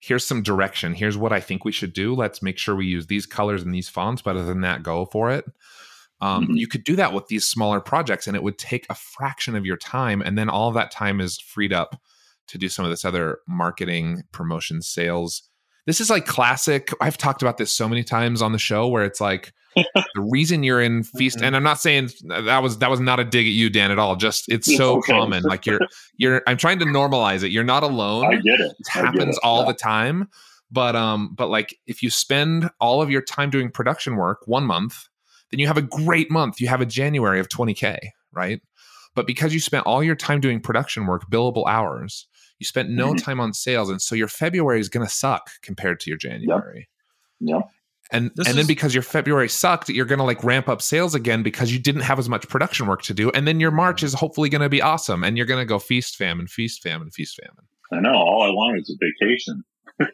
here's 0.00 0.24
some 0.24 0.42
direction. 0.42 0.94
Here's 0.94 1.16
what 1.18 1.32
i 1.32 1.40
think 1.40 1.64
we 1.64 1.72
should 1.72 1.92
do. 1.92 2.14
Let's 2.14 2.40
make 2.42 2.56
sure 2.58 2.74
we 2.76 2.86
use 2.86 3.06
these 3.08 3.26
colors 3.26 3.62
and 3.62 3.74
these 3.74 3.88
fonts 3.88 4.22
but 4.22 4.36
other 4.36 4.46
than 4.46 4.62
that 4.62 4.82
go 4.82 5.06
for 5.06 5.30
it. 5.30 5.44
Um, 6.20 6.48
Mhm. 6.48 6.58
you 6.58 6.66
could 6.66 6.84
do 6.84 6.96
that 6.96 7.12
with 7.12 7.26
these 7.28 7.46
smaller 7.46 7.80
projects 7.80 8.26
and 8.26 8.34
it 8.34 8.42
would 8.42 8.58
take 8.58 8.86
a 8.90 8.94
fraction 8.94 9.54
of 9.54 9.64
your 9.66 9.76
time 9.76 10.20
and 10.22 10.36
then 10.38 10.48
all 10.48 10.68
of 10.68 10.74
that 10.74 10.90
time 10.90 11.20
is 11.20 11.38
freed 11.38 11.72
up 11.72 12.00
to 12.48 12.58
do 12.58 12.68
some 12.68 12.84
of 12.84 12.90
this 12.90 13.04
other 13.04 13.38
marketing 13.46 14.22
promotion 14.32 14.80
sales. 14.82 15.42
This 15.86 16.00
is 16.00 16.10
like 16.10 16.26
classic 16.26 16.92
i've 17.00 17.18
talked 17.18 17.42
about 17.42 17.56
this 17.58 17.70
so 17.76 17.88
many 17.88 18.02
times 18.04 18.40
on 18.42 18.52
the 18.52 18.58
show 18.58 18.88
where 18.88 19.04
it's 19.04 19.20
like 19.20 19.52
the 20.14 20.20
reason 20.20 20.62
you're 20.62 20.80
in 20.80 21.02
feast 21.02 21.40
and 21.40 21.54
i'm 21.56 21.62
not 21.62 21.78
saying 21.80 22.08
that 22.24 22.62
was 22.62 22.78
that 22.78 22.90
was 22.90 23.00
not 23.00 23.20
a 23.20 23.24
dig 23.24 23.46
at 23.46 23.52
you 23.52 23.68
dan 23.70 23.90
at 23.90 23.98
all 23.98 24.16
just 24.16 24.48
it's 24.48 24.74
so 24.76 24.98
Okay. 24.98 25.12
common 25.12 25.42
like 25.44 25.66
you're 25.66 25.80
you're 26.16 26.42
i'm 26.46 26.56
trying 26.56 26.78
to 26.78 26.84
normalize 26.84 27.42
it 27.42 27.50
you're 27.50 27.64
not 27.64 27.82
alone 27.82 28.26
I 28.26 28.36
get 28.36 28.60
it. 28.60 28.72
it 28.78 28.88
happens 28.88 29.36
it. 29.36 29.40
all 29.42 29.60
Yeah. 29.62 29.68
the 29.72 29.74
time 29.74 30.28
but 30.70 30.94
um 30.96 31.34
but 31.34 31.48
like 31.48 31.78
if 31.86 32.02
you 32.02 32.10
spend 32.10 32.70
all 32.80 33.00
of 33.02 33.10
your 33.10 33.22
time 33.22 33.50
doing 33.50 33.70
production 33.70 34.16
work 34.16 34.46
one 34.46 34.64
month 34.64 35.06
then 35.50 35.60
you 35.60 35.66
have 35.66 35.78
a 35.78 35.82
great 35.82 36.30
month 36.30 36.60
you 36.60 36.68
have 36.68 36.80
a 36.80 36.86
january 36.86 37.40
of 37.40 37.48
20k 37.48 37.98
right 38.32 38.60
but 39.14 39.26
because 39.26 39.52
you 39.54 39.60
spent 39.60 39.86
all 39.86 40.02
your 40.02 40.14
time 40.16 40.40
doing 40.40 40.60
production 40.60 41.06
work 41.06 41.28
billable 41.30 41.66
hours 41.66 42.26
you 42.58 42.66
spent 42.66 42.90
no 42.90 43.12
Mhm. 43.12 43.22
time 43.22 43.40
on 43.40 43.52
sales 43.52 43.88
and 43.88 44.02
so 44.02 44.14
your 44.14 44.28
february 44.28 44.80
is 44.80 44.88
going 44.88 45.06
to 45.06 45.12
suck 45.12 45.50
compared 45.62 46.00
to 46.00 46.10
your 46.10 46.18
january 46.18 46.88
Yep. 47.40 47.62
And 48.12 48.30
This 48.36 48.48
and 48.48 48.56
then 48.58 48.66
because 48.66 48.94
your 48.94 49.02
february 49.02 49.48
sucked 49.48 49.88
you're 49.88 50.06
going 50.06 50.18
to 50.18 50.24
like 50.24 50.42
ramp 50.44 50.68
up 50.68 50.80
sales 50.82 51.14
again 51.14 51.42
because 51.42 51.72
you 51.72 51.78
didn't 51.78 52.02
have 52.02 52.18
as 52.18 52.28
much 52.28 52.48
production 52.48 52.86
work 52.86 53.02
to 53.02 53.14
do 53.14 53.30
and 53.30 53.46
then 53.46 53.60
your 53.60 53.70
march 53.70 54.02
is 54.02 54.14
hopefully 54.14 54.48
going 54.48 54.62
to 54.62 54.68
be 54.68 54.80
awesome 54.82 55.22
and 55.24 55.36
you're 55.36 55.46
going 55.46 55.60
to 55.60 55.66
go 55.66 55.78
feast 55.78 56.16
famine 56.16 56.46
feast 56.46 56.82
famine 56.82 57.10
feast 57.10 57.38
famine 57.40 57.64
I 57.90 58.00
know. 58.00 58.12
All 58.12 58.42
I 58.42 58.50
want 58.50 58.78
is 58.80 58.90
a 58.90 58.98
vacation. 59.04 59.64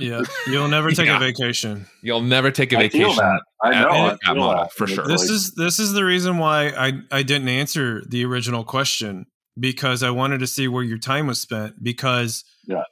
Yeah, 0.00 0.22
you'll 0.46 0.68
never 0.68 0.90
take 0.92 1.06
Yeah. 1.08 1.16
a 1.16 1.20
vacation. 1.20 1.84
you'll 2.02 2.22
never 2.22 2.50
take 2.50 2.72
a 2.72 2.78
I 2.78 2.88
feel 2.88 3.10
vacation 3.10 3.24
that. 3.24 3.42
I 3.62 3.70
know. 3.82 3.88
at 3.88 3.92
I 3.92 4.08
that 4.08 4.18
feel 4.24 4.34
model, 4.36 4.62
that. 4.62 4.72
for 4.72 4.86
sure. 4.86 5.06
This 5.06 5.28
is 5.28 5.52
this 5.56 5.78
is 5.78 5.92
the 5.92 6.04
reason 6.06 6.38
why 6.38 6.68
I 6.68 6.92
I 7.12 7.22
didn't 7.22 7.48
answer 7.50 8.02
the 8.08 8.24
original 8.24 8.64
question 8.64 9.26
because 9.60 10.02
I 10.02 10.08
wanted 10.08 10.38
to 10.40 10.46
see 10.46 10.68
where 10.68 10.82
your 10.82 10.96
time 10.96 11.26
was 11.26 11.38
spent 11.38 11.82
because 11.82 12.44
Yeah. 12.66 12.84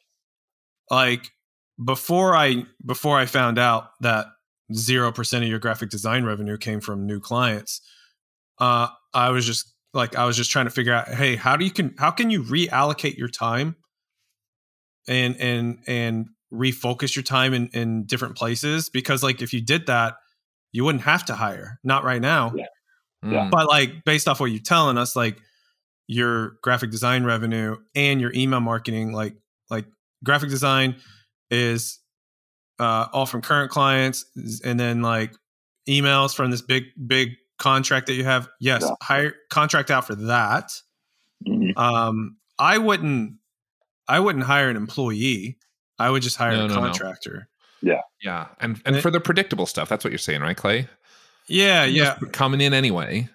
like 0.90 1.30
before 1.82 2.36
I 2.36 2.64
before 2.84 3.18
I 3.18 3.24
found 3.26 3.58
out 3.58 3.84
that 4.00 4.26
0% 4.72 5.36
of 5.38 5.48
your 5.48 5.58
graphic 5.58 5.90
design 5.90 6.24
revenue 6.24 6.56
came 6.56 6.80
from 6.80 7.06
new 7.06 7.20
clients. 7.20 7.80
Uh 8.58 8.88
I 9.14 9.30
was 9.30 9.46
just 9.46 9.72
like 9.94 10.16
I 10.16 10.24
was 10.24 10.36
just 10.36 10.50
trying 10.50 10.66
to 10.66 10.70
figure 10.70 10.92
out 10.92 11.08
hey 11.08 11.36
how 11.36 11.56
do 11.56 11.64
you 11.64 11.70
can 11.70 11.94
how 11.98 12.10
can 12.10 12.30
you 12.30 12.42
reallocate 12.42 13.16
your 13.16 13.28
time 13.28 13.76
and 15.08 15.36
and 15.36 15.78
and 15.86 16.26
refocus 16.52 17.16
your 17.16 17.22
time 17.22 17.54
in 17.54 17.68
in 17.68 18.04
different 18.04 18.36
places? 18.36 18.88
Because 18.88 19.22
like 19.22 19.42
if 19.42 19.52
you 19.52 19.60
did 19.60 19.86
that 19.86 20.14
you 20.72 20.84
wouldn't 20.84 21.04
have 21.04 21.24
to 21.26 21.34
hire. 21.34 21.78
Not 21.84 22.04
right 22.04 22.20
now. 22.20 22.52
Yeah. 22.54 22.66
Mm. 23.24 23.50
but 23.52 23.68
like 23.68 24.04
based 24.04 24.26
off 24.26 24.40
what 24.40 24.46
you're 24.46 24.60
telling 24.60 24.98
us 24.98 25.14
like 25.14 25.38
your 26.08 26.56
graphic 26.60 26.90
design 26.90 27.22
revenue 27.22 27.76
and 27.94 28.20
your 28.20 28.32
email 28.34 28.58
marketing 28.58 29.12
like 29.12 29.36
like 29.70 29.86
graphic 30.24 30.50
design 30.50 30.96
is 31.48 32.00
uh 32.82 33.06
all 33.12 33.26
from 33.26 33.40
current 33.40 33.70
clients 33.70 34.24
and 34.64 34.78
then 34.78 35.00
like 35.02 35.32
emails 35.88 36.34
from 36.34 36.50
this 36.50 36.62
big 36.62 36.84
big 37.06 37.30
contract 37.58 38.06
that 38.08 38.14
you 38.14 38.24
have 38.24 38.48
yes 38.60 38.82
Yeah. 38.82 38.90
hire 39.02 39.34
contract 39.50 39.90
out 39.90 40.06
for 40.06 40.14
that 40.16 40.70
Mhm. 41.48 41.76
um 41.78 42.36
i 42.58 42.76
wouldn't 42.78 43.34
i 44.08 44.18
wouldn't 44.18 44.44
hire 44.44 44.68
an 44.68 44.76
employee 44.76 45.58
i 45.98 46.10
would 46.10 46.22
just 46.22 46.36
hire 46.36 46.52
No, 46.52 46.64
a 46.64 46.68
no, 46.68 46.74
no. 46.74 46.80
contractor 46.80 47.48
Yeah, 47.82 48.48
and 48.60 48.80
and 48.84 48.94
And 48.96 49.02
for 49.02 49.10
the 49.10 49.20
predictable 49.20 49.66
stuff, 49.66 49.88
that's 49.88 50.04
what 50.04 50.10
you're 50.12 50.18
saying, 50.18 50.42
right, 50.42 50.56
Clay? 50.56 50.88
yeah 51.48 51.84
yeah 51.84 52.16
coming 52.32 52.60
in 52.60 52.72
anyway. 52.72 53.28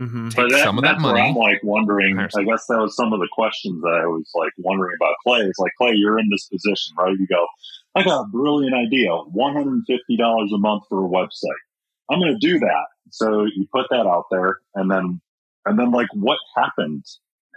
hmm 0.00 0.28
Take 0.28 0.50
But 0.50 0.58
some 0.64 0.76
of 0.78 0.82
that 0.82 0.94
that's 0.94 1.02
money. 1.02 1.20
I'm 1.20 1.36
like 1.36 1.60
wondering. 1.62 2.18
I 2.18 2.26
guess 2.26 2.66
that 2.66 2.78
was 2.78 2.96
some 2.96 3.12
of 3.12 3.20
the 3.20 3.28
questions 3.30 3.80
that 3.82 4.00
I 4.02 4.06
was 4.06 4.28
like 4.34 4.50
wondering 4.58 4.96
about 5.00 5.14
Clay. 5.22 5.40
It's 5.40 5.58
like 5.60 5.70
Clay, 5.78 5.92
you're 5.94 6.18
in 6.18 6.28
this 6.30 6.48
position, 6.48 6.94
right? 6.98 7.14
You 7.16 7.26
go, 7.28 7.46
I 7.94 8.02
got 8.02 8.22
a 8.22 8.26
brilliant 8.28 8.74
idea, 8.74 9.10
one 9.10 9.54
hundred 9.54 9.72
and 9.72 9.84
fifty 9.86 10.16
dollars 10.16 10.50
a 10.54 10.58
month 10.58 10.84
for 10.88 11.04
a 11.04 11.08
website. 11.08 11.62
I'm 12.10 12.18
going 12.18 12.36
to 12.38 12.46
do 12.46 12.58
that. 12.58 12.86
So 13.10 13.44
you 13.44 13.66
put 13.72 13.86
that 13.90 14.06
out 14.06 14.24
there, 14.30 14.58
and 14.74 14.90
then 14.90 15.20
and 15.64 15.78
then 15.78 15.90
like 15.92 16.08
what 16.14 16.38
happened 16.56 17.04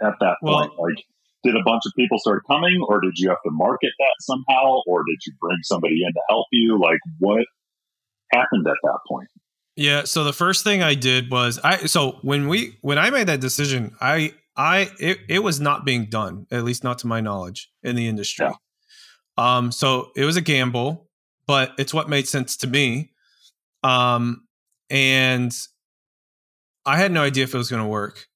at 0.02 0.14
that 0.20 0.36
Well- 0.42 0.68
point? 0.68 0.72
Like, 0.78 1.04
did 1.44 1.54
a 1.54 1.62
bunch 1.64 1.82
of 1.86 1.92
people 1.96 2.18
start 2.18 2.42
coming, 2.48 2.84
or 2.88 3.00
did 3.00 3.12
you 3.16 3.28
have 3.28 3.38
to 3.44 3.50
market 3.50 3.90
that 3.98 4.14
somehow, 4.20 4.80
or 4.86 5.04
did 5.04 5.18
you 5.26 5.32
bring 5.40 5.58
somebody 5.62 6.02
in 6.04 6.12
to 6.12 6.20
help 6.28 6.46
you? 6.50 6.80
Like, 6.80 6.98
what 7.20 7.44
happened 8.32 8.66
at 8.66 8.76
that 8.82 8.98
point? 9.08 9.28
Yeah. 9.76 10.02
So 10.04 10.24
the 10.24 10.32
first 10.32 10.64
thing 10.64 10.82
I 10.82 10.94
did 10.94 11.30
was 11.30 11.60
I 11.62 11.86
so 11.86 12.18
when 12.22 12.48
we 12.48 12.76
when 12.80 12.98
I 12.98 13.10
made 13.10 13.28
that 13.28 13.40
decision, 13.40 13.94
I 14.00 14.34
I 14.56 14.90
it, 14.98 15.18
it 15.28 15.38
was 15.44 15.60
not 15.60 15.84
being 15.84 16.06
done, 16.06 16.46
at 16.50 16.64
least 16.64 16.82
not 16.82 16.98
to 17.00 17.06
my 17.06 17.20
knowledge, 17.20 17.70
in 17.82 17.94
the 17.94 18.08
industry. 18.08 18.46
Yeah. 18.46 18.54
Um, 19.38 19.70
so 19.70 20.10
it 20.16 20.24
was 20.24 20.36
a 20.36 20.40
gamble, 20.40 21.08
but 21.46 21.72
it's 21.78 21.94
what 21.94 22.08
made 22.08 22.26
sense 22.26 22.56
to 22.58 22.66
me. 22.66 23.12
Um, 23.84 24.48
and 24.90 25.56
I 26.84 26.96
had 26.96 27.12
no 27.12 27.22
idea 27.22 27.44
if 27.44 27.54
it 27.54 27.58
was 27.58 27.70
going 27.70 27.82
to 27.82 27.88
work. 27.88 28.26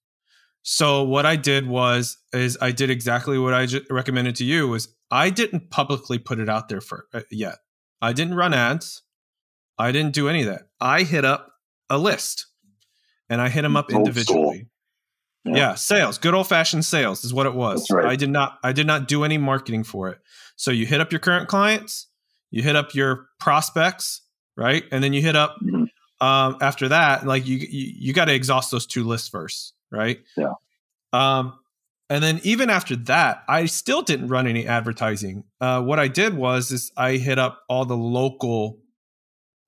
So 0.62 1.02
what 1.02 1.26
I 1.26 1.34
did 1.34 1.66
was 1.66 2.18
is 2.32 2.56
I 2.60 2.70
did 2.70 2.88
exactly 2.88 3.36
what 3.36 3.52
I 3.52 3.66
recommended 3.90 4.36
to 4.36 4.44
you 4.44 4.68
was 4.68 4.94
I 5.10 5.30
didn't 5.30 5.70
publicly 5.70 6.18
put 6.18 6.38
it 6.38 6.48
out 6.48 6.68
there 6.68 6.80
for 6.80 7.06
uh, 7.12 7.22
yet. 7.30 7.56
I 8.00 8.12
didn't 8.12 8.34
run 8.34 8.54
ads. 8.54 9.02
I 9.78 9.90
didn't 9.90 10.14
do 10.14 10.28
any 10.28 10.42
of 10.42 10.46
that. 10.46 10.68
I 10.80 11.02
hit 11.02 11.24
up 11.24 11.52
a 11.90 11.98
list 11.98 12.46
and 13.28 13.40
I 13.40 13.48
hit 13.48 13.62
them 13.62 13.76
up 13.76 13.92
Old 13.92 14.06
individually. 14.06 14.68
Yeah. 15.44 15.56
Yeah. 15.56 15.74
sales, 15.74 16.18
good 16.18 16.34
old 16.34 16.48
fashioned 16.48 16.84
sales 16.84 17.24
is 17.24 17.34
what 17.34 17.46
it 17.46 17.54
was. 17.54 17.86
Right. 17.90 18.06
I 18.06 18.16
did 18.16 18.30
not 18.30 18.58
I 18.62 18.72
did 18.72 18.86
not 18.86 19.08
do 19.08 19.24
any 19.24 19.38
marketing 19.38 19.82
for 19.84 20.08
it. 20.08 20.18
So 20.56 20.70
you 20.70 20.86
hit 20.86 21.00
up 21.00 21.10
your 21.10 21.18
current 21.18 21.48
clients, 21.48 22.06
you 22.50 22.62
hit 22.62 22.76
up 22.76 22.94
your 22.94 23.26
prospects, 23.40 24.20
right? 24.56 24.84
And 24.92 25.02
then 25.02 25.12
you 25.12 25.20
hit 25.22 25.34
up 25.34 25.56
Mhm. 25.62 25.86
um, 26.20 26.56
after 26.60 26.88
that, 26.90 27.26
like 27.26 27.46
you 27.46 27.56
you, 27.58 27.92
you 27.96 28.12
got 28.12 28.26
to 28.26 28.34
exhaust 28.34 28.70
those 28.70 28.86
two 28.86 29.02
lists 29.04 29.28
first, 29.28 29.74
right? 29.90 30.20
Yeah. 30.36 30.52
Um, 31.12 31.58
and 32.08 32.22
then 32.22 32.40
even 32.44 32.68
after 32.70 32.94
that, 32.94 33.42
I 33.48 33.66
still 33.66 34.02
didn't 34.02 34.28
run 34.28 34.46
any 34.46 34.66
advertising. 34.66 35.44
Uh, 35.60 35.80
what 35.82 35.98
I 35.98 36.08
did 36.08 36.34
was 36.34 36.70
is 36.70 36.92
I 36.96 37.12
hit 37.16 37.38
up 37.38 37.62
all 37.68 37.84
the 37.86 37.96
local 37.96 38.78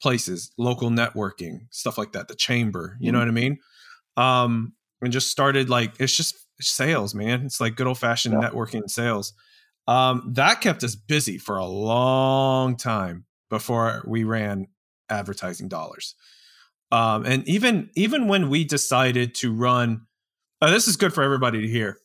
places, 0.03 0.53
local 0.59 0.91
networking, 0.91 1.61
stuff 1.71 1.97
like 1.97 2.13
that, 2.13 2.29
the 2.29 2.35
chamber. 2.35 2.97
You 3.01 3.13
know 3.13 3.19
what 3.19 3.29
I 3.29 3.33
mean? 3.33 3.59
Um, 4.17 4.75
and 5.05 5.13
just 5.13 5.31
started 5.31 5.69
like 5.71 5.95
it's 6.01 6.17
just 6.17 6.35
sales, 6.61 7.15
man. 7.15 7.43
It's 7.47 7.61
like 7.61 7.77
good 7.77 7.87
old 7.87 7.99
fashioned 7.99 8.35
Yeah. 8.41 8.49
networking 8.51 8.81
and 8.81 8.91
sales. 8.91 9.33
Um, 9.87 10.33
that 10.35 10.61
kept 10.61 10.83
us 10.83 10.95
busy 10.95 11.37
for 11.39 11.59
a 11.59 11.67
long 11.67 12.77
time 12.77 13.27
before 13.51 14.03
we 14.07 14.25
ran 14.25 14.69
advertising 15.11 15.69
dollars. 15.69 16.15
Um, 16.91 17.25
and 17.27 17.47
even 17.49 17.91
even 17.95 18.29
when 18.29 18.49
we 18.51 18.65
decided 18.65 19.35
to 19.37 19.53
run, 19.53 20.07
uh, 20.63 20.71
this 20.71 20.89
is 20.89 20.97
good 20.97 21.13
for 21.13 21.23
everybody 21.23 21.61
to 21.61 21.69
hear. 21.69 21.99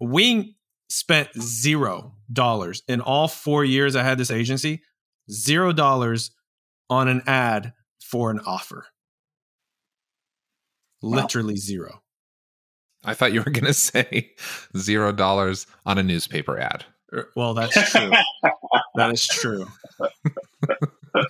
We 0.00 0.56
spent 0.88 1.28
zero 1.40 2.14
dollars 2.32 2.82
in 2.88 3.00
all 3.00 3.28
four 3.28 3.64
years 3.64 3.96
I 3.96 4.02
had 4.02 4.18
this 4.18 4.30
agency, 4.30 4.82
zero 5.30 5.72
dollars 5.72 6.32
on 6.90 7.08
an 7.08 7.22
ad 7.26 7.72
for 8.00 8.30
an 8.30 8.40
offer. 8.40 8.86
Literally 11.02 11.56
zero. 11.56 12.02
I 13.04 13.14
thought 13.14 13.32
you 13.32 13.40
were 13.40 13.50
going 13.50 13.64
to 13.66 13.74
say 13.74 14.30
zero 14.76 15.12
dollars 15.12 15.66
on 15.84 15.98
a 15.98 16.02
newspaper 16.02 16.58
ad. 16.58 16.84
Er, 17.12 17.28
Well, 17.36 17.54
that's 17.54 17.90
true. 17.90 18.10
that 18.94 19.12
is 19.12 19.26
true. 19.26 19.66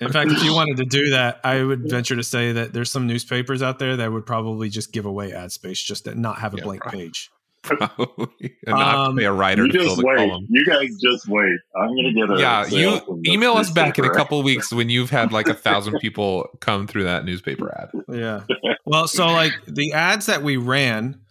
In 0.01 0.11
fact, 0.11 0.31
if 0.31 0.43
you 0.43 0.53
wanted 0.55 0.77
to 0.77 0.85
do 0.85 1.09
that, 1.09 1.41
I 1.43 1.61
would 1.63 1.89
venture 1.89 2.15
to 2.15 2.23
say 2.23 2.51
that 2.53 2.71
there's 2.73 2.91
some 2.91 3.05
newspapers 3.07 3.61
out 3.61 3.79
there 3.79 3.97
that 3.97 4.11
would 4.11 4.25
probably 4.25 4.69
just 4.69 4.93
give 4.93 5.05
away 5.05 5.33
ad 5.33 5.51
space 5.51 5.81
just 5.81 6.05
to 6.05 6.15
not 6.15 6.39
have 6.39 6.53
a 6.53 6.57
Yeah, 6.57 6.63
blank 6.63 6.81
probably. 6.83 7.05
page. 7.05 7.29
Probably. 7.79 8.55
And 8.67 8.75
not 8.77 8.95
Um, 9.09 9.17
pay 9.17 9.23
a 9.25 9.31
writer 9.31 9.65
You 9.65 9.71
to 9.71 9.77
fill 9.79 9.87
just 9.87 9.97
the 10.01 10.05
wait. 10.05 10.17
column. 10.17 10.45
You 10.49 10.65
guys 10.65 10.89
just 11.01 11.27
wait. 11.27 11.59
I'm 11.75 11.95
gonna 11.95 12.13
get 12.13 12.29
a 12.29 12.39
Yeah, 12.39 12.65
you 12.67 13.21
email 13.25 13.53
us 13.53 13.69
back 13.71 13.97
in 13.97 14.05
a 14.05 14.09
couple 14.13 14.37
of 14.39 14.45
weeks 14.45 14.71
when 14.73 14.89
you've 14.89 15.09
had 15.09 15.31
like 15.31 15.47
a 15.47 15.53
thousand 15.53 15.99
people 15.99 16.49
come 16.59 16.87
through 16.87 17.05
that 17.05 17.23
newspaper 17.25 17.73
ad. 17.77 17.89
Yeah. 18.13 18.41
Well, 18.85 19.07
so 19.07 19.27
like 19.27 19.53
the 19.65 19.93
ads 19.93 20.25
that 20.25 20.43
we 20.43 20.57
ran 20.57 21.21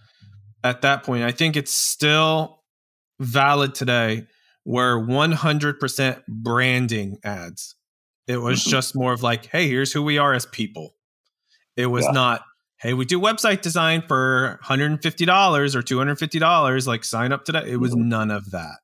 at 0.64 0.80
that 0.82 1.02
point, 1.02 1.22
I 1.24 1.32
think 1.32 1.56
it's 1.56 1.74
still 1.74 2.62
valid 3.20 3.74
today, 3.74 4.26
were 4.64 4.96
100% 5.04 6.22
branding 6.28 7.18
ads. 7.24 7.74
It 8.26 8.38
was 8.38 8.64
Mhm. 8.64 8.68
just 8.70 8.94
more 8.96 9.12
of 9.12 9.22
like, 9.22 9.46
hey, 9.46 9.68
here's 9.68 9.92
who 9.92 10.02
we 10.02 10.16
are 10.18 10.32
as 10.32 10.46
people. 10.46 10.94
It 11.76 11.86
was 11.86 12.04
Yeah. 12.04 12.12
not, 12.12 12.42
hey, 12.82 12.94
we 12.94 13.04
do 13.04 13.20
website 13.20 13.62
design 13.62 14.02
for 14.08 14.58
$150 14.64 15.74
or 15.74 15.82
$250, 15.82 16.86
like 16.86 17.04
sign 17.04 17.32
up 17.32 17.44
today. 17.44 17.64
It 17.66 17.76
was 17.78 17.94
Mhm. 17.94 18.06
none 18.06 18.30
of 18.30 18.50
that. 18.50 18.78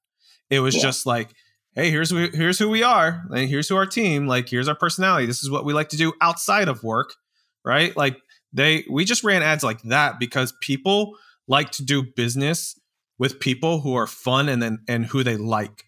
It 0.50 0.60
was 0.60 0.76
Yeah. 0.76 0.82
just 0.82 1.04
like, 1.06 1.34
hey, 1.74 1.90
here's 1.90 2.10
who, 2.10 2.28
here's 2.32 2.58
who 2.58 2.68
we 2.68 2.82
are, 2.82 3.24
and 3.34 3.48
here's 3.48 3.68
who 3.68 3.76
our 3.76 3.86
team, 3.86 4.26
like 4.26 4.48
here's 4.48 4.68
our 4.68 4.74
personality. 4.76 5.26
This 5.26 5.42
is 5.42 5.50
what 5.50 5.64
we 5.64 5.72
like 5.72 5.88
to 5.90 5.96
do 5.96 6.12
outside 6.20 6.68
of 6.68 6.82
work, 6.82 7.14
right? 7.64 7.96
Like 7.96 8.20
they 8.52 8.84
we 8.88 9.04
just 9.04 9.24
ran 9.24 9.42
ads 9.42 9.62
like 9.64 9.82
that 9.82 10.18
because 10.18 10.52
people 10.62 11.16
like 11.48 11.70
to 11.72 11.84
do 11.84 12.02
business 12.02 12.78
with 13.18 13.40
people 13.40 13.80
who 13.80 13.94
are 13.94 14.06
fun 14.06 14.48
and 14.48 14.62
then 14.62 14.78
and 14.88 15.06
who 15.06 15.22
they 15.24 15.36
like, 15.36 15.84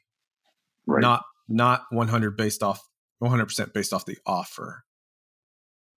Right. 0.87 1.01
not 1.01 1.25
not 1.49 1.85
100 1.91 2.37
based 2.37 2.63
off 2.63 2.83
100% 3.23 3.73
based 3.73 3.93
off 3.93 4.05
the 4.05 4.19
offer. 4.27 4.85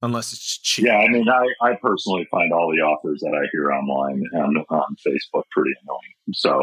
Unless 0.04 0.34
it's 0.34 0.60
cheap. 0.60 0.86
Yeah, 0.86 0.98
I 0.98 1.08
mean, 1.08 1.28
I, 1.30 1.48
I 1.62 1.76
personally 1.82 2.28
find 2.30 2.54
all 2.54 2.70
the 2.72 2.82
offers 2.84 3.22
that 3.22 3.34
I 3.34 3.48
hear 3.54 3.72
online 3.72 4.24
and 4.34 4.58
on 4.70 4.96
Facebook 5.08 5.46
pretty 5.52 5.72
annoying. 5.84 6.34
So, 6.34 6.62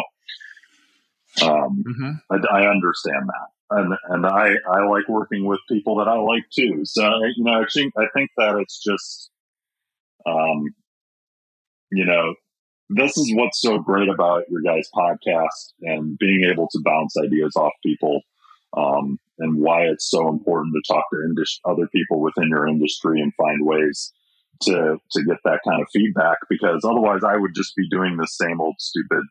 um, 1.42 1.84
Mhm. 1.86 2.20
I, 2.30 2.58
I 2.64 2.70
understand 2.70 3.28
that, 3.28 3.76
and 3.78 3.94
and 4.10 4.26
I 4.26 4.54
I 4.70 4.84
like 4.86 5.08
working 5.08 5.44
with 5.46 5.60
people 5.68 5.96
that 5.96 6.08
I 6.08 6.18
like 6.18 6.44
too. 6.50 6.82
So 6.84 7.02
you 7.36 7.44
know, 7.44 7.62
I 7.62 7.66
think 7.72 7.94
I 7.96 8.06
think 8.14 8.30
that 8.36 8.56
it's 8.56 8.82
just, 8.82 9.30
um, 10.26 10.74
you 11.92 12.04
know, 12.04 12.34
this 12.90 13.16
is 13.16 13.32
what's 13.34 13.60
so 13.60 13.78
great 13.78 14.08
about 14.08 14.44
your 14.50 14.62
guys' 14.62 14.88
podcast 14.94 15.72
and 15.82 16.18
being 16.18 16.44
able 16.44 16.68
to 16.68 16.80
bounce 16.84 17.16
ideas 17.18 17.54
off 17.56 17.72
people, 17.84 18.22
um, 18.76 19.18
and 19.38 19.58
why 19.60 19.82
it's 19.82 20.10
so 20.10 20.28
important 20.28 20.74
to 20.74 20.92
talk 20.92 21.04
to 21.12 21.22
indus- 21.28 21.60
other 21.64 21.88
people 21.88 22.20
within 22.20 22.48
your 22.48 22.66
industry 22.68 23.20
and 23.20 23.32
find 23.34 23.64
ways 23.66 24.12
to 24.62 24.98
to 25.12 25.24
get 25.24 25.38
that 25.44 25.60
kind 25.66 25.80
of 25.80 25.88
feedback. 25.92 26.38
Because 26.48 26.84
otherwise, 26.84 27.22
I 27.24 27.36
would 27.36 27.54
just 27.54 27.74
be 27.76 27.88
doing 27.88 28.16
the 28.16 28.26
same 28.26 28.60
old 28.60 28.76
stupid 28.78 29.22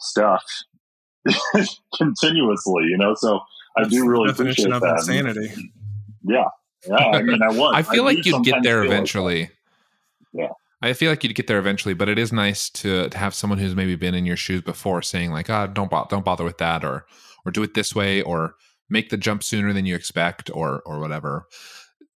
stuff 0.00 0.44
continuously, 1.96 2.84
you 2.84 2.96
know. 2.98 3.14
So 3.16 3.40
I 3.76 3.82
That's 3.82 3.90
do 3.90 4.00
the 4.00 4.08
really 4.08 4.28
definition 4.28 4.72
appreciate 4.72 4.74
of 4.74 4.82
that. 4.82 5.24
insanity. 5.34 5.70
Yeah, 6.22 6.44
yeah. 6.86 6.96
I 6.96 7.22
mean, 7.22 7.42
I 7.42 7.48
was. 7.56 7.72
I 7.74 7.82
feel 7.82 8.04
like 8.04 8.24
you'd 8.24 8.44
get 8.44 8.62
there 8.62 8.82
feel 8.82 8.90
like 8.90 8.94
eventually. 8.94 9.50
Yeah. 10.32 10.48
I 10.82 10.92
feel 10.92 11.10
like 11.10 11.24
you'd 11.24 11.34
get 11.34 11.46
there 11.46 11.58
eventually, 11.58 11.94
but 11.94 12.10
it 12.10 12.18
is 12.18 12.30
nice 12.30 12.68
to, 12.70 13.08
to 13.08 13.16
have 13.16 13.34
someone 13.34 13.58
who's 13.58 13.74
maybe 13.74 13.96
been 13.96 14.14
in 14.14 14.26
your 14.26 14.36
shoes 14.36 14.60
before 14.60 15.00
saying 15.00 15.30
like, 15.30 15.48
"Ah, 15.48 15.66
don't 15.66 15.90
bo- 15.90 16.06
don't 16.10 16.24
bother 16.24 16.44
with 16.44 16.58
that," 16.58 16.84
or 16.84 17.06
or 17.44 17.52
do 17.52 17.62
it 17.62 17.74
this 17.74 17.94
way, 17.94 18.22
or 18.22 18.54
make 18.88 19.10
the 19.10 19.16
jump 19.16 19.42
sooner 19.42 19.72
than 19.72 19.86
you 19.86 19.94
expect, 19.94 20.50
or 20.52 20.82
or 20.86 20.98
whatever. 21.00 21.46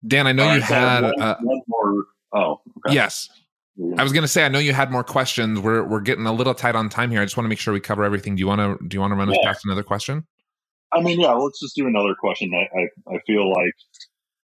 Dan, 0.06 0.26
I 0.26 0.32
know 0.32 0.52
you 0.54 0.60
had. 0.60 1.02
one, 1.02 1.20
Uh, 1.20 1.36
one 1.42 1.60
more. 1.68 2.04
Oh, 2.32 2.60
okay. 2.86 2.94
yes, 2.94 3.28
I 3.96 4.02
was 4.02 4.12
going 4.12 4.22
to 4.22 4.28
say 4.28 4.44
I 4.44 4.48
know 4.48 4.58
you 4.58 4.72
had 4.72 4.90
more 4.92 5.02
questions. 5.04 5.60
We're 5.60 5.82
we're 5.84 6.00
getting 6.00 6.26
a 6.26 6.32
little 6.32 6.54
tight 6.54 6.74
on 6.74 6.88
time 6.88 7.10
here. 7.10 7.20
I 7.20 7.24
just 7.24 7.36
want 7.36 7.46
to 7.46 7.48
make 7.48 7.58
sure 7.58 7.72
we 7.74 7.80
cover 7.80 8.04
everything. 8.04 8.36
Do 8.36 8.40
you 8.40 8.46
want 8.46 8.60
to 8.80 8.86
do 8.88 8.94
you 8.96 9.00
want 9.00 9.12
to 9.12 9.16
run 9.16 9.28
us 9.30 9.36
Yeah. 9.42 9.48
past 9.52 9.64
another 9.64 9.82
question? 9.82 10.26
I 10.92 11.00
mean, 11.00 11.20
yeah. 11.20 11.32
Let's 11.32 11.60
just 11.60 11.74
do 11.76 11.86
another 11.86 12.14
question. 12.18 12.50
I, 12.54 12.78
I 12.78 13.14
I 13.16 13.18
feel 13.26 13.48
like 13.50 13.74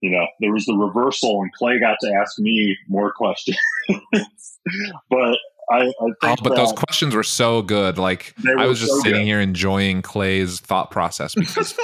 you 0.03 0.11
know 0.11 0.27
there 0.41 0.53
was 0.53 0.67
the 0.67 0.75
reversal, 0.75 1.41
and 1.43 1.53
Clay 1.55 1.79
got 1.81 1.97
to 2.03 2.13
ask 2.21 2.39
me 2.39 2.77
more 2.89 3.13
questions, 3.13 3.59
but 5.11 5.37
I, 5.71 5.77
I 5.77 5.83
think 5.87 6.17
Oh, 6.23 6.35
but 6.43 6.57
those 6.57 6.73
questions 6.73 7.15
were 7.15 7.23
so 7.23 7.63
good. 7.63 7.97
Like 7.99 8.35
I 8.59 8.67
was 8.67 8.79
just 8.81 8.93
so 8.93 8.99
sitting 9.01 9.21
good. 9.21 9.27
here 9.27 9.41
enjoying 9.41 10.03
Clay's 10.03 10.61
thought 10.61 10.91
process 10.91 11.35
because 11.35 11.79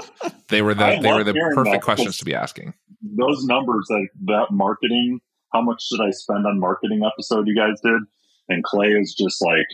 they 0.49 0.63
were 0.63 0.73
I 0.73 0.97
the 0.97 1.03
they 1.03 1.13
were 1.13 1.25
the 1.25 1.35
perfect 1.55 1.85
questions 1.85 2.19
to 2.19 2.25
be 2.25 2.35
asking. 2.35 2.75
those 3.03 3.45
numbers 3.45 3.87
that 3.89 4.09
that 4.25 4.47
marketing 4.51 5.21
how 5.53 5.63
much 5.63 5.81
did 5.91 6.01
i 6.01 6.11
spend 6.11 6.45
on 6.47 6.59
marketing 6.59 7.03
episode 7.07 7.47
you 7.47 7.55
guys 7.57 7.79
did 7.85 8.01
and 8.49 8.65
clay 8.65 8.89
is 8.89 9.15
just 9.17 9.41
like 9.45 9.67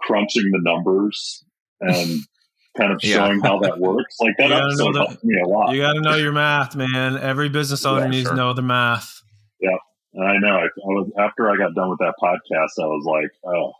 crunching 0.00 0.50
the 0.52 0.60
numbers 0.62 1.44
and 1.80 2.20
kind 2.78 2.92
of 2.92 3.00
Yeah. 3.02 3.16
showing 3.26 3.40
how 3.40 3.58
that 3.60 3.80
works 3.80 4.14
like 4.20 4.34
that 4.38 4.44
You 4.44 4.50
gotta 4.50 4.64
episode 4.66 4.84
know 4.84 4.92
that- 4.92 5.08
helped 5.08 5.24
me 5.24 5.40
a 5.44 5.48
lot 5.48 5.72
You 5.74 5.80
got 5.80 5.94
to 5.94 6.00
know 6.00 6.14
your 6.16 6.32
math, 6.32 6.76
man. 6.76 7.16
Every 7.18 7.48
business 7.48 7.84
owner 7.84 8.02
Yeah, 8.02 8.10
needs 8.10 8.22
sure. 8.28 8.32
to 8.32 8.36
know 8.36 8.52
the 8.52 8.62
math. 8.62 9.20
and 9.60 9.78
i 10.16 10.38
know 10.38 10.56
I, 10.56 10.64
I 10.64 10.68
was 10.84 11.10
after 11.18 11.50
i 11.50 11.56
got 11.56 11.74
done 11.74 11.90
with 11.90 11.98
that 12.00 12.14
podcast 12.22 12.82
i 12.82 12.86
was 12.86 13.04
like 13.04 13.30
oh 13.52 13.72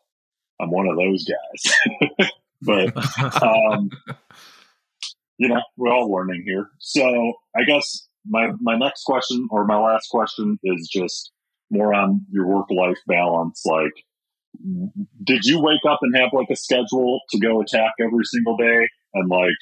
i'm 0.61 0.71
one 0.71 0.89
of 0.89 0.97
those 0.97 1.25
guys 1.25 2.29
but 2.63 3.43
um, 3.43 3.91
you 5.39 5.49
know, 5.49 5.63
we're 5.77 5.93
all 5.93 6.11
learning 6.11 6.43
here. 6.45 6.69
So 6.79 7.35
I 7.57 7.65
guess 7.65 8.09
my 8.27 8.51
my 8.61 8.77
next 8.77 9.05
question 9.05 9.49
or 9.51 9.65
my 9.65 9.79
last 9.79 10.09
question 10.11 10.59
is 10.63 10.89
just 10.93 11.31
more 11.71 11.95
on 11.95 12.27
your 12.31 12.47
work 12.47 12.67
life 12.71 12.99
balance. 13.07 13.63
Like, 13.65 13.93
did 15.23 15.45
you 15.45 15.61
wake 15.61 15.81
up 15.89 16.01
and 16.03 16.15
have 16.17 16.31
like 16.33 16.51
a 16.51 16.57
schedule 16.57 17.21
to 17.31 17.39
go 17.39 17.61
attack 17.61 17.93
every 18.01 18.25
single 18.25 18.57
day? 18.57 18.89
And 19.15 19.31
like, 19.31 19.57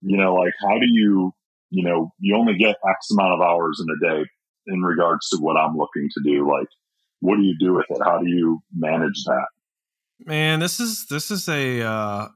you 0.00 0.16
know, 0.16 0.34
like 0.34 0.54
how 0.60 0.78
do 0.78 0.86
you, 0.86 1.32
you 1.70 1.84
know, 1.84 2.12
you 2.18 2.36
only 2.36 2.56
get 2.56 2.76
X 2.88 3.10
amount 3.12 3.34
of 3.34 3.40
hours 3.40 3.80
in 3.80 3.86
a 3.88 4.14
day 4.14 4.28
in 4.66 4.80
regards 4.82 5.28
to 5.30 5.38
what 5.38 5.56
I'm 5.56 5.76
looking 5.76 6.08
to 6.14 6.20
do. 6.24 6.48
Like, 6.50 6.68
what 7.20 7.36
do 7.36 7.42
you 7.42 7.56
do 7.58 7.74
with 7.74 7.86
it? 7.90 7.98
How 8.04 8.18
do 8.18 8.28
you 8.28 8.60
manage 8.76 9.24
that? 9.26 9.46
Man, 10.24 10.60
this 10.60 10.78
is 10.80 11.06
this 11.06 11.30
is 11.30 11.48
a 11.48 11.82
uh 11.82 12.28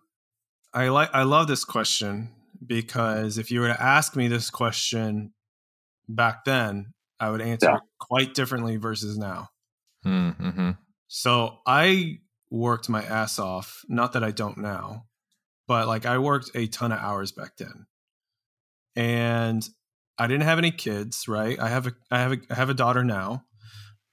I 0.74 0.89
like 0.89 1.11
I 1.12 1.22
love 1.22 1.49
this 1.49 1.64
question 1.64 2.31
because 2.64 3.39
if 3.39 3.51
you 3.51 3.61
were 3.61 3.68
to 3.68 3.83
ask 3.83 4.16
me 4.16 4.29
this 4.29 4.51
question 4.51 5.33
back 6.09 6.45
then, 6.45 6.93
I 7.20 7.31
would 7.31 7.41
answer 7.41 7.70
Yeah. 7.70 7.79
quite 8.01 8.35
differently 8.35 8.77
versus 8.77 9.16
now. 9.16 9.51
Mm-hmm. 10.05 10.70
So 11.09 11.59
I 11.66 12.18
worked 12.51 12.89
my 12.89 13.03
ass 13.03 13.39
off. 13.39 13.85
Not 13.89 14.12
that 14.14 14.24
I 14.24 14.31
don't 14.31 14.59
now, 14.59 15.07
but 15.66 15.87
like 15.87 16.07
I 16.07 16.18
worked 16.18 16.51
a 16.55 16.66
ton 16.66 16.93
of 16.93 16.99
hours 16.99 17.33
back 17.33 17.57
then, 17.57 17.87
and 18.95 19.68
I 20.19 20.27
didn't 20.27 20.45
have 20.45 20.59
any 20.59 20.71
kids. 20.71 21.27
Right? 21.29 21.59
I 21.59 21.69
have 21.69 21.87
a 21.87 21.93
I 22.11 22.19
have 22.19 22.33
a 22.33 22.39
I 22.51 22.55
have 22.55 22.71
a 22.71 22.75
daughter 22.75 23.05
now. 23.05 23.45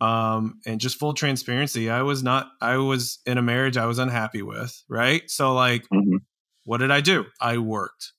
Um, 0.01 0.59
and 0.65 0.81
just 0.81 0.99
full 0.99 1.13
transparency, 1.13 1.89
I 1.89 2.01
was 2.01 2.23
not. 2.23 2.49
I 2.59 2.75
was 2.77 3.19
in 3.25 3.37
a 3.37 3.41
marriage 3.41 3.77
I 3.77 3.85
was 3.85 3.99
unhappy 3.99 4.41
with. 4.41 4.83
Right? 4.89 5.29
So 5.29 5.53
like, 5.53 5.85
Mhm. 5.93 6.17
what 6.65 6.79
did 6.79 6.91
I 6.91 6.99
do? 7.01 7.25
I 7.39 7.57
worked, 7.59 8.11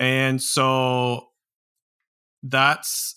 and 0.00 0.42
so 0.42 1.28
that's 2.42 3.14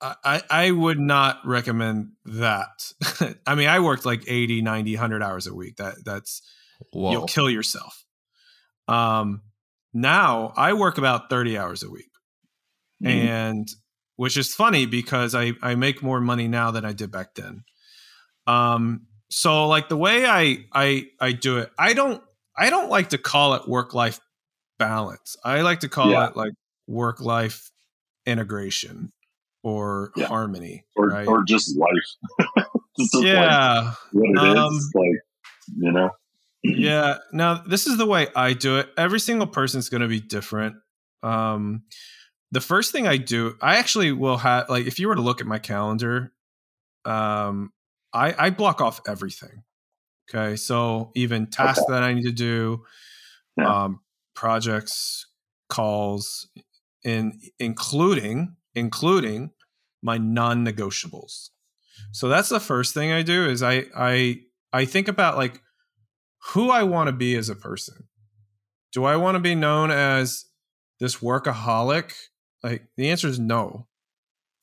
I, 0.00 0.14
I 0.24 0.42
I 0.50 0.70
would 0.70 0.98
not 0.98 1.38
recommend 1.44 2.10
that. 2.26 2.92
I 3.46 3.54
mean, 3.54 3.68
I 3.68 3.80
worked 3.80 4.04
like 4.06 4.22
80, 4.26 4.62
90, 4.62 4.94
100 4.94 5.22
hours 5.22 5.46
a 5.46 5.54
week. 5.54 5.76
That 5.76 6.04
that's 6.04 6.42
Whoa. 6.92 7.12
you'll 7.12 7.26
kill 7.26 7.50
yourself. 7.50 8.04
Um 8.86 9.42
now 9.94 10.52
I 10.56 10.74
work 10.74 10.98
about 10.98 11.30
30 11.30 11.56
hours 11.58 11.82
a 11.82 11.90
week. 11.90 12.10
Mhm. 13.02 13.08
And 13.08 13.68
which 14.16 14.36
is 14.36 14.54
funny 14.54 14.86
because 14.86 15.34
I 15.34 15.52
I 15.62 15.74
make 15.76 16.02
more 16.02 16.20
money 16.20 16.48
now 16.48 16.70
than 16.70 16.84
I 16.84 16.92
did 16.92 17.10
back 17.10 17.34
then. 17.34 17.64
Um 18.46 19.06
so 19.30 19.66
like 19.68 19.88
the 19.88 19.96
way 19.96 20.26
I 20.26 20.64
I 20.72 21.06
I 21.20 21.32
do 21.32 21.58
it, 21.58 21.70
I 21.78 21.92
don't 21.92 22.22
I 22.56 22.70
don't 22.70 22.90
like 22.90 23.10
to 23.10 23.18
call 23.18 23.54
it 23.54 23.68
work 23.68 23.94
life 23.94 24.20
balance. 24.78 25.36
I 25.44 25.60
like 25.62 25.80
to 25.80 25.88
call 25.88 26.10
Yeah. 26.10 26.28
it 26.28 26.36
like 26.36 26.52
work 26.86 27.20
life 27.20 27.70
integration 28.26 29.12
or 29.62 30.12
Yeah. 30.16 30.26
harmony. 30.26 30.84
or 30.96 31.08
right? 31.08 31.26
or 31.28 31.44
just 31.44 31.76
life. 31.76 32.66
this 32.96 33.14
is 33.14 33.14
like 33.14 33.24
yeah. 33.24 33.92
what 34.12 34.30
it 34.30 34.50
is. 34.52 34.56
Um, 34.58 34.80
Like 34.94 35.20
you 35.76 35.92
know, 35.92 36.10
yeah. 36.62 37.18
Now, 37.32 37.54
this 37.62 37.86
is 37.86 37.98
the 37.98 38.06
way 38.06 38.28
I 38.34 38.54
do 38.54 38.78
it. 38.78 38.88
Every 38.96 39.20
single 39.20 39.46
person's 39.46 39.88
going 39.90 40.00
to 40.00 40.08
be 40.08 40.18
different. 40.20 40.76
Um, 41.22 41.82
the 42.50 42.60
first 42.60 42.92
thing 42.92 43.06
I 43.06 43.16
do, 43.18 43.56
I 43.60 43.76
actually 43.76 44.12
will 44.12 44.38
have 44.38 44.68
like 44.68 44.86
if 44.86 44.98
you 44.98 45.08
were 45.08 45.14
to 45.14 45.20
look 45.22 45.40
at 45.40 45.46
my 45.46 45.58
calendar, 45.58 46.32
um, 47.04 47.72
I, 48.12 48.34
I 48.46 48.50
block 48.50 48.80
off 48.80 49.00
everything. 49.06 49.62
Okay, 50.30 50.56
so 50.56 51.10
even 51.14 51.46
tasks 51.46 51.84
that 51.88 52.02
I 52.02 52.12
need 52.12 52.24
to 52.24 52.32
do, 52.32 52.84
Yeah. 53.56 53.84
um, 53.84 54.00
projects, 54.34 55.26
calls, 55.68 56.48
in 57.04 57.38
including 57.58 58.56
including 58.74 59.50
my 60.02 60.18
non-negotiables. 60.18 61.48
So 62.12 62.28
that's 62.28 62.48
the 62.48 62.60
first 62.60 62.94
thing 62.94 63.10
I 63.12 63.22
do 63.22 63.48
is 63.48 63.62
I 63.62 63.86
I 63.96 64.40
I 64.72 64.84
think 64.84 65.08
about 65.08 65.36
like 65.36 65.62
who 66.52 66.70
I 66.70 66.82
want 66.84 67.08
to 67.08 67.12
be 67.12 67.34
as 67.36 67.48
a 67.48 67.56
person. 67.56 68.08
Do 68.92 69.04
I 69.04 69.16
want 69.16 69.34
to 69.36 69.40
be 69.40 69.54
known 69.54 69.90
as 69.90 70.44
this 71.00 71.16
workaholic? 71.16 72.12
Like 72.62 72.86
the 72.96 73.10
answer 73.10 73.28
is 73.28 73.38
no. 73.38 73.86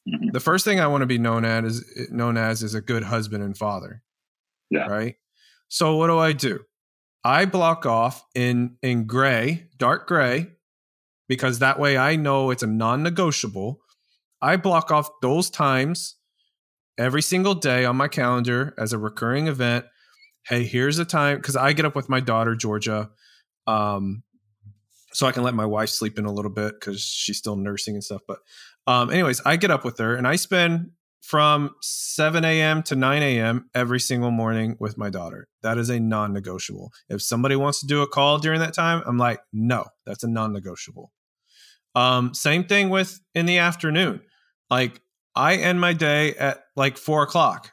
Mhm. 0.08 0.34
The 0.34 0.40
first 0.40 0.66
thing 0.66 0.80
I 0.80 0.88
want 0.88 1.02
to 1.02 1.08
be 1.08 1.18
known 1.18 1.46
as 1.46 1.78
is 1.80 2.12
known 2.12 2.38
as 2.38 2.62
is 2.62 2.76
a 2.76 2.82
good 2.82 3.04
husband 3.04 3.44
and 3.44 3.58
father. 3.58 4.04
Yeah. 4.70 4.88
Right. 4.88 5.16
So 5.68 5.96
what 5.96 6.08
do 6.08 6.18
I 6.20 6.34
do? 6.34 6.60
I 7.24 7.46
block 7.46 7.86
off 7.86 8.24
in 8.36 8.78
in 8.82 9.06
gray, 9.08 9.68
dark 9.78 10.08
gray, 10.08 10.52
because 11.28 11.60
that 11.60 11.80
way 11.80 11.98
I 11.98 12.16
know 12.16 12.52
it's 12.52 12.64
a 12.64 12.68
non-negotiable. 12.68 13.80
I 14.42 14.58
block 14.58 14.92
off 14.92 15.10
those 15.22 15.50
times 15.50 16.18
every 17.00 17.22
single 17.22 17.56
day 17.56 17.84
on 17.86 17.96
my 17.96 18.08
calendar 18.08 18.76
as 18.78 18.94
a 18.94 18.98
recurring 19.00 19.48
event. 19.48 19.86
Hey, 20.48 20.64
here's 20.66 20.98
the 20.98 21.06
time 21.06 21.38
because 21.38 21.56
I 21.56 21.74
get 21.74 21.86
up 21.86 21.96
with 21.96 22.10
my 22.10 22.20
daughter 22.20 22.56
Georgia, 22.56 23.10
um, 23.66 24.22
so 25.16 25.26
I 25.26 25.32
can 25.32 25.44
let 25.44 25.54
my 25.54 25.66
wife 25.66 25.90
sleep 25.90 26.20
in 26.20 26.26
a 26.26 26.32
little 26.32 26.52
bit 26.52 26.74
because 26.78 27.02
she's 27.02 27.38
still 27.38 27.56
nursing 27.56 27.96
and 27.96 28.04
stuff. 28.04 28.22
But, 28.28 28.40
um, 28.86 29.10
anyways, 29.10 29.42
I 29.46 29.56
get 29.56 29.72
up 29.72 29.86
with 29.86 29.98
her 30.00 30.16
and 30.16 30.28
I 30.28 30.36
spend 30.36 30.92
from 31.22 31.74
7 31.82 32.44
a.m. 32.44 32.84
to 32.84 32.96
9 32.98 33.24
a.m. 33.24 33.70
every 33.74 34.02
single 34.02 34.30
morning 34.30 34.76
with 34.78 34.98
my 34.98 35.10
daughter. 35.10 35.48
That 35.64 35.78
is 35.78 35.90
a 35.90 36.02
non 36.02 36.34
negotiable. 36.34 36.92
If 37.08 37.22
somebody 37.22 37.56
wants 37.56 37.80
to 37.80 37.88
do 37.88 38.02
a 38.02 38.08
call 38.08 38.40
during 38.40 38.60
that 38.60 38.74
time, 38.74 39.04
I'm 39.06 39.18
like, 39.18 39.40
no, 39.54 39.86
that's 40.06 40.24
a 40.24 40.28
non 40.28 40.52
negotiable. 40.52 41.14
Um, 41.96 42.34
same 42.34 42.66
thing 42.66 42.90
with 42.90 43.22
in 43.34 43.46
the 43.46 43.60
afternoon. 43.60 44.22
Like, 44.70 45.02
I 45.34 45.56
end 45.56 45.80
my 45.80 45.94
day 45.94 46.36
at 46.36 46.60
like 46.76 46.98
four 46.98 47.24
o'clock 47.24 47.72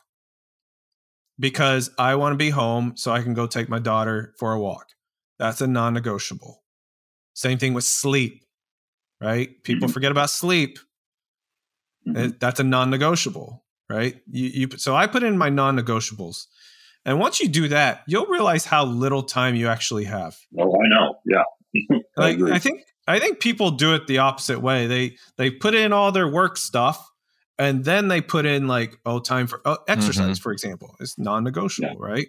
because 1.41 1.91
I 1.99 2.15
want 2.15 2.35
to 2.35 2.39
be 2.39 2.51
home 2.51 2.93
so 2.95 3.11
I 3.11 3.23
can 3.23 3.35
go 3.35 3.49
take 3.49 3.69
my 3.69 3.81
daughter 3.81 4.33
for 4.39 4.53
a 4.53 4.61
walk. 4.61 4.87
That's 5.41 5.61
a 5.61 5.67
non 5.67 5.93
negotiable. 5.93 6.62
Same 7.35 7.59
thing 7.59 7.75
with 7.75 7.85
sleep, 7.85 8.45
right? 9.21 9.63
People 9.65 9.89
Mhm. 9.89 9.93
forget 9.93 10.11
about 10.13 10.31
sleep. 10.31 10.79
Uh, 12.17 12.31
That's 12.41 12.61
a 12.61 12.65
non 12.65 12.91
negotiable, 12.91 13.65
right? 13.89 14.17
You, 14.31 14.49
you, 14.49 14.69
so 14.79 14.95
I 14.97 15.07
put 15.07 15.23
in 15.23 15.39
my 15.39 15.49
non 15.49 15.77
negotiables. 15.79 16.47
And 17.05 17.19
once 17.19 17.41
you 17.41 17.49
do 17.49 17.69
that, 17.69 18.03
you'll 18.07 18.27
realize 18.27 18.65
how 18.65 18.85
little 18.85 19.23
time 19.23 19.55
you 19.57 19.69
actually 19.69 20.05
have. 20.05 20.37
Oh, 20.59 20.73
I 20.75 20.89
know. 20.89 21.15
Yeah. 21.25 21.43
I 21.91 22.21
Like 22.21 22.37
agree. 22.37 22.53
I 22.53 22.59
think 22.59 22.83
I 23.09 23.19
think 23.19 23.41
people 23.41 23.71
do 23.73 23.95
it 23.95 24.07
the 24.07 24.19
opposite 24.19 24.61
way. 24.61 24.87
They 24.87 25.17
they 25.37 25.51
put 25.51 25.75
in 25.75 25.93
all 25.93 26.13
their 26.13 26.29
work 26.29 26.57
stuff 26.57 27.09
and 27.59 27.85
then 27.85 28.09
they 28.09 28.21
put 28.21 28.47
in 28.47 28.69
like 28.69 28.99
oh 29.05 29.19
time 29.19 29.47
for 29.47 29.61
oh, 29.65 29.79
exercise 29.89 30.39
for 30.39 30.53
example. 30.53 30.95
It's 31.01 31.19
non-negotiable, 31.19 31.99
right? 31.99 32.29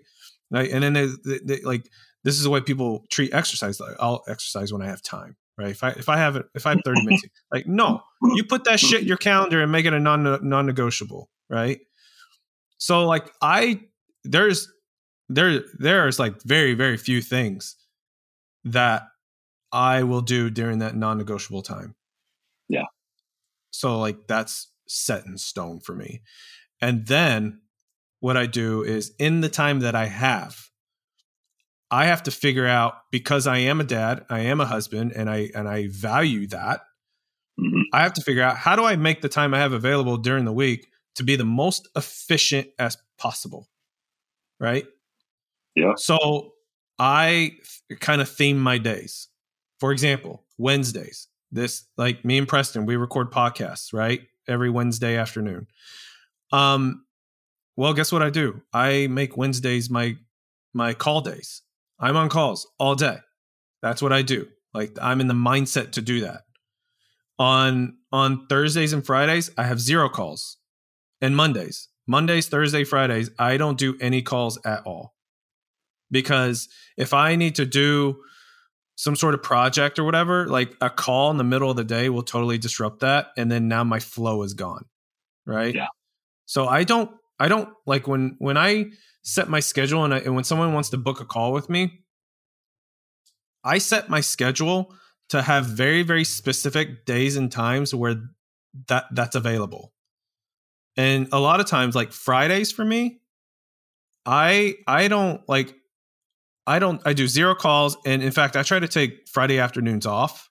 Right? 0.51 0.71
And 0.71 0.83
then 0.83 0.93
they, 0.93 1.07
they, 1.25 1.39
they 1.43 1.61
like 1.61 1.87
this 2.23 2.35
is 2.35 2.43
the 2.43 2.49
way 2.49 2.61
people 2.61 3.05
treat 3.09 3.33
exercise 3.33 3.79
like 3.79 3.95
I'll 3.99 4.23
exercise 4.27 4.71
when 4.71 4.81
I 4.81 4.87
have 4.87 5.01
time, 5.01 5.35
right? 5.57 5.69
If 5.71 5.83
I 5.83 5.89
if 5.89 6.09
I 6.09 6.17
have 6.17 6.35
it 6.35 6.45
if 6.55 6.65
I 6.65 6.71
have 6.71 6.81
30 6.85 7.05
minutes 7.05 7.23
like 7.51 7.67
no, 7.67 8.01
you 8.35 8.43
put 8.43 8.63
that 8.65 8.79
shit 8.79 9.01
in 9.01 9.07
your 9.07 9.17
calendar 9.17 9.61
and 9.61 9.71
make 9.71 9.85
it 9.85 9.93
a 9.93 9.99
non 9.99 10.23
non-negotiable, 10.47 11.29
right? 11.49 11.79
So 12.77 13.05
like 13.05 13.31
I 13.41 13.81
there's 14.23 14.71
there 15.29 15.61
there's 15.77 16.19
like 16.19 16.41
very 16.43 16.73
very 16.73 16.97
few 16.97 17.21
things 17.21 17.75
that 18.65 19.03
I 19.71 20.03
will 20.03 20.21
do 20.21 20.49
during 20.49 20.79
that 20.79 20.95
non-negotiable 20.95 21.63
time. 21.63 21.95
Yeah. 22.69 22.85
So 23.71 23.99
like 23.99 24.27
that's 24.27 24.71
set 24.87 25.25
in 25.25 25.37
stone 25.37 25.79
for 25.79 25.95
me. 25.95 26.21
And 26.79 27.07
then 27.07 27.61
what 28.19 28.37
I 28.37 28.45
do 28.45 28.83
is 28.83 29.13
in 29.19 29.41
the 29.41 29.49
time 29.49 29.81
that 29.81 29.95
I 29.95 30.05
have 30.05 30.57
I 31.93 32.05
have 32.05 32.23
to 32.23 32.31
figure 32.31 32.65
out 32.65 32.95
because 33.11 33.45
I 33.45 33.59
am 33.59 33.79
a 33.79 33.83
dad, 33.83 34.25
I 34.27 34.39
am 34.39 34.59
a 34.59 34.65
husband 34.65 35.11
and 35.15 35.29
I 35.29 35.51
and 35.53 35.69
I 35.69 35.89
value 35.89 36.47
that. 36.47 36.81
Mhm. 37.59 37.83
I 37.93 38.01
have 38.01 38.13
to 38.13 38.21
figure 38.21 38.41
out 38.41 38.57
how 38.57 38.75
do 38.75 38.83
I 38.83 38.95
make 38.95 39.21
the 39.21 39.29
time 39.29 39.53
I 39.53 39.59
have 39.59 39.73
available 39.73 40.17
during 40.17 40.43
the 40.43 40.51
week 40.51 40.87
to 41.17 41.23
be 41.23 41.35
the 41.35 41.45
most 41.45 41.87
efficient 41.95 42.67
as 42.79 42.97
possible. 43.19 43.69
Right? 44.59 44.87
Yeah. 45.75 45.93
So 45.95 46.55
I 46.97 47.57
kind 47.99 48.21
of 48.21 48.27
theme 48.29 48.57
my 48.57 48.79
days. 48.79 49.27
For 49.79 49.91
example, 49.91 50.43
Wednesdays. 50.57 51.27
This 51.51 51.85
like 51.95 52.25
me 52.25 52.39
and 52.39 52.47
Preston, 52.47 52.87
we 52.87 52.95
record 52.95 53.29
podcasts, 53.31 53.93
right? 53.93 54.21
Every 54.47 54.71
Wednesday 54.71 55.15
afternoon. 55.15 55.67
Um 56.51 57.05
well, 57.75 57.93
guess 57.93 58.11
what 58.11 58.23
I 58.23 58.31
do? 58.31 58.63
I 58.73 59.05
make 59.11 59.37
Wednesdays 59.37 59.91
my 59.91 60.17
my 60.73 60.95
call 60.95 61.21
days. 61.21 61.61
I'm 61.99 62.15
on 62.15 62.29
calls 62.29 62.67
all 62.79 62.95
day. 62.95 63.17
That's 63.81 64.01
what 64.01 64.13
I 64.13 64.21
do. 64.21 64.47
Like 64.73 64.97
I'm 65.01 65.21
in 65.21 65.27
the 65.27 65.33
mindset 65.33 65.91
to 65.93 66.01
do 66.01 66.21
that. 66.21 66.41
On 67.39 67.97
on 68.11 68.47
Thursdays 68.47 68.93
and 68.93 69.05
Fridays, 69.05 69.51
I 69.57 69.63
have 69.63 69.79
zero 69.79 70.09
calls. 70.09 70.57
And 71.21 71.35
Mondays, 71.35 71.87
Mondays, 72.07 72.47
Thursday, 72.47 72.83
Fridays, 72.83 73.29
I 73.39 73.57
don't 73.57 73.77
do 73.77 73.95
any 74.01 74.21
calls 74.21 74.59
at 74.65 74.83
all. 74.85 75.13
Because 76.11 76.67
if 76.97 77.13
I 77.13 77.35
need 77.35 77.55
to 77.55 77.65
do 77.65 78.17
some 78.95 79.15
sort 79.15 79.33
of 79.33 79.41
project 79.41 79.97
or 79.97 80.03
whatever, 80.03 80.47
like 80.47 80.75
a 80.81 80.89
call 80.89 81.31
in 81.31 81.37
the 81.37 81.43
middle 81.43 81.71
of 81.71 81.77
the 81.77 81.83
day 81.83 82.09
will 82.09 82.23
totally 82.23 82.57
disrupt 82.57 82.99
that 82.99 83.27
and 83.37 83.51
then 83.51 83.67
now 83.67 83.83
my 83.83 83.99
flow 83.99 84.43
is 84.43 84.53
gone. 84.53 84.85
Right? 85.45 85.73
Yeah. 85.73 85.87
So 86.45 86.67
I 86.67 86.83
don't 86.83 87.11
I 87.39 87.47
don't 87.47 87.69
like 87.85 88.07
when 88.07 88.35
when 88.39 88.57
I 88.57 88.91
set 89.23 89.49
my 89.49 89.59
schedule 89.59 90.03
and, 90.03 90.13
I, 90.13 90.19
and 90.19 90.35
when 90.35 90.43
someone 90.43 90.73
wants 90.73 90.89
to 90.89 90.97
book 90.97 91.19
a 91.19 91.25
call 91.25 91.53
with 91.53 91.69
me, 91.69 92.03
I 93.63 93.77
set 93.77 94.09
my 94.09 94.21
schedule 94.21 94.93
to 95.29 95.41
have 95.41 95.65
very 95.65 96.03
very 96.03 96.23
specific 96.23 97.05
days 97.05 97.37
and 97.37 97.51
times 97.51 97.95
where 97.95 98.15
that 98.87 99.05
that's 99.11 99.35
available. 99.35 99.93
And 100.95 101.27
a 101.31 101.39
lot 101.39 101.59
of 101.59 101.65
times 101.65 101.95
like 101.95 102.11
Fridays 102.11 102.71
for 102.71 102.85
me, 102.85 103.21
I 104.25 104.75
I 104.85 105.07
don't 105.07 105.47
like 105.47 105.73
I 106.67 106.79
don't 106.79 107.01
I 107.05 107.13
do 107.13 107.27
zero 107.27 107.55
calls 107.55 107.97
and 108.05 108.21
in 108.21 108.31
fact 108.31 108.55
I 108.55 108.63
try 108.63 108.79
to 108.79 108.87
take 108.87 109.27
Friday 109.27 109.59
afternoons 109.59 110.05
off. 110.05 110.49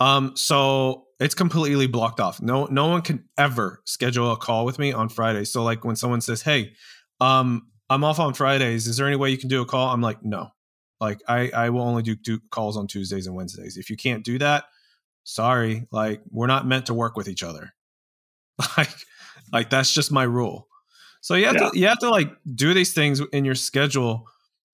Um 0.00 0.36
so 0.36 1.06
it's 1.20 1.34
completely 1.34 1.86
blocked 1.86 2.20
off. 2.20 2.40
No 2.40 2.66
no 2.66 2.86
one 2.86 3.02
can 3.02 3.28
ever 3.36 3.82
schedule 3.84 4.32
a 4.32 4.36
call 4.36 4.64
with 4.64 4.78
me 4.78 4.92
on 4.92 5.08
Friday. 5.08 5.44
So 5.44 5.62
like 5.62 5.84
when 5.84 5.96
someone 5.96 6.20
says, 6.20 6.42
"Hey, 6.42 6.72
um 7.20 7.68
I'm 7.92 8.04
off 8.04 8.18
on 8.18 8.34
Fridays. 8.34 8.86
Is 8.86 8.96
there 8.96 9.06
any 9.06 9.16
way 9.16 9.30
you 9.30 9.38
can 9.38 9.48
do 9.48 9.62
a 9.62 9.66
call?" 9.66 9.88
I'm 9.92 10.00
like, 10.00 10.22
"No." 10.24 10.50
Like 11.00 11.20
I 11.28 11.50
I 11.50 11.70
will 11.70 11.82
only 11.82 12.02
do, 12.02 12.14
do 12.14 12.38
calls 12.50 12.76
on 12.76 12.86
Tuesdays 12.86 13.26
and 13.26 13.34
Wednesdays. 13.36 13.76
If 13.76 13.90
you 13.90 13.96
can't 13.96 14.24
do 14.24 14.38
that, 14.38 14.64
sorry. 15.24 15.86
Like 15.90 16.22
we're 16.30 16.46
not 16.46 16.66
meant 16.66 16.86
to 16.86 16.94
work 16.94 17.16
with 17.16 17.28
each 17.28 17.42
other. 17.42 17.72
Like 18.76 18.90
like 19.52 19.70
that's 19.70 19.92
just 19.92 20.12
my 20.12 20.22
rule. 20.22 20.68
So 21.20 21.34
you 21.34 21.46
have 21.46 21.54
Yeah. 21.56 21.70
to 21.70 21.78
you 21.78 21.86
have 21.88 21.98
to 22.00 22.10
like 22.10 22.30
do 22.54 22.72
these 22.74 22.92
things 22.94 23.20
in 23.32 23.44
your 23.44 23.54
schedule 23.56 24.26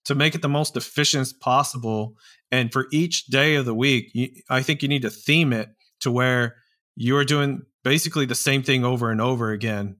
to 0.05 0.15
make 0.15 0.35
it 0.35 0.41
the 0.41 0.49
most 0.49 0.77
efficient 0.77 1.33
possible. 1.39 2.15
And 2.51 2.71
for 2.71 2.87
each 2.91 3.25
day 3.27 3.55
of 3.55 3.65
the 3.65 3.73
week, 3.75 4.11
you, 4.13 4.29
I 4.49 4.61
think 4.61 4.81
you 4.81 4.87
need 4.87 5.01
to 5.03 5.09
theme 5.09 5.53
it 5.53 5.69
to 6.01 6.11
where 6.11 6.57
you're 6.95 7.25
doing 7.25 7.63
basically 7.83 8.25
the 8.25 8.35
same 8.35 8.61
thing 8.63 8.83
over 8.85 9.11
and 9.11 9.21
over 9.21 9.51
again 9.51 9.97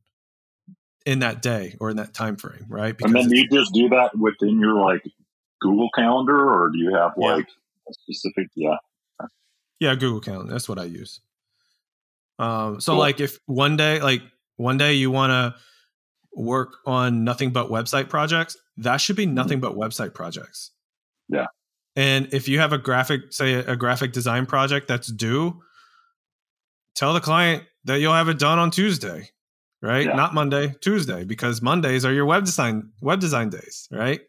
in 1.09 1.19
that 1.19 1.41
day 1.41 1.75
or 1.79 1.89
in 1.89 1.97
that 1.97 2.13
time 2.13 2.35
frame, 2.35 2.63
right? 2.69 2.95
And 3.01 3.15
then 3.15 3.31
you 3.31 3.49
just 3.49 3.73
do 3.73 3.89
that 3.89 4.15
within 4.15 4.59
your 4.59 4.75
like 4.75 5.01
Google 5.59 5.89
Calendar, 5.95 6.37
or 6.47 6.69
do 6.69 6.77
you 6.77 6.93
have 6.93 7.13
Yeah. 7.17 7.33
like 7.37 7.47
a 7.89 7.93
specific? 7.93 8.47
Yeah. 8.55 8.75
Yeah, 9.79 9.95
Google 9.95 10.19
Calendar. 10.21 10.51
That's 10.51 10.69
what 10.69 10.77
I 10.77 10.83
use. 10.83 11.19
Um, 12.37 12.79
so 12.79 12.91
Cool. 12.91 12.99
like 12.99 13.19
if 13.19 13.39
one 13.47 13.75
day, 13.75 13.99
like 14.01 14.21
one 14.57 14.77
day 14.77 14.93
you 14.93 15.09
want 15.09 15.31
to 15.31 15.55
work 16.39 16.75
on 16.85 17.23
nothing 17.23 17.49
but 17.51 17.69
website 17.69 18.07
projects, 18.07 18.55
that 18.77 18.97
should 18.97 19.15
be 19.15 19.25
nothing 19.25 19.59
but 19.59 19.73
website 19.73 20.13
projects. 20.13 20.69
Yeah. 21.27 21.47
And 21.95 22.31
if 22.33 22.47
you 22.47 22.59
have 22.59 22.71
a 22.71 22.77
graphic, 22.77 23.33
say 23.33 23.55
a 23.55 23.75
graphic 23.75 24.13
design 24.13 24.45
project 24.45 24.87
that's 24.87 25.07
due, 25.11 25.59
tell 26.93 27.13
the 27.15 27.19
client 27.19 27.63
that 27.85 27.99
you'll 27.99 28.13
have 28.13 28.29
it 28.29 28.37
done 28.37 28.59
on 28.59 28.69
Tuesday, 28.69 29.31
right? 29.81 30.05
Yeah. 30.05 30.13
Not 30.15 30.33
Monday, 30.33 30.75
Tuesday, 30.81 31.23
because 31.23 31.61
Mondays 31.61 32.05
are 32.05 32.13
your 32.13 32.25
web 32.25 32.45
design 32.45 32.91
web 33.01 33.19
design 33.19 33.49
days, 33.49 33.87
right? 33.91 34.21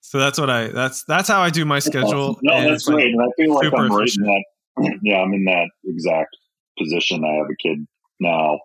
So 0.00 0.18
that's 0.18 0.38
what 0.38 0.50
I 0.50 0.68
that's 0.68 1.04
that's 1.04 1.28
how 1.28 1.40
I 1.40 1.50
do 1.50 1.64
my 1.64 1.78
schedule. 1.78 2.38
No, 2.42 2.68
that's 2.68 2.86
like- 2.88 2.96
great. 2.96 3.14
And 3.14 3.22
I 3.22 3.26
feel 3.36 3.54
like 3.54 3.72
I'm 3.72 3.92
right 3.92 4.10
in 4.18 4.24
that. 4.24 4.44
Yeah, 5.02 5.18
I'm 5.18 5.32
in 5.34 5.44
that 5.44 5.68
exact 5.84 6.34
position. 6.78 7.24
I 7.24 7.34
have 7.34 7.46
a 7.46 7.56
kid 7.62 7.86
now. 8.20 8.58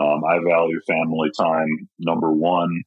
Um, 0.00 0.22
I 0.28 0.40
value 0.44 0.80
family 0.86 1.30
time 1.38 1.68
number 2.00 2.32
one. 2.32 2.82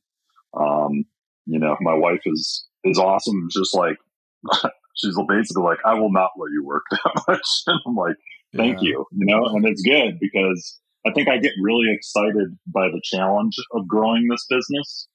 Um, 0.54 1.06
you 1.46 1.60
know, 1.60 1.78
my 1.80 1.94
wife 1.94 2.20
is 2.26 2.68
is 2.84 3.00
awesome. 3.00 3.48
Just 3.52 3.74
like 3.74 3.96
she's 4.96 5.18
basically 5.30 5.64
like, 5.64 5.80
I 5.86 5.94
will 5.94 6.12
not 6.12 6.32
let 6.38 6.52
you 6.52 6.66
work 6.66 6.84
that 6.92 7.24
much. 7.28 7.42
And 7.68 7.80
I'm 7.86 7.96
like, 7.96 8.16
thank 8.56 8.82
Yeah. 8.82 8.90
you. 8.90 9.06
You 9.14 9.26
know, 9.28 9.46
and 9.46 9.66
it's 9.66 9.82
good 9.82 10.20
because 10.20 10.80
I 11.08 11.14
think 11.14 11.30
I 11.30 11.38
get 11.38 11.53
really 11.62 11.88
excited 11.91 12.58
by 12.68 12.88
the 12.89 13.01
challenge 13.03 13.55
of 13.72 13.88
growing 13.88 14.28
this 14.28 14.45
business. 14.49 15.08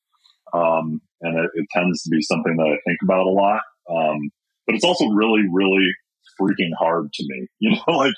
Um, 0.55 1.01
and 1.20 1.38
it, 1.38 1.51
it, 1.55 1.66
tends 1.72 2.03
to 2.03 2.11
be 2.11 2.20
something 2.20 2.57
that 2.57 2.66
I 2.66 2.76
think 2.86 2.99
about 3.03 3.26
a 3.26 3.30
lot. 3.30 3.62
Um, 3.88 4.30
but 4.66 4.74
it's 4.74 4.84
also 4.84 5.07
really, 5.09 5.43
really 5.51 5.88
freaking 6.40 6.72
hard 6.78 7.12
to 7.12 7.24
me. 7.28 7.47
You 7.61 7.70
know, 7.70 7.97
like 7.97 8.14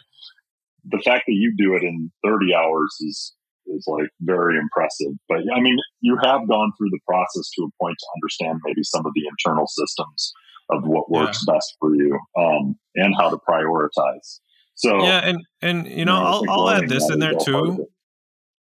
the 0.85 0.99
fact 0.99 1.25
that 1.27 1.35
you 1.35 1.55
do 1.57 1.75
it 1.75 1.83
in 1.83 2.11
30 2.25 2.55
hours 2.55 2.97
is, 3.01 3.35
is 3.67 3.85
like 3.87 4.09
very 4.21 4.59
impressive. 4.59 5.13
But 5.29 5.41
I 5.55 5.61
mean, 5.61 5.77
you 6.01 6.17
have 6.23 6.49
gone 6.49 6.73
through 6.77 6.91
the 6.91 7.01
process 7.07 7.51
to 7.57 7.65
a 7.65 7.83
point 7.83 7.97
to 7.99 8.07
understand 8.17 8.61
maybe 8.65 8.83
some 8.83 9.07
of 9.07 9.13
the 9.15 9.27
internal 9.29 9.67
systems 9.67 10.33
of 10.71 10.83
what 10.85 11.11
works 11.11 11.45
yeah. 11.47 11.55
best 11.55 11.77
for 11.79 11.95
you 11.95 12.19
um, 12.39 12.77
and 12.95 13.15
how 13.19 13.31
to 13.31 13.39
prioritize. 13.49 14.41
So 14.75 15.03
yeah, 15.03 15.21
and 15.25 15.45
and 15.63 15.87
you 15.87 15.91
know, 15.91 15.97
you 15.97 16.05
know 16.05 16.25
I'll, 16.25 16.51
I'll 16.51 16.71
add 16.71 16.89
this 16.89 17.09
in 17.11 17.21
there 17.21 17.35
too. 17.35 17.87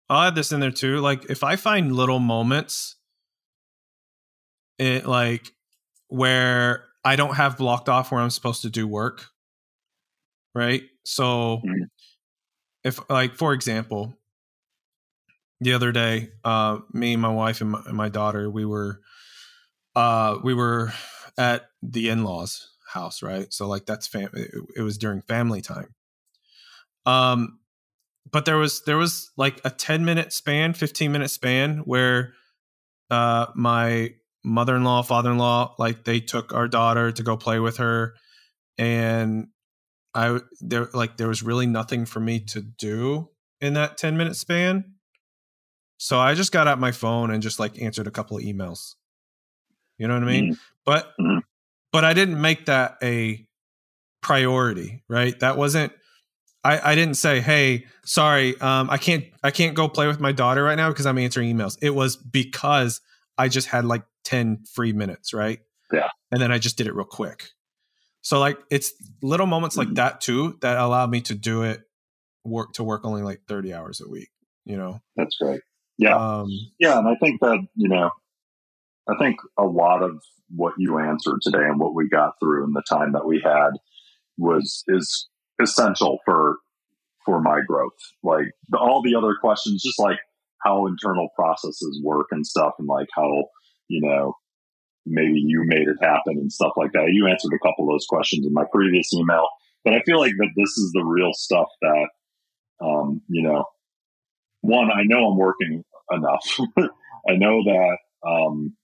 I'll 0.08 0.28
add 0.28 0.34
this 0.34 0.52
in 0.52 0.60
there 0.60 0.70
too. 0.70 1.00
Like 1.00 1.30
if 1.30 1.42
I 1.42 1.56
find 1.56 1.94
little 1.94 2.20
moments, 2.20 2.96
it 4.78 5.06
like 5.06 5.50
where 6.08 6.84
I 7.04 7.16
don't 7.16 7.34
have 7.34 7.56
blocked 7.56 7.88
off 7.88 8.12
where 8.12 8.20
I'm 8.20 8.30
supposed 8.30 8.62
to 8.62 8.70
do 8.70 8.86
work, 8.86 9.26
right? 10.54 10.82
So 11.04 11.60
mm-hmm. 11.64 11.84
if 12.84 12.98
like 13.10 13.34
for 13.34 13.52
example, 13.52 14.14
the 15.60 15.72
other 15.72 15.92
day, 15.92 16.30
uh, 16.44 16.78
me 16.92 17.14
and 17.14 17.22
my 17.22 17.32
wife 17.32 17.60
and 17.60 17.70
my, 17.70 17.82
and 17.86 17.96
my 17.96 18.08
daughter, 18.08 18.50
we 18.50 18.64
were 18.64 19.00
uh, 19.96 20.38
we 20.42 20.54
were 20.54 20.92
at 21.38 21.66
the 21.82 22.08
in-laws 22.08 22.68
house, 22.86 23.22
right? 23.22 23.52
So 23.52 23.66
like 23.66 23.86
that's 23.86 24.06
fam- 24.06 24.30
it, 24.34 24.50
it 24.76 24.82
was 24.82 24.98
during 24.98 25.22
family 25.22 25.60
time. 25.60 25.94
Um, 27.06 27.58
but 28.30 28.44
there 28.44 28.56
was 28.56 28.82
there 28.82 28.96
was 28.96 29.30
like 29.36 29.60
a 29.64 29.70
10 29.70 30.04
minute 30.04 30.32
span 30.32 30.74
15 30.74 31.12
minute 31.12 31.30
span 31.30 31.78
where 31.78 32.34
uh 33.10 33.46
my 33.54 34.10
mother-in-law 34.42 35.02
father-in-law 35.02 35.74
like 35.78 36.04
they 36.04 36.20
took 36.20 36.52
our 36.52 36.68
daughter 36.68 37.12
to 37.12 37.22
go 37.22 37.36
play 37.36 37.58
with 37.60 37.78
her. 37.78 38.14
And 38.76 39.48
i 40.14 40.38
there 40.60 40.88
like 40.92 41.16
there 41.16 41.28
was 41.28 41.42
really 41.42 41.66
nothing 41.66 42.06
for 42.06 42.20
me 42.20 42.40
to 42.40 42.60
do 42.60 43.30
in 43.60 43.74
that 43.74 43.96
10 43.98 44.16
minute 44.16 44.36
span. 44.36 44.94
So 45.98 46.18
i 46.18 46.34
just 46.34 46.52
got 46.52 46.66
out 46.66 46.80
my 46.80 46.92
phone 46.92 47.30
and 47.30 47.42
just 47.42 47.58
like 47.58 47.80
answered 47.80 48.06
a 48.06 48.10
couple 48.10 48.36
of 48.36 48.42
emails. 48.42 48.94
You 49.96 50.08
know 50.08 50.14
what 50.14 50.24
i 50.24 50.26
mean? 50.26 50.44
Mm-hmm. 50.44 50.60
but 50.84 51.12
mm-hmm. 51.20 51.38
but 51.92 52.04
i 52.04 52.14
didn't 52.14 52.40
make 52.40 52.66
that 52.66 52.96
a 53.02 53.46
priority 54.22 55.02
right? 55.08 55.38
That 55.40 55.56
wasn't 55.56 55.92
I, 56.64 56.92
I 56.92 56.94
didn't 56.94 57.14
say, 57.14 57.40
"Hey, 57.40 57.84
sorry, 58.04 58.58
um, 58.60 58.88
I 58.90 58.96
can't 58.96 59.24
I 59.42 59.50
can't 59.50 59.74
go 59.74 59.88
play 59.88 60.06
with 60.06 60.18
my 60.18 60.32
daughter 60.32 60.64
right 60.64 60.76
now 60.76 60.88
because 60.88 61.06
I'm 61.06 61.18
answering 61.18 61.54
emails." 61.54 61.76
It 61.82 61.90
was 61.90 62.16
because 62.16 63.00
I 63.36 63.48
just 63.48 63.68
had 63.68 63.84
like 63.84 64.02
ten 64.24 64.64
free 64.72 64.92
minutes, 64.92 65.34
right? 65.34 65.60
Yeah, 65.92 66.08
and 66.32 66.40
then 66.40 66.50
I 66.50 66.58
just 66.58 66.78
did 66.78 66.86
it 66.86 66.94
real 66.94 67.04
quick. 67.04 67.50
So 68.22 68.40
like 68.40 68.58
it's 68.70 68.92
little 69.22 69.46
moments 69.46 69.76
like 69.76 69.88
mm-hmm. 69.88 69.96
that 69.96 70.22
too 70.22 70.56
that 70.62 70.78
allowed 70.78 71.10
me 71.10 71.20
to 71.22 71.34
do 71.34 71.62
it 71.62 71.82
work 72.44 72.72
to 72.74 72.84
work 72.84 73.04
only 73.04 73.22
like 73.22 73.40
30 73.48 73.72
hours 73.74 74.00
a 74.00 74.08
week. 74.08 74.30
You 74.64 74.78
know, 74.78 75.00
that's 75.16 75.36
great. 75.36 75.60
Yeah, 75.98 76.16
um, 76.16 76.48
yeah, 76.80 76.98
and 76.98 77.06
I 77.06 77.14
think 77.16 77.40
that 77.40 77.58
you 77.76 77.88
know, 77.88 78.10
I 79.08 79.16
think 79.18 79.36
a 79.58 79.64
lot 79.64 80.02
of 80.02 80.22
what 80.48 80.74
you 80.78 80.98
answered 80.98 81.40
today 81.42 81.64
and 81.64 81.78
what 81.78 81.94
we 81.94 82.08
got 82.08 82.34
through 82.40 82.64
in 82.64 82.72
the 82.72 82.82
time 82.88 83.12
that 83.12 83.26
we 83.26 83.42
had 83.44 83.70
was 84.38 84.82
is 84.88 85.28
essential 85.60 86.18
for 86.24 86.56
for 87.24 87.40
my 87.40 87.60
growth. 87.66 87.92
Like 88.22 88.52
the, 88.68 88.78
all 88.78 89.02
the 89.02 89.14
other 89.14 89.34
questions, 89.40 89.82
just 89.82 89.98
like 89.98 90.18
how 90.62 90.86
internal 90.86 91.28
processes 91.34 92.00
work 92.02 92.28
and 92.30 92.46
stuff, 92.46 92.74
and 92.78 92.88
like 92.88 93.08
how 93.14 93.46
you 93.88 94.00
know 94.06 94.34
maybe 95.06 95.42
you 95.44 95.62
made 95.66 95.88
it 95.88 95.96
happen 96.00 96.38
and 96.38 96.52
stuff 96.52 96.72
like 96.76 96.92
that. 96.92 97.10
You 97.12 97.26
answered 97.28 97.52
a 97.54 97.66
couple 97.66 97.84
of 97.84 97.94
those 97.94 98.06
questions 98.08 98.46
in 98.46 98.52
my 98.52 98.64
previous 98.72 99.12
email, 99.14 99.46
but 99.84 99.94
I 99.94 100.02
feel 100.02 100.18
like 100.18 100.32
that 100.38 100.50
this 100.56 100.78
is 100.78 100.92
the 100.92 101.04
real 101.04 101.32
stuff 101.32 101.68
that 101.82 102.08
um, 102.84 103.22
you 103.28 103.42
know. 103.42 103.64
One, 104.62 104.90
I 104.90 105.02
know 105.04 105.30
I'm 105.30 105.36
working 105.36 105.84
enough. 106.10 106.56
I 107.28 107.36
know 107.36 107.62
that 107.64 107.98
um, 108.26 108.74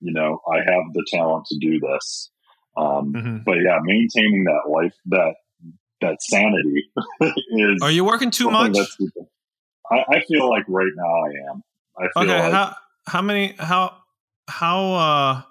you 0.00 0.12
know 0.12 0.40
I 0.46 0.58
have 0.58 0.92
the 0.92 1.06
talent 1.10 1.46
to 1.46 1.58
do 1.58 1.80
this. 1.80 2.30
Um, 2.76 3.12
mm-hmm. 3.12 3.36
But 3.44 3.56
yeah, 3.62 3.78
maintaining 3.82 4.44
that 4.44 4.70
life, 4.70 4.94
that 5.06 5.34
that 6.02 6.22
sanity 6.22 6.90
is. 7.50 7.82
Are 7.82 7.90
you 7.90 8.04
working 8.04 8.30
too 8.30 8.50
much? 8.50 8.76
I, 9.90 10.04
I, 10.08 10.22
feel 10.28 10.48
like 10.48 10.64
right 10.68 10.92
now 10.94 11.04
I 11.04 11.50
am. 11.50 11.62
I 11.98 12.20
okay. 12.22 12.42
Like 12.42 12.52
how 12.52 12.76
how 13.06 13.22
many 13.22 13.54
how 13.58 13.96
how 14.48 14.92
uh 14.92 15.42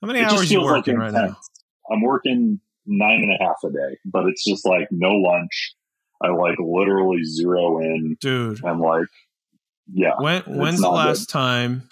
how 0.00 0.06
many 0.06 0.20
hours 0.20 0.40
are 0.40 0.44
you 0.44 0.62
working 0.62 0.98
like 0.98 1.12
right 1.12 1.28
now? 1.28 1.36
I'm 1.90 2.02
working 2.02 2.60
nine 2.86 3.22
and 3.22 3.32
a 3.32 3.44
half 3.44 3.56
a 3.64 3.70
day, 3.70 3.98
but 4.04 4.26
it's 4.26 4.44
just 4.44 4.66
like 4.66 4.88
no 4.90 5.10
lunch. 5.10 5.74
I 6.20 6.28
like 6.28 6.58
literally 6.58 7.22
zero 7.24 7.78
in, 7.78 8.16
dude. 8.20 8.64
I'm 8.64 8.80
like, 8.80 9.06
yeah. 9.92 10.14
When 10.18 10.42
when's 10.46 10.80
the 10.80 10.88
last 10.88 11.26
good. 11.26 11.32
time? 11.32 11.88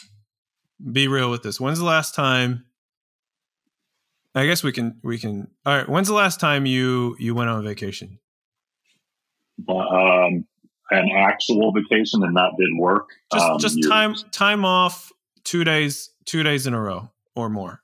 Be 0.92 1.08
real 1.08 1.30
with 1.30 1.42
this. 1.42 1.60
When's 1.60 1.78
the 1.78 1.84
last 1.84 2.14
time 2.14 2.64
I 4.36 4.44
guess 4.44 4.62
we 4.62 4.70
can 4.70 5.00
we 5.02 5.18
can. 5.18 5.48
All 5.64 5.74
right. 5.74 5.88
When's 5.88 6.08
the 6.08 6.14
last 6.14 6.38
time 6.38 6.66
you 6.66 7.16
you 7.18 7.34
went 7.34 7.48
on 7.48 7.64
vacation? 7.64 8.18
Um, 9.66 10.46
an 10.90 11.08
actual 11.16 11.72
vacation 11.72 12.22
and 12.22 12.34
not 12.34 12.52
didn't 12.58 12.78
work. 12.78 13.08
Just 13.32 13.46
um, 13.46 13.58
just 13.58 13.88
time 13.88 14.14
time 14.32 14.64
off. 14.64 15.10
Two 15.44 15.64
days 15.64 16.10
two 16.26 16.42
days 16.42 16.66
in 16.66 16.74
a 16.74 16.80
row 16.80 17.10
or 17.34 17.48
more. 17.48 17.80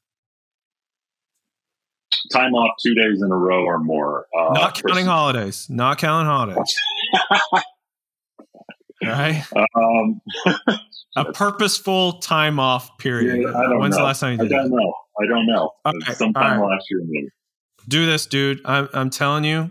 Time 2.32 2.52
off 2.54 2.76
two 2.84 2.94
days 2.94 3.22
in 3.22 3.32
a 3.32 3.36
row 3.36 3.64
or 3.64 3.78
more. 3.78 4.26
Uh, 4.38 4.52
not 4.52 4.82
counting 4.82 5.06
holidays. 5.06 5.68
Not 5.70 5.96
counting 5.98 6.26
holidays. 6.26 6.76
right. 9.02 9.44
Um, 9.74 10.20
a 11.16 11.32
purposeful 11.32 12.20
time 12.20 12.58
off 12.58 12.98
period. 12.98 13.42
Yeah, 13.42 13.78
When's 13.78 13.96
know. 13.96 14.02
the 14.02 14.04
last 14.04 14.20
time 14.20 14.32
you 14.32 14.48
did 14.48 14.52
I 14.52 14.62
don't 14.62 14.70
that? 14.70 14.76
know. 14.76 14.94
I 15.20 15.26
don't 15.26 15.46
know. 15.46 15.70
Okay. 15.86 16.12
Sometime 16.14 16.60
right. 16.60 16.70
last 16.70 16.86
year, 16.90 17.00
maybe. 17.04 17.28
Do 17.88 18.06
this, 18.06 18.26
dude. 18.26 18.60
I'm, 18.64 18.88
I'm 18.92 19.10
telling 19.10 19.44
you. 19.44 19.70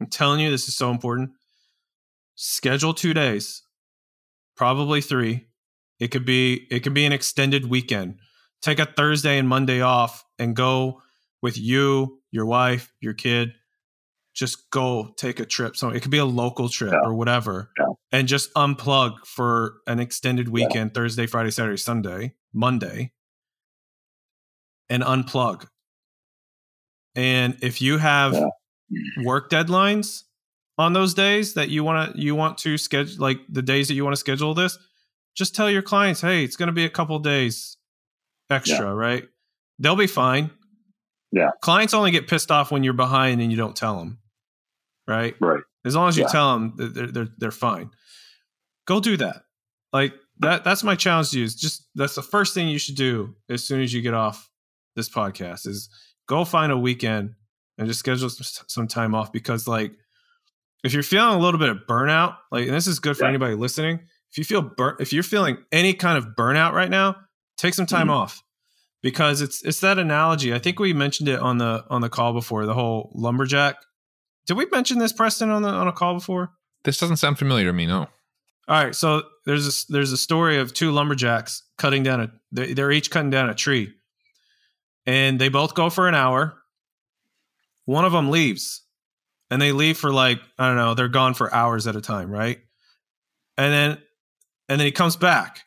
I'm 0.00 0.06
telling 0.08 0.40
you, 0.40 0.50
this 0.50 0.68
is 0.68 0.76
so 0.76 0.90
important. 0.90 1.30
Schedule 2.34 2.94
two 2.94 3.14
days, 3.14 3.62
probably 4.56 5.00
three. 5.00 5.46
It 6.00 6.08
could 6.08 6.24
be 6.24 6.66
it 6.70 6.80
could 6.80 6.94
be 6.94 7.04
an 7.06 7.12
extended 7.12 7.70
weekend. 7.70 8.18
Take 8.60 8.78
a 8.78 8.86
Thursday 8.86 9.38
and 9.38 9.48
Monday 9.48 9.80
off 9.80 10.24
and 10.38 10.56
go 10.56 11.00
with 11.42 11.56
you, 11.56 12.20
your 12.30 12.46
wife, 12.46 12.92
your 13.00 13.14
kid. 13.14 13.52
Just 14.34 14.70
go 14.70 15.14
take 15.16 15.38
a 15.38 15.46
trip. 15.46 15.76
So 15.76 15.90
it 15.90 16.00
could 16.00 16.10
be 16.10 16.18
a 16.18 16.24
local 16.24 16.68
trip 16.68 16.92
yeah. 16.92 17.00
or 17.04 17.14
whatever, 17.14 17.70
yeah. 17.78 17.86
and 18.12 18.26
just 18.26 18.52
unplug 18.54 19.24
for 19.26 19.76
an 19.86 20.00
extended 20.00 20.48
weekend: 20.48 20.90
yeah. 20.90 21.00
Thursday, 21.00 21.26
Friday, 21.26 21.50
Saturday, 21.50 21.76
Sunday, 21.76 22.34
Monday 22.52 23.12
and 24.88 25.02
unplug. 25.02 25.66
And 27.14 27.56
if 27.62 27.80
you 27.80 27.98
have 27.98 28.36
work 29.24 29.50
deadlines 29.50 30.22
on 30.78 30.92
those 30.92 31.14
days 31.14 31.54
that 31.54 31.68
you 31.68 31.84
want 31.84 32.14
to 32.14 32.20
you 32.20 32.34
want 32.34 32.58
to 32.58 32.76
schedule 32.76 33.16
like 33.18 33.38
the 33.48 33.62
days 33.62 33.88
that 33.88 33.94
you 33.94 34.04
want 34.04 34.14
to 34.14 34.20
schedule 34.20 34.54
this, 34.54 34.78
just 35.36 35.54
tell 35.54 35.70
your 35.70 35.82
clients, 35.82 36.20
"Hey, 36.20 36.44
it's 36.44 36.56
going 36.56 36.66
to 36.68 36.72
be 36.72 36.84
a 36.84 36.90
couple 36.90 37.18
days 37.20 37.76
extra, 38.50 38.92
right?" 38.94 39.24
They'll 39.78 39.96
be 39.96 40.06
fine. 40.06 40.50
Yeah. 41.32 41.50
Clients 41.60 41.94
only 41.94 42.10
get 42.10 42.28
pissed 42.28 42.50
off 42.50 42.70
when 42.70 42.84
you're 42.84 42.92
behind 42.92 43.40
and 43.40 43.50
you 43.50 43.56
don't 43.56 43.76
tell 43.76 43.98
them. 43.98 44.18
Right? 45.06 45.34
Right. 45.40 45.62
As 45.84 45.94
long 45.94 46.08
as 46.08 46.16
you 46.16 46.22
yeah. 46.24 46.28
tell 46.28 46.52
them 46.54 46.74
they're, 46.76 47.06
they're 47.06 47.28
they're 47.36 47.50
fine. 47.50 47.90
Go 48.86 49.00
do 49.00 49.16
that. 49.18 49.42
Like 49.92 50.14
that 50.38 50.64
that's 50.64 50.82
my 50.82 50.94
challenge 50.94 51.30
to 51.30 51.38
you. 51.38 51.44
Is 51.44 51.54
just 51.54 51.86
that's 51.94 52.14
the 52.14 52.22
first 52.22 52.54
thing 52.54 52.68
you 52.68 52.78
should 52.78 52.96
do 52.96 53.34
as 53.48 53.64
soon 53.64 53.80
as 53.82 53.92
you 53.92 54.02
get 54.02 54.14
off 54.14 54.50
this 54.96 55.08
podcast 55.08 55.66
is 55.66 55.88
go 56.28 56.44
find 56.44 56.72
a 56.72 56.78
weekend 56.78 57.34
and 57.78 57.88
just 57.88 58.00
schedule 58.00 58.28
some 58.30 58.86
time 58.86 59.14
off 59.14 59.32
because 59.32 59.66
like 59.66 59.92
if 60.82 60.92
you're 60.92 61.02
feeling 61.02 61.34
a 61.34 61.38
little 61.38 61.58
bit 61.58 61.68
of 61.68 61.78
burnout 61.88 62.36
like 62.50 62.66
and 62.66 62.74
this 62.74 62.86
is 62.86 62.98
good 62.98 63.16
for 63.16 63.24
yeah. 63.24 63.30
anybody 63.30 63.54
listening 63.54 64.00
if 64.30 64.38
you 64.38 64.44
feel 64.44 64.62
burnt 64.62 65.00
if 65.00 65.12
you're 65.12 65.22
feeling 65.22 65.58
any 65.72 65.94
kind 65.94 66.16
of 66.16 66.28
burnout 66.36 66.72
right 66.72 66.90
now 66.90 67.16
take 67.56 67.74
some 67.74 67.86
time 67.86 68.02
mm-hmm. 68.06 68.16
off 68.16 68.42
because 69.02 69.40
it's 69.40 69.62
it's 69.64 69.80
that 69.80 69.98
analogy 69.98 70.54
i 70.54 70.58
think 70.58 70.78
we 70.78 70.92
mentioned 70.92 71.28
it 71.28 71.40
on 71.40 71.58
the 71.58 71.84
on 71.90 72.00
the 72.00 72.08
call 72.08 72.32
before 72.32 72.66
the 72.66 72.74
whole 72.74 73.10
lumberjack 73.14 73.76
did 74.46 74.56
we 74.56 74.66
mention 74.66 74.98
this 74.98 75.12
preston 75.12 75.50
on 75.50 75.62
the 75.62 75.68
on 75.68 75.88
a 75.88 75.92
call 75.92 76.14
before? 76.14 76.52
This 76.84 76.98
doesn't 76.98 77.16
sound 77.16 77.38
familiar 77.38 77.66
to 77.66 77.72
me 77.72 77.86
no. 77.86 78.08
All 78.66 78.84
right 78.84 78.94
so 78.94 79.22
there's 79.46 79.66
a 79.66 79.92
there's 79.92 80.12
a 80.12 80.16
story 80.16 80.58
of 80.58 80.72
two 80.72 80.90
lumberjacks 80.92 81.62
cutting 81.76 82.02
down 82.02 82.20
a 82.20 82.30
they're 82.52 82.92
each 82.92 83.10
cutting 83.10 83.30
down 83.30 83.50
a 83.50 83.54
tree. 83.54 83.92
And 85.06 85.38
they 85.38 85.48
both 85.48 85.74
go 85.74 85.90
for 85.90 86.08
an 86.08 86.14
hour. 86.14 86.54
One 87.84 88.06
of 88.06 88.12
them 88.12 88.30
leaves, 88.30 88.82
and 89.50 89.60
they 89.60 89.72
leave 89.72 89.98
for 89.98 90.10
like 90.10 90.40
I 90.58 90.68
don't 90.68 90.76
know, 90.76 90.94
they're 90.94 91.08
gone 91.08 91.34
for 91.34 91.52
hours 91.52 91.86
at 91.86 91.96
a 91.96 92.00
time, 92.00 92.30
right? 92.30 92.58
And 93.58 93.72
then 93.72 93.90
and 94.68 94.80
then 94.80 94.86
he 94.86 94.92
comes 94.92 95.16
back, 95.16 95.60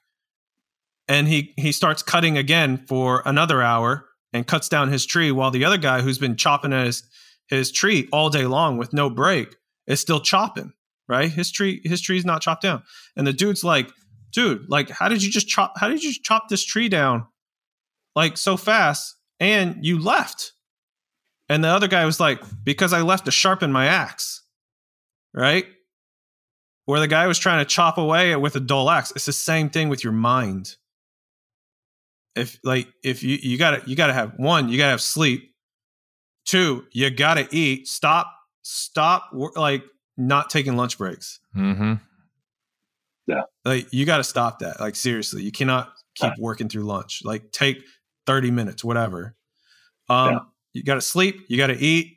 and 1.08 1.28
he 1.28 1.54
he 1.58 1.72
starts 1.72 2.02
cutting 2.02 2.38
again 2.38 2.86
for 2.88 3.22
another 3.26 3.62
hour 3.62 4.06
and 4.34 4.48
cuts 4.48 4.70
down 4.70 4.90
his 4.90 5.06
tree 5.06 5.32
while 5.32 5.52
the 5.52 5.66
other 5.66 5.78
guy 5.78 6.02
who's 6.02 6.18
been 6.18 6.36
chopping 6.36 6.74
at 6.74 6.86
his 6.86 7.04
his 7.48 7.72
tree 7.72 8.08
all 8.12 8.30
day 8.30 8.46
long 8.46 8.78
with 8.78 8.94
no 8.94 9.10
break 9.10 9.56
is 9.88 10.00
still 10.00 10.20
chopping 10.20 10.74
right? 11.08 11.32
His 11.32 11.52
tree 11.52 11.82
his 11.84 12.02
tree's 12.02 12.26
not 12.26 12.42
chopped 12.42 12.64
down. 12.64 12.84
And 13.16 13.26
the 13.26 13.34
dude's 13.34 13.64
like 13.64 13.90
dude 14.32 14.70
like 14.70 14.90
how 14.90 15.08
did 15.08 15.24
you 15.24 15.32
just 15.32 15.48
chop 15.48 15.74
how 15.78 15.88
did 15.88 16.04
you 16.04 16.14
chop 16.14 16.50
this 16.50 16.64
tree 16.64 16.90
down 16.90 17.26
like 18.16 18.38
so 18.38 18.58
fast 18.58 19.16
and 19.40 19.78
you 19.86 20.00
left? 20.00 20.54
And 21.50 21.64
the 21.64 21.70
other 21.70 21.88
guy 21.88 22.06
was 22.06 22.20
like 22.20 22.42
because 22.64 22.92
i 22.92 23.02
left 23.02 23.26
to 23.26 23.32
sharpen 23.32 23.72
my 23.72 23.86
axe 23.86 24.44
right? 25.34 25.66
Where 26.86 27.00
the 27.00 27.08
guy 27.08 27.28
was 27.28 27.38
trying 27.38 27.60
to 27.60 27.70
chop 27.70 27.98
away 27.98 28.36
with 28.36 28.56
a 28.56 28.60
dull 28.60 28.90
axe. 28.90 29.12
It's 29.16 29.26
the 29.26 29.34
same 29.34 29.70
thing 29.70 29.90
with 29.90 30.04
your 30.04 30.14
mind. 30.14 30.76
If 32.36 32.60
like 32.64 32.88
if 33.04 33.24
you 33.24 33.38
you 33.42 33.58
gotta 33.58 33.82
you 33.86 33.96
gotta 33.96 34.14
have 34.14 34.34
one 34.38 34.70
you 34.70 34.78
gotta 34.78 34.92
have 34.92 35.02
sleep 35.02 35.54
two 36.48 36.86
you 36.92 37.10
gotta 37.12 37.48
eat. 37.52 37.88
Stop 37.88 38.34
stop 38.64 39.30
like 39.56 39.84
not 40.18 40.50
taking 40.50 40.76
lunch 40.76 40.98
breaks. 40.98 41.40
Mm-hmm. 41.56 41.94
Yeah, 43.28 43.42
like 43.66 43.88
you 43.92 44.06
gotta 44.06 44.24
stop 44.24 44.60
that. 44.60 44.80
Like 44.80 44.96
seriously 44.96 45.44
you 45.44 45.52
cannot 45.52 45.94
keep 46.16 46.34
working 46.40 46.70
through 46.70 46.84
lunch. 46.84 47.22
Like 47.24 47.52
take 47.52 47.84
30 48.26 48.50
minutes 48.52 48.84
whatever. 48.84 49.36
Um 50.10 50.32
Yeah. 50.32 50.40
you 50.74 50.84
gotta 50.84 51.02
sleep 51.02 51.42
you 51.50 51.58
gotta 51.58 51.78
eat 51.78 52.16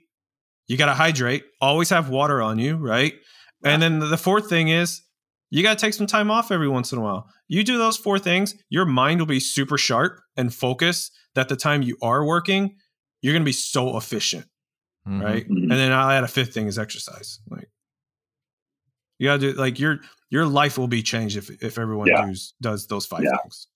you 0.69 0.77
gotta 0.79 0.95
hydrate. 0.95 1.45
Always 1.61 1.91
have 1.91 2.09
water 2.09 2.41
on 2.41 2.59
you 2.59 2.77
right? 2.77 3.15
And 3.63 3.83
then 3.83 3.99
the 3.99 4.17
fourth 4.17 4.49
thing 4.49 4.69
is 4.69 5.03
you 5.51 5.63
got 5.65 5.77
to 5.77 5.85
take 5.85 5.95
some 5.95 6.07
time 6.07 6.31
off 6.31 6.51
every 6.53 6.69
once 6.69 6.93
in 6.93 6.99
a 6.99 7.03
while. 7.03 7.29
You 7.49 7.65
do 7.65 7.77
those 7.77 7.97
four 7.97 8.19
things, 8.19 8.55
your 8.71 8.87
mind 8.87 9.21
will 9.21 9.27
be 9.27 9.41
super 9.41 9.77
sharp 9.77 10.21
and 10.37 10.55
focused 10.55 11.13
that 11.35 11.49
the 11.49 11.57
time 11.57 11.83
you 11.83 11.97
are 12.01 12.25
working, 12.25 12.77
you're 13.23 13.33
going 13.35 13.43
to 13.43 13.49
be 13.49 13.53
so 13.53 13.97
efficient, 13.97 14.47
Mhm. 15.07 15.23
right? 15.23 15.49
Mhm. 15.49 15.63
And 15.63 15.71
then 15.73 15.93
I'll 15.93 16.11
add 16.11 16.25
a 16.25 16.29
fifth 16.29 16.55
thing 16.55 16.67
is 16.67 16.79
exercise. 16.79 17.41
Like 17.49 17.69
you 19.19 19.29
got 19.29 19.41
to 19.41 19.53
do 19.53 19.59
like 19.59 19.79
your 19.79 20.01
your 20.31 20.47
life 20.47 20.79
will 20.79 20.89
be 20.89 21.03
changed 21.03 21.37
if 21.37 21.51
if 21.63 21.79
everyone 21.79 22.07
Yeah. 22.09 22.27
does 22.27 22.55
does 22.61 22.87
those 22.87 23.07
five 23.07 23.23
Yeah. 23.25 23.37
things. 23.43 23.67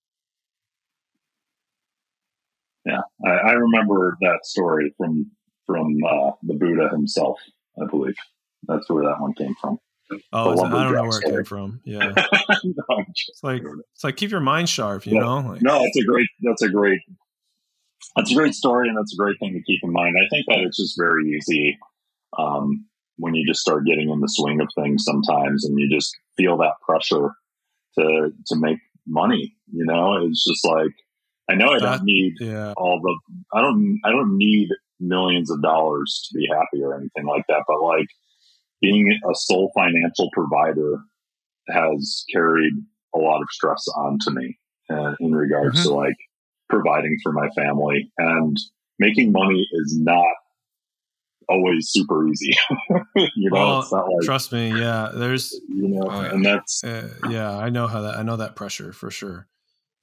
Yeah, 2.85 3.01
I, 3.25 3.29
I 3.31 3.51
remember 3.53 4.15
that 4.21 4.39
story 4.45 4.93
from 4.97 5.31
from 5.65 5.87
uh, 6.07 6.31
the 6.43 6.53
Buddha 6.53 6.89
himself. 6.91 7.39
I 7.81 7.85
believe 7.87 8.13
that's 8.67 8.87
where 8.89 9.03
that 9.05 9.19
one 9.19 9.33
came 9.33 9.55
from. 9.59 9.79
Oh, 10.31 10.51
it- 10.51 10.53
I 10.53 10.55
don't 10.55 10.69
know 10.69 10.77
lumberjack 10.77 11.09
where 11.09 11.19
it 11.19 11.35
came 11.35 11.43
from. 11.45 11.81
Yeah. 11.83 11.97
no, 12.63 12.83
It's 13.07 13.39
like 13.43 13.63
it's 13.93 14.03
like 14.03 14.17
keep 14.17 14.29
your 14.29 14.39
mind 14.39 14.69
sharp, 14.69 15.07
you 15.07 15.15
Yeah. 15.15 15.21
know? 15.21 15.37
Like, 15.39 15.61
no, 15.63 15.81
that's 15.81 15.97
a 15.97 16.05
great. 16.05 16.27
That's 16.41 16.61
a 16.61 16.69
great. 16.69 17.01
That's 18.15 18.31
a 18.31 18.35
great 18.35 18.53
story, 18.53 18.87
and 18.87 18.97
that's 18.97 19.13
a 19.13 19.21
great 19.21 19.37
thing 19.39 19.53
to 19.53 19.63
keep 19.63 19.79
in 19.83 19.91
mind. 19.91 20.15
I 20.17 20.27
think 20.29 20.45
that 20.47 20.59
it's 20.59 20.77
just 20.77 20.97
very 20.97 21.23
easy 21.29 21.77
um, 22.37 22.85
when 23.17 23.33
you 23.33 23.45
just 23.47 23.61
start 23.61 23.85
getting 23.85 24.09
in 24.09 24.19
the 24.19 24.27
swing 24.27 24.61
of 24.61 24.69
things 24.75 25.03
sometimes, 25.03 25.65
and 25.65 25.79
you 25.79 25.89
just 25.89 26.15
feel 26.37 26.57
that 26.57 26.79
pressure 26.85 27.31
to 27.97 28.31
to 28.47 28.55
make 28.55 28.79
money. 29.07 29.55
You 29.71 29.85
know, 29.85 30.25
it's 30.25 30.45
just 30.45 30.65
like 30.65 30.91
I 31.49 31.55
know 31.55 31.73
I 31.73 31.79
don't 31.79 32.03
need 32.03 32.33
yeah. 32.39 32.73
all 32.77 32.99
the 33.01 33.57
I 33.57 33.61
don't 33.61 33.99
I 34.03 34.11
don't 34.11 34.37
need 34.37 34.69
millions 34.99 35.51
of 35.51 35.61
dollars 35.61 36.27
to 36.27 36.37
be 36.37 36.47
happy 36.47 36.83
or 36.83 36.95
anything 36.95 37.25
like 37.25 37.43
that, 37.49 37.63
but 37.67 37.81
like 37.81 38.07
being 38.81 39.17
a 39.29 39.33
sole 39.33 39.71
financial 39.75 40.29
provider 40.33 40.99
has 41.69 42.23
carried 42.31 42.73
a 43.15 43.19
lot 43.19 43.41
of 43.41 43.47
stress 43.49 43.83
onto 43.95 44.31
me 44.31 44.57
uh, 44.89 45.13
in 45.19 45.33
regards 45.33 45.83
to 45.83 45.93
like 45.93 46.15
providing 46.69 47.17
for 47.23 47.31
my 47.31 47.49
family 47.49 48.11
and 48.17 48.57
making 48.99 49.31
money 49.31 49.67
is 49.73 49.97
not 49.97 50.33
always 51.47 51.89
super 51.89 52.27
easy. 52.27 52.55
you 53.15 53.49
know, 53.49 53.53
Well, 53.53 53.79
it's 53.79 53.91
not 53.91 54.09
like 54.09 54.25
Trust 54.25 54.51
me, 54.51 54.79
yeah. 54.79 55.11
There's 55.13 55.59
you 55.69 55.87
know, 55.87 56.09
yeah. 56.09 56.33
and 56.33 56.45
that's 56.45 56.83
uh, 56.83 57.09
yeah, 57.29 57.57
I 57.57 57.69
know 57.69 57.87
how 57.87 58.01
that 58.01 58.17
I 58.17 58.23
know 58.23 58.37
that 58.37 58.55
pressure 58.55 58.93
for 58.93 59.11
sure. 59.11 59.47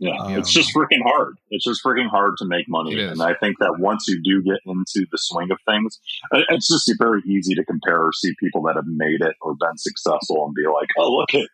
Yeah, 0.02 0.16
Um, 0.18 0.34
it's 0.34 0.52
just 0.52 0.74
freaking 0.74 1.02
hard. 1.04 1.36
It's 1.50 1.64
just 1.64 1.84
freaking 1.84 2.10
hard 2.10 2.36
to 2.38 2.44
make 2.44 2.68
money. 2.68 3.00
And 3.00 3.22
I 3.22 3.34
think 3.34 3.60
that 3.60 3.78
once 3.78 4.08
you 4.08 4.20
do 4.20 4.42
get 4.42 4.58
into 4.66 5.06
the 5.12 5.18
swing 5.18 5.52
of 5.52 5.58
things, 5.64 6.00
it's 6.32 6.66
just 6.66 6.92
very 6.98 7.22
easy 7.24 7.54
to 7.54 7.64
compare 7.64 8.02
or 8.02 8.12
see 8.12 8.34
people 8.40 8.62
that 8.62 8.74
have 8.74 8.88
made 8.88 9.20
it 9.20 9.36
or 9.40 9.54
been 9.54 9.78
successful 9.78 10.44
and 10.44 10.54
be 10.56 10.66
like, 10.66 10.88
oh, 10.98 11.08
look 11.08 11.32
at, 11.34 11.48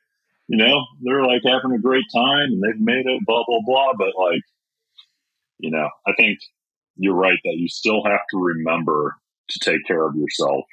you 0.46 0.56
know, 0.56 0.82
they're 1.02 1.26
like 1.26 1.42
having 1.44 1.76
a 1.76 1.78
great 1.78 2.06
time 2.14 2.52
and 2.52 2.62
they've 2.62 2.80
made 2.80 3.04
it, 3.04 3.20
blah, 3.26 3.44
blah, 3.46 3.60
blah. 3.66 3.92
But 3.98 4.16
like, 4.18 4.40
you 5.58 5.70
know, 5.70 5.88
I 6.06 6.12
think 6.16 6.38
you're 6.96 7.14
right 7.14 7.38
that 7.44 7.54
you 7.56 7.68
still 7.68 8.02
have 8.04 8.20
to 8.32 8.38
remember 8.38 9.16
to 9.50 9.58
take 9.60 9.84
care 9.86 10.06
of 10.06 10.14
yourself 10.16 10.64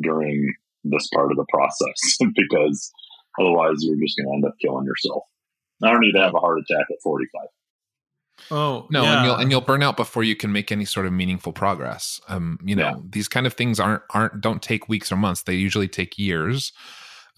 during 0.00 0.54
this 0.84 1.08
part 1.14 1.30
of 1.30 1.36
the 1.36 1.46
process 1.48 2.16
because 2.34 2.92
otherwise 3.40 3.76
you're 3.80 3.96
just 3.96 4.16
going 4.18 4.28
to 4.28 4.34
end 4.34 4.44
up 4.44 4.54
killing 4.60 4.84
yourself. 4.86 5.22
I 5.82 5.90
don't 5.90 6.00
need 6.00 6.12
to 6.12 6.20
have 6.20 6.34
a 6.34 6.38
heart 6.40 6.58
attack 6.58 6.86
at 6.90 6.96
45. 7.02 7.42
Oh 8.50 8.86
No, 8.90 9.02
yeah. 9.02 9.16
and 9.16 9.26
you'll 9.26 9.34
and 9.36 9.50
you'll 9.50 9.60
burn 9.62 9.82
out 9.82 9.96
before 9.96 10.22
you 10.22 10.36
can 10.36 10.52
make 10.52 10.70
any 10.70 10.84
sort 10.84 11.06
of 11.06 11.12
meaningful 11.12 11.52
progress. 11.52 12.20
Um, 12.28 12.58
you 12.62 12.76
know, 12.76 12.82
Yeah. 12.82 12.94
these 13.08 13.28
kind 13.28 13.46
of 13.46 13.54
things 13.54 13.80
aren't 13.80 14.02
aren't 14.10 14.40
don't 14.42 14.62
take 14.62 14.88
weeks 14.88 15.10
or 15.10 15.16
months. 15.16 15.42
They 15.42 15.54
usually 15.54 15.88
take 15.88 16.18
years. 16.18 16.72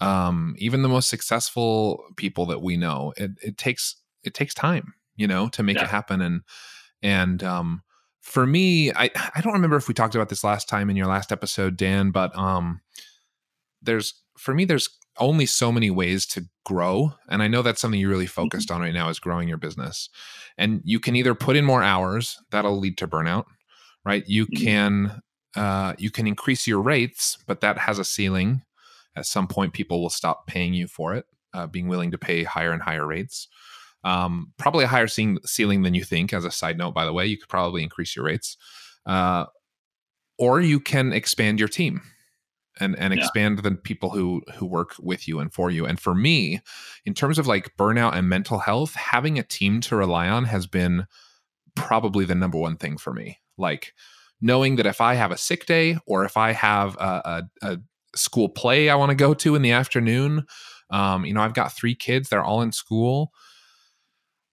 Um, 0.01 0.55
even 0.59 0.81
the 0.81 0.89
most 0.89 1.09
successful 1.09 2.03
people 2.17 2.45
that 2.47 2.61
we 2.61 2.77
know, 2.77 3.13
it, 3.17 3.31
it 3.41 3.57
takes 3.57 3.95
it 4.23 4.33
takes 4.33 4.53
time, 4.53 4.93
you 5.19 5.27
know, 5.27 5.49
to 5.49 5.61
make 5.63 5.75
Yeah. 5.77 5.83
it 5.83 5.89
happen. 5.89 6.21
And 6.21 6.41
and 7.03 7.43
um, 7.43 7.83
for 8.21 8.45
me, 8.47 8.91
I 8.93 9.09
I 9.35 9.41
don't 9.41 9.53
remember 9.53 9.75
if 9.77 9.87
we 9.87 9.93
talked 9.93 10.15
about 10.15 10.29
this 10.29 10.43
last 10.43 10.67
time 10.69 10.89
in 10.89 10.95
your 10.95 11.07
last 11.07 11.31
episode, 11.31 11.77
Dan, 11.77 12.11
but 12.11 12.35
um, 12.37 12.81
there's 13.81 14.13
for 14.37 14.53
me 14.53 14.65
there's 14.65 14.89
only 15.17 15.45
so 15.45 15.71
many 15.71 15.89
ways 15.91 16.25
to 16.25 16.45
grow 16.65 17.13
and 17.27 17.41
i 17.43 17.47
know 17.47 17.61
that's 17.61 17.81
something 17.81 17.99
you're 17.99 18.09
really 18.09 18.25
focused 18.25 18.71
on 18.71 18.79
right 18.79 18.93
now 18.93 19.09
is 19.09 19.19
growing 19.19 19.49
your 19.49 19.57
business 19.57 20.07
and 20.57 20.81
you 20.85 20.97
can 20.99 21.15
either 21.15 21.35
put 21.35 21.57
in 21.57 21.65
more 21.65 21.83
hours 21.83 22.37
that'll 22.51 22.77
lead 22.79 22.97
to 22.97 23.07
burnout 23.07 23.43
right 24.05 24.23
you 24.27 24.45
Mhm. 24.47 24.63
can 24.63 25.21
uh, 25.55 25.93
you 25.97 26.11
can 26.11 26.25
increase 26.27 26.67
your 26.67 26.79
rates 26.81 27.37
but 27.47 27.59
that 27.61 27.77
has 27.79 27.99
a 27.99 28.05
ceiling 28.05 28.61
at 29.15 29.25
some 29.25 29.47
point 29.47 29.73
people 29.73 30.01
will 30.01 30.09
stop 30.11 30.47
paying 30.47 30.73
you 30.73 30.87
for 30.87 31.15
it 31.15 31.25
uh, 31.53 31.67
being 31.67 31.87
willing 31.89 32.11
to 32.11 32.17
pay 32.17 32.43
higher 32.43 32.71
and 32.71 32.83
higher 32.83 33.05
rates 33.05 33.47
um, 34.03 34.53
probably 34.57 34.85
a 34.85 34.87
higher 34.87 35.07
ceing- 35.07 35.39
ceiling 35.45 35.81
than 35.81 35.93
you 35.93 36.03
think 36.03 36.33
as 36.33 36.45
a 36.45 36.51
side 36.51 36.77
note 36.77 36.93
by 36.93 37.05
the 37.05 37.13
way 37.13 37.25
you 37.25 37.37
could 37.37 37.49
probably 37.49 37.83
increase 37.83 38.15
your 38.15 38.25
rates 38.25 38.57
uh, 39.05 39.45
or 40.37 40.61
you 40.61 40.79
can 40.79 41.11
expand 41.13 41.59
your 41.59 41.69
team 41.69 42.01
and 42.79 42.97
and 42.97 43.13
Yeah. 43.13 43.19
expand 43.19 43.59
the 43.59 43.71
people 43.71 44.09
who 44.11 44.41
who 44.55 44.65
work 44.65 44.95
with 44.99 45.27
you 45.27 45.39
and 45.39 45.53
for 45.53 45.69
you 45.69 45.85
and 45.85 45.99
for 45.99 46.15
me 46.15 46.61
in 47.05 47.13
terms 47.13 47.37
of 47.37 47.47
like 47.47 47.75
burnout 47.77 48.15
and 48.15 48.29
mental 48.29 48.59
health 48.59 48.93
having 48.95 49.37
a 49.37 49.43
team 49.43 49.81
to 49.81 49.95
rely 49.95 50.27
on 50.29 50.45
has 50.45 50.65
been 50.65 51.05
probably 51.75 52.25
the 52.25 52.35
number 52.35 52.57
one 52.57 52.77
thing 52.77 52.97
for 52.97 53.13
me 53.13 53.39
like 53.57 53.93
knowing 54.41 54.75
that 54.77 54.85
if 54.85 55.01
i 55.01 55.13
have 55.13 55.31
a 55.31 55.37
sick 55.37 55.65
day 55.65 55.97
or 56.05 56.23
if 56.25 56.37
i 56.37 56.51
have 56.51 56.95
a, 56.97 57.43
a, 57.61 57.67
a 57.73 57.77
school 58.15 58.49
play 58.49 58.89
i 58.89 58.95
want 58.95 59.09
to 59.09 59.15
go 59.15 59.33
to 59.33 59.55
in 59.55 59.61
the 59.61 59.71
afternoon 59.71 60.45
um, 60.89 61.25
you 61.25 61.33
know 61.33 61.41
i've 61.41 61.53
got 61.53 61.73
three 61.73 61.95
kids 61.95 62.29
they're 62.29 62.43
all 62.43 62.61
in 62.61 62.71
school 62.71 63.31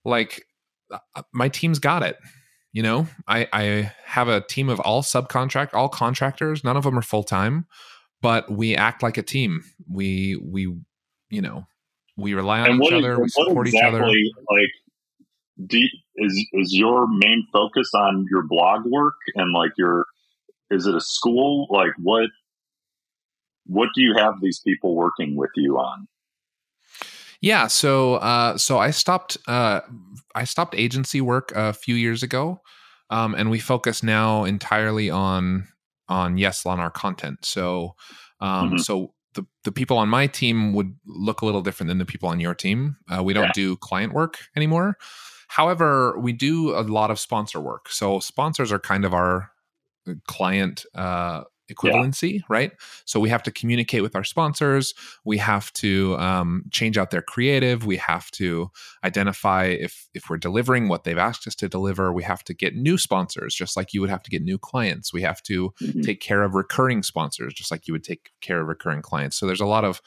like 0.06 0.46
uh, 0.90 1.22
my 1.32 1.48
team's 1.48 1.78
got 1.78 2.02
it 2.02 2.16
you 2.72 2.82
know 2.82 3.06
i 3.26 3.46
i 3.52 3.92
have 4.04 4.28
a 4.28 4.40
team 4.40 4.68
of 4.68 4.80
all 4.80 5.02
subcontract 5.02 5.74
all 5.74 5.88
contractors 5.88 6.64
none 6.64 6.76
of 6.76 6.84
them 6.84 6.98
are 6.98 7.02
full-time 7.02 7.66
but 8.22 8.50
we 8.50 8.74
act 8.74 9.02
like 9.02 9.18
a 9.18 9.22
team 9.22 9.62
we 9.90 10.40
we 10.42 10.62
you 11.30 11.42
know 11.42 11.66
we 12.16 12.32
rely 12.32 12.60
on 12.60 12.70
and 12.70 12.74
each 12.76 12.80
what, 12.80 12.92
is- 12.94 13.04
other 13.04 13.20
we 13.20 13.28
support 13.28 13.66
each 13.68 13.82
other 13.82 14.00
like, 14.00 14.70
do 15.64 15.78
is, 16.16 16.46
is 16.52 16.74
your 16.74 17.06
main 17.08 17.46
focus 17.52 17.90
on 17.94 18.26
your 18.30 18.42
blog 18.46 18.84
work 18.84 19.14
and 19.34 19.52
like 19.52 19.72
your, 19.78 20.04
is 20.70 20.86
it 20.86 20.94
a 20.94 21.00
school? 21.00 21.66
Like 21.70 21.92
what, 21.98 22.28
what 23.64 23.88
do 23.94 24.02
you 24.02 24.14
have 24.16 24.34
these 24.40 24.60
people 24.60 24.94
working 24.94 25.36
with 25.36 25.50
you 25.56 25.78
on? 25.78 26.08
Yeah, 27.40 27.66
so 27.66 28.14
uh, 28.16 28.56
so 28.58 28.78
I 28.78 28.90
stopped 28.90 29.36
uh, 29.46 29.80
I 30.34 30.44
stopped 30.44 30.74
agency 30.74 31.20
work 31.20 31.52
a 31.54 31.72
few 31.72 31.94
years 31.94 32.22
ago, 32.22 32.60
um, 33.10 33.34
and 33.34 33.50
we 33.50 33.58
focus 33.58 34.02
now 34.02 34.44
entirely 34.44 35.10
on 35.10 35.68
on 36.08 36.38
yes 36.38 36.64
on 36.66 36.80
our 36.80 36.90
content. 36.90 37.44
So 37.44 37.94
um, 38.40 38.76
Mhm. 38.76 38.78
so 38.78 39.12
the 39.34 39.44
the 39.64 39.72
people 39.72 39.98
on 39.98 40.08
my 40.08 40.26
team 40.26 40.72
would 40.74 40.94
look 41.06 41.42
a 41.42 41.46
little 41.46 41.62
different 41.62 41.88
than 41.88 41.98
the 41.98 42.06
people 42.06 42.28
on 42.28 42.40
your 42.40 42.54
team. 42.54 42.96
Uh, 43.10 43.22
we 43.22 43.32
don't 43.34 43.46
Yeah. 43.46 43.52
do 43.52 43.76
client 43.76 44.12
work 44.14 44.38
anymore. 44.56 44.96
However, 45.48 46.18
we 46.18 46.32
do 46.32 46.76
a 46.76 46.82
lot 46.82 47.10
of 47.10 47.18
sponsor 47.20 47.60
work. 47.60 47.88
So 47.90 48.18
sponsors 48.20 48.72
are 48.72 48.78
kind 48.80 49.04
of 49.04 49.14
our 49.14 49.50
client 50.26 50.84
uh, 50.94 51.44
equivalency, 51.72 52.40
right? 52.48 52.72
So 53.04 53.18
we 53.20 53.28
have 53.28 53.42
to 53.44 53.50
communicate 53.50 54.02
with 54.02 54.14
our 54.16 54.24
sponsors. 54.24 54.94
We 55.24 55.38
have 55.38 55.72
to 55.74 56.16
um, 56.18 56.64
change 56.70 56.96
out 56.98 57.10
their 57.10 57.22
creative. 57.22 57.86
We 57.86 57.96
have 57.96 58.30
to 58.32 58.70
identify 59.04 59.64
if 59.66 60.08
if 60.14 60.28
we're 60.30 60.38
delivering 60.38 60.88
what 60.88 61.04
they've 61.04 61.18
asked 61.18 61.46
us 61.46 61.54
to 61.56 61.68
deliver. 61.68 62.12
We 62.12 62.22
have 62.22 62.44
to 62.44 62.54
get 62.54 62.74
new 62.74 62.98
sponsors, 62.98 63.54
just 63.54 63.76
like 63.76 63.92
you 63.94 64.00
would 64.00 64.10
have 64.10 64.22
to 64.24 64.30
get 64.30 64.42
new 64.42 64.58
clients. 64.58 65.12
We 65.12 65.22
have 65.22 65.42
to 65.44 65.72
Mhm. 65.82 66.04
take 66.04 66.20
care 66.20 66.42
of 66.42 66.54
recurring 66.54 67.02
sponsors, 67.02 67.54
just 67.54 67.70
like 67.70 67.86
you 67.86 67.92
would 67.94 68.04
take 68.04 68.30
care 68.40 68.60
of 68.60 68.68
recurring 68.68 69.02
clients. 69.02 69.36
So 69.36 69.46
there's 69.46 69.60
a 69.60 69.66
lot 69.66 69.84
of 69.84 70.00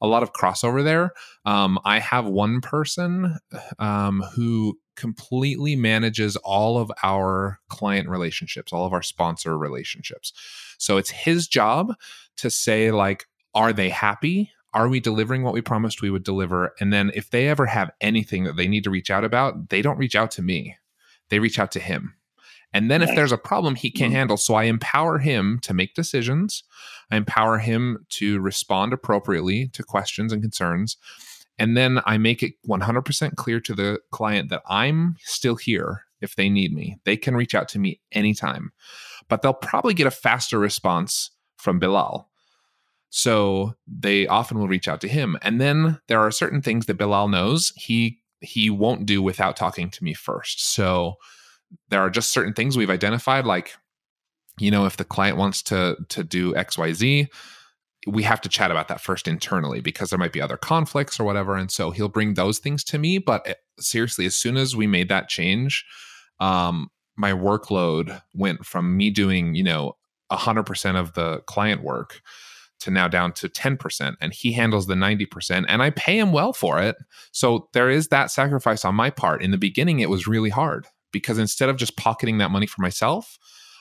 a 0.00 0.06
lot 0.06 0.22
of 0.22 0.32
crossover 0.32 0.82
there. 0.82 1.12
Um, 1.44 1.78
I 1.84 1.98
have 1.98 2.26
one 2.26 2.60
person 2.60 3.36
um, 3.78 4.22
who 4.34 4.78
completely 4.96 5.76
manages 5.76 6.36
all 6.36 6.78
of 6.78 6.90
our 7.02 7.58
client 7.68 8.08
relationships, 8.08 8.72
all 8.72 8.84
of 8.84 8.92
our 8.92 9.02
sponsor 9.02 9.56
relationships. 9.56 10.32
So 10.78 10.96
it's 10.96 11.10
his 11.10 11.48
job 11.48 11.94
to 12.36 12.50
say, 12.50 12.90
like, 12.90 13.26
are 13.54 13.72
they 13.72 13.88
happy? 13.88 14.52
Are 14.72 14.88
we 14.88 15.00
delivering 15.00 15.42
what 15.42 15.54
we 15.54 15.62
promised 15.62 16.02
we 16.02 16.10
would 16.10 16.22
deliver? 16.22 16.74
And 16.80 16.92
then 16.92 17.10
if 17.14 17.30
they 17.30 17.48
ever 17.48 17.66
have 17.66 17.90
anything 18.00 18.44
that 18.44 18.56
they 18.56 18.68
need 18.68 18.84
to 18.84 18.90
reach 18.90 19.10
out 19.10 19.24
about, 19.24 19.70
they 19.70 19.82
don't 19.82 19.98
reach 19.98 20.14
out 20.14 20.30
to 20.32 20.42
me. 20.42 20.76
They 21.28 21.38
reach 21.38 21.58
out 21.58 21.72
to 21.72 21.80
him. 21.80 22.14
And 22.72 22.90
then 22.90 23.02
if 23.02 23.14
there's 23.16 23.32
a 23.32 23.38
problem 23.38 23.74
he 23.74 23.90
can't 23.90 24.12
Mhm. 24.12 24.16
handle, 24.16 24.36
so 24.36 24.54
I 24.54 24.64
empower 24.64 25.18
him 25.18 25.58
to 25.62 25.74
make 25.74 25.94
decisions. 25.94 26.62
I 27.10 27.16
empower 27.16 27.58
him 27.58 28.06
to 28.10 28.38
respond 28.40 28.92
appropriately 28.92 29.68
to 29.68 29.82
questions 29.82 30.32
and 30.32 30.40
concerns. 30.40 30.96
And 31.58 31.76
then 31.76 32.00
I 32.06 32.16
make 32.16 32.42
it 32.42 32.54
100% 32.62 33.36
clear 33.36 33.60
to 33.60 33.74
the 33.74 34.00
client 34.12 34.50
that 34.50 34.62
I'm 34.66 35.16
still 35.20 35.56
here 35.56 36.04
if 36.20 36.36
they 36.36 36.48
need 36.48 36.72
me. 36.72 36.96
They 37.04 37.16
can 37.16 37.34
reach 37.34 37.54
out 37.54 37.68
to 37.70 37.78
me 37.78 38.00
anytime, 38.12 38.72
but 39.28 39.42
they'll 39.42 39.52
probably 39.52 39.94
get 39.94 40.06
a 40.06 40.10
faster 40.12 40.58
response 40.58 41.30
from 41.56 41.78
Bilal. 41.78 42.30
So 43.10 43.74
they 43.86 44.26
often 44.28 44.58
will 44.58 44.68
reach 44.68 44.86
out 44.86 45.00
to 45.00 45.08
him. 45.08 45.36
And 45.42 45.60
then 45.60 46.00
there 46.06 46.20
are 46.20 46.30
certain 46.30 46.62
things 46.62 46.86
that 46.86 46.98
Bilal 46.98 47.28
knows 47.28 47.72
he 47.76 48.18
he 48.42 48.70
won't 48.70 49.04
do 49.04 49.20
without 49.20 49.54
talking 49.54 49.90
to 49.90 50.02
me 50.04 50.14
first. 50.14 50.64
So 50.72 51.16
there 51.88 52.00
are 52.00 52.10
just 52.10 52.32
certain 52.32 52.52
things 52.52 52.76
we've 52.76 52.90
identified 52.90 53.44
like 53.44 53.74
you 54.58 54.70
know 54.70 54.86
if 54.86 54.96
the 54.96 55.04
client 55.04 55.36
wants 55.36 55.62
to 55.62 55.96
to 56.08 56.24
do 56.24 56.52
xyz 56.54 57.28
we 58.06 58.22
have 58.22 58.40
to 58.40 58.48
chat 58.48 58.70
about 58.70 58.88
that 58.88 59.00
first 59.00 59.28
internally 59.28 59.80
because 59.80 60.10
there 60.10 60.18
might 60.18 60.32
be 60.32 60.40
other 60.40 60.56
conflicts 60.56 61.20
or 61.20 61.24
whatever 61.24 61.54
and 61.56 61.70
so 61.70 61.90
he'll 61.90 62.08
bring 62.08 62.34
those 62.34 62.58
things 62.58 62.82
to 62.82 62.98
me 62.98 63.18
but 63.18 63.46
eh, 63.46 63.54
seriously 63.78 64.26
as 64.26 64.36
soon 64.36 64.56
as 64.56 64.74
we 64.74 64.86
made 64.86 65.08
that 65.08 65.28
change 65.28 65.84
um 66.40 66.88
my 67.16 67.32
workload 67.32 68.22
went 68.34 68.64
from 68.64 68.96
me 68.96 69.10
doing 69.10 69.54
you 69.54 69.62
know 69.62 69.94
100% 70.30 70.96
of 70.96 71.14
the 71.14 71.40
client 71.46 71.82
work 71.82 72.20
to 72.80 72.90
now 72.90 73.08
down 73.08 73.32
to 73.32 73.48
10% 73.48 74.16
and 74.20 74.32
he 74.32 74.52
handles 74.52 74.86
the 74.86 74.94
90% 74.94 75.64
and 75.68 75.82
I 75.82 75.90
pay 75.90 76.18
him 76.18 76.32
well 76.32 76.52
for 76.52 76.80
it. 76.80 76.96
So 77.30 77.68
there 77.74 77.90
is 77.90 78.08
that 78.08 78.30
sacrifice 78.30 78.84
on 78.84 78.94
my 78.94 79.10
part. 79.10 79.42
In 79.42 79.50
the 79.50 79.58
beginning 79.58 80.00
it 80.00 80.08
was 80.08 80.26
really 80.26 80.50
hard 80.50 80.86
because 81.12 81.38
instead 81.38 81.68
of 81.68 81.76
just 81.76 81.96
pocketing 81.96 82.38
that 82.38 82.50
money 82.50 82.66
for 82.66 82.82
myself 82.82 83.38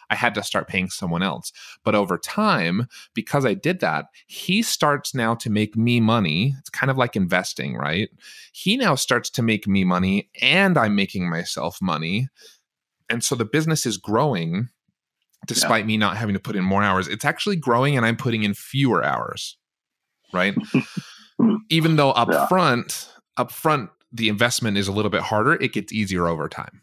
I 0.09 0.15
had 0.15 0.33
to 0.35 0.43
start 0.43 0.67
paying 0.67 0.89
someone 0.89 1.21
else. 1.21 1.51
But 1.83 1.95
over 1.95 2.17
time, 2.17 2.87
because 3.13 3.45
I 3.45 3.53
did 3.53 3.79
that, 3.81 4.05
he 4.27 4.63
starts 4.63 5.13
now 5.13 5.35
to 5.35 5.49
make 5.49 5.75
me 5.75 5.99
money. 5.99 6.55
It's 6.59 6.69
kind 6.69 6.89
of 6.89 6.97
like 6.97 7.15
investing, 7.15 7.75
right? 7.75 8.09
He 8.51 8.75
now 8.75 8.95
starts 8.95 9.29
to 9.31 9.43
make 9.43 9.67
me 9.67 9.83
money 9.83 10.29
and 10.41 10.77
I'm 10.77 10.95
making 10.95 11.29
myself 11.29 11.77
money. 11.81 12.27
And 13.09 13.23
so 13.23 13.35
the 13.35 13.45
business 13.45 13.85
is 13.85 13.97
growing 13.97 14.69
despite 15.45 15.85
me 15.85 15.97
not 15.97 16.17
having 16.17 16.33
to 16.33 16.39
put 16.39 16.55
in 16.55 16.63
more 16.63 16.83
hours. 16.83 17.07
It's 17.07 17.25
actually 17.25 17.55
growing 17.55 17.95
and 17.95 18.05
I'm 18.05 18.17
putting 18.17 18.43
in 18.43 18.53
fewer 18.53 19.03
hours, 19.03 19.57
right? 20.33 20.55
Even 21.69 21.95
though 21.95 22.11
up 22.11 22.29
Yeah. 22.29 22.47
front, 22.47 23.09
up 23.37 23.51
front, 23.51 23.89
the 24.11 24.27
investment 24.27 24.77
is 24.77 24.87
a 24.87 24.91
little 24.91 25.11
bit 25.11 25.21
harder, 25.21 25.53
it 25.53 25.71
gets 25.71 25.93
easier 25.93 26.27
over 26.27 26.49
time. 26.49 26.81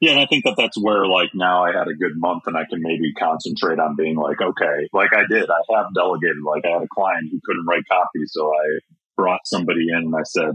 Yeah, 0.00 0.12
and 0.12 0.20
I 0.20 0.26
think 0.26 0.44
that 0.44 0.54
that's 0.56 0.80
where 0.80 1.06
like 1.06 1.30
now 1.34 1.64
I 1.64 1.72
had 1.72 1.88
a 1.88 1.94
good 1.94 2.16
month 2.16 2.44
and 2.46 2.56
I 2.56 2.64
can 2.64 2.82
maybe 2.82 3.12
concentrate 3.14 3.78
on 3.78 3.96
being 3.96 4.16
like, 4.16 4.40
okay, 4.40 4.88
like 4.92 5.12
I 5.12 5.22
did, 5.28 5.48
I 5.50 5.76
have 5.76 5.94
delegated. 5.94 6.42
Like 6.44 6.64
I 6.64 6.70
had 6.70 6.82
a 6.82 6.88
client 6.88 7.28
who 7.30 7.40
couldn't 7.44 7.66
write 7.66 7.84
copy, 7.90 8.20
so 8.26 8.52
I 8.52 8.80
brought 9.16 9.40
somebody 9.46 9.88
in 9.90 9.96
and 9.96 10.14
I 10.14 10.24
said, 10.24 10.52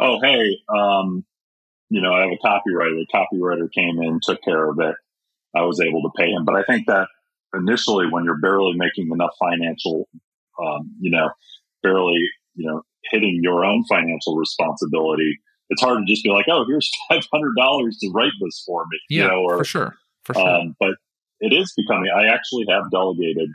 oh 0.00 0.20
hey, 0.20 0.58
um, 0.68 1.24
you 1.90 2.00
know, 2.00 2.12
I 2.12 2.22
have 2.22 2.32
a 2.32 2.46
copywriter. 2.46 2.96
The 2.96 3.06
copywriter 3.14 3.68
came 3.72 4.00
in, 4.02 4.20
took 4.22 4.42
care 4.42 4.68
of 4.68 4.78
it. 4.80 4.96
I 5.54 5.62
was 5.62 5.80
able 5.80 6.02
to 6.02 6.10
pay 6.16 6.30
him, 6.30 6.44
but 6.44 6.56
I 6.56 6.62
think 6.64 6.86
that 6.86 7.06
initially 7.54 8.06
when 8.10 8.24
you're 8.24 8.40
barely 8.40 8.72
making 8.74 9.10
enough 9.12 9.32
financial, 9.38 10.08
um, 10.58 10.94
you 11.00 11.10
know, 11.10 11.30
barely, 11.82 12.24
you 12.54 12.70
know, 12.70 12.82
hitting 13.10 13.40
your 13.42 13.64
own 13.64 13.84
financial 13.84 14.36
responsibility 14.36 15.38
it's 15.72 15.82
hard 15.82 15.98
to 15.98 16.04
just 16.12 16.22
be 16.22 16.30
like, 16.30 16.46
oh, 16.50 16.64
here's 16.68 16.90
five 17.08 17.24
hundred 17.32 17.54
dollars 17.56 17.98
to 17.98 18.10
write 18.10 18.32
this 18.40 18.62
for 18.66 18.84
me, 18.90 18.98
Yeah, 19.08 19.22
you 19.24 19.28
know, 19.30 19.42
or 19.42 19.58
for 19.58 19.64
sure. 19.64 19.96
For 20.24 20.34
sure. 20.34 20.48
um, 20.48 20.76
but 20.78 20.94
it 21.40 21.52
is 21.52 21.72
becoming. 21.76 22.10
I 22.14 22.26
actually 22.26 22.66
have 22.68 22.90
delegated 22.90 23.48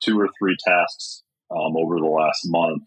two 0.00 0.20
or 0.20 0.28
three 0.38 0.56
tasks 0.66 1.22
um, 1.50 1.76
over 1.76 1.96
the 1.98 2.06
last 2.06 2.40
month, 2.46 2.82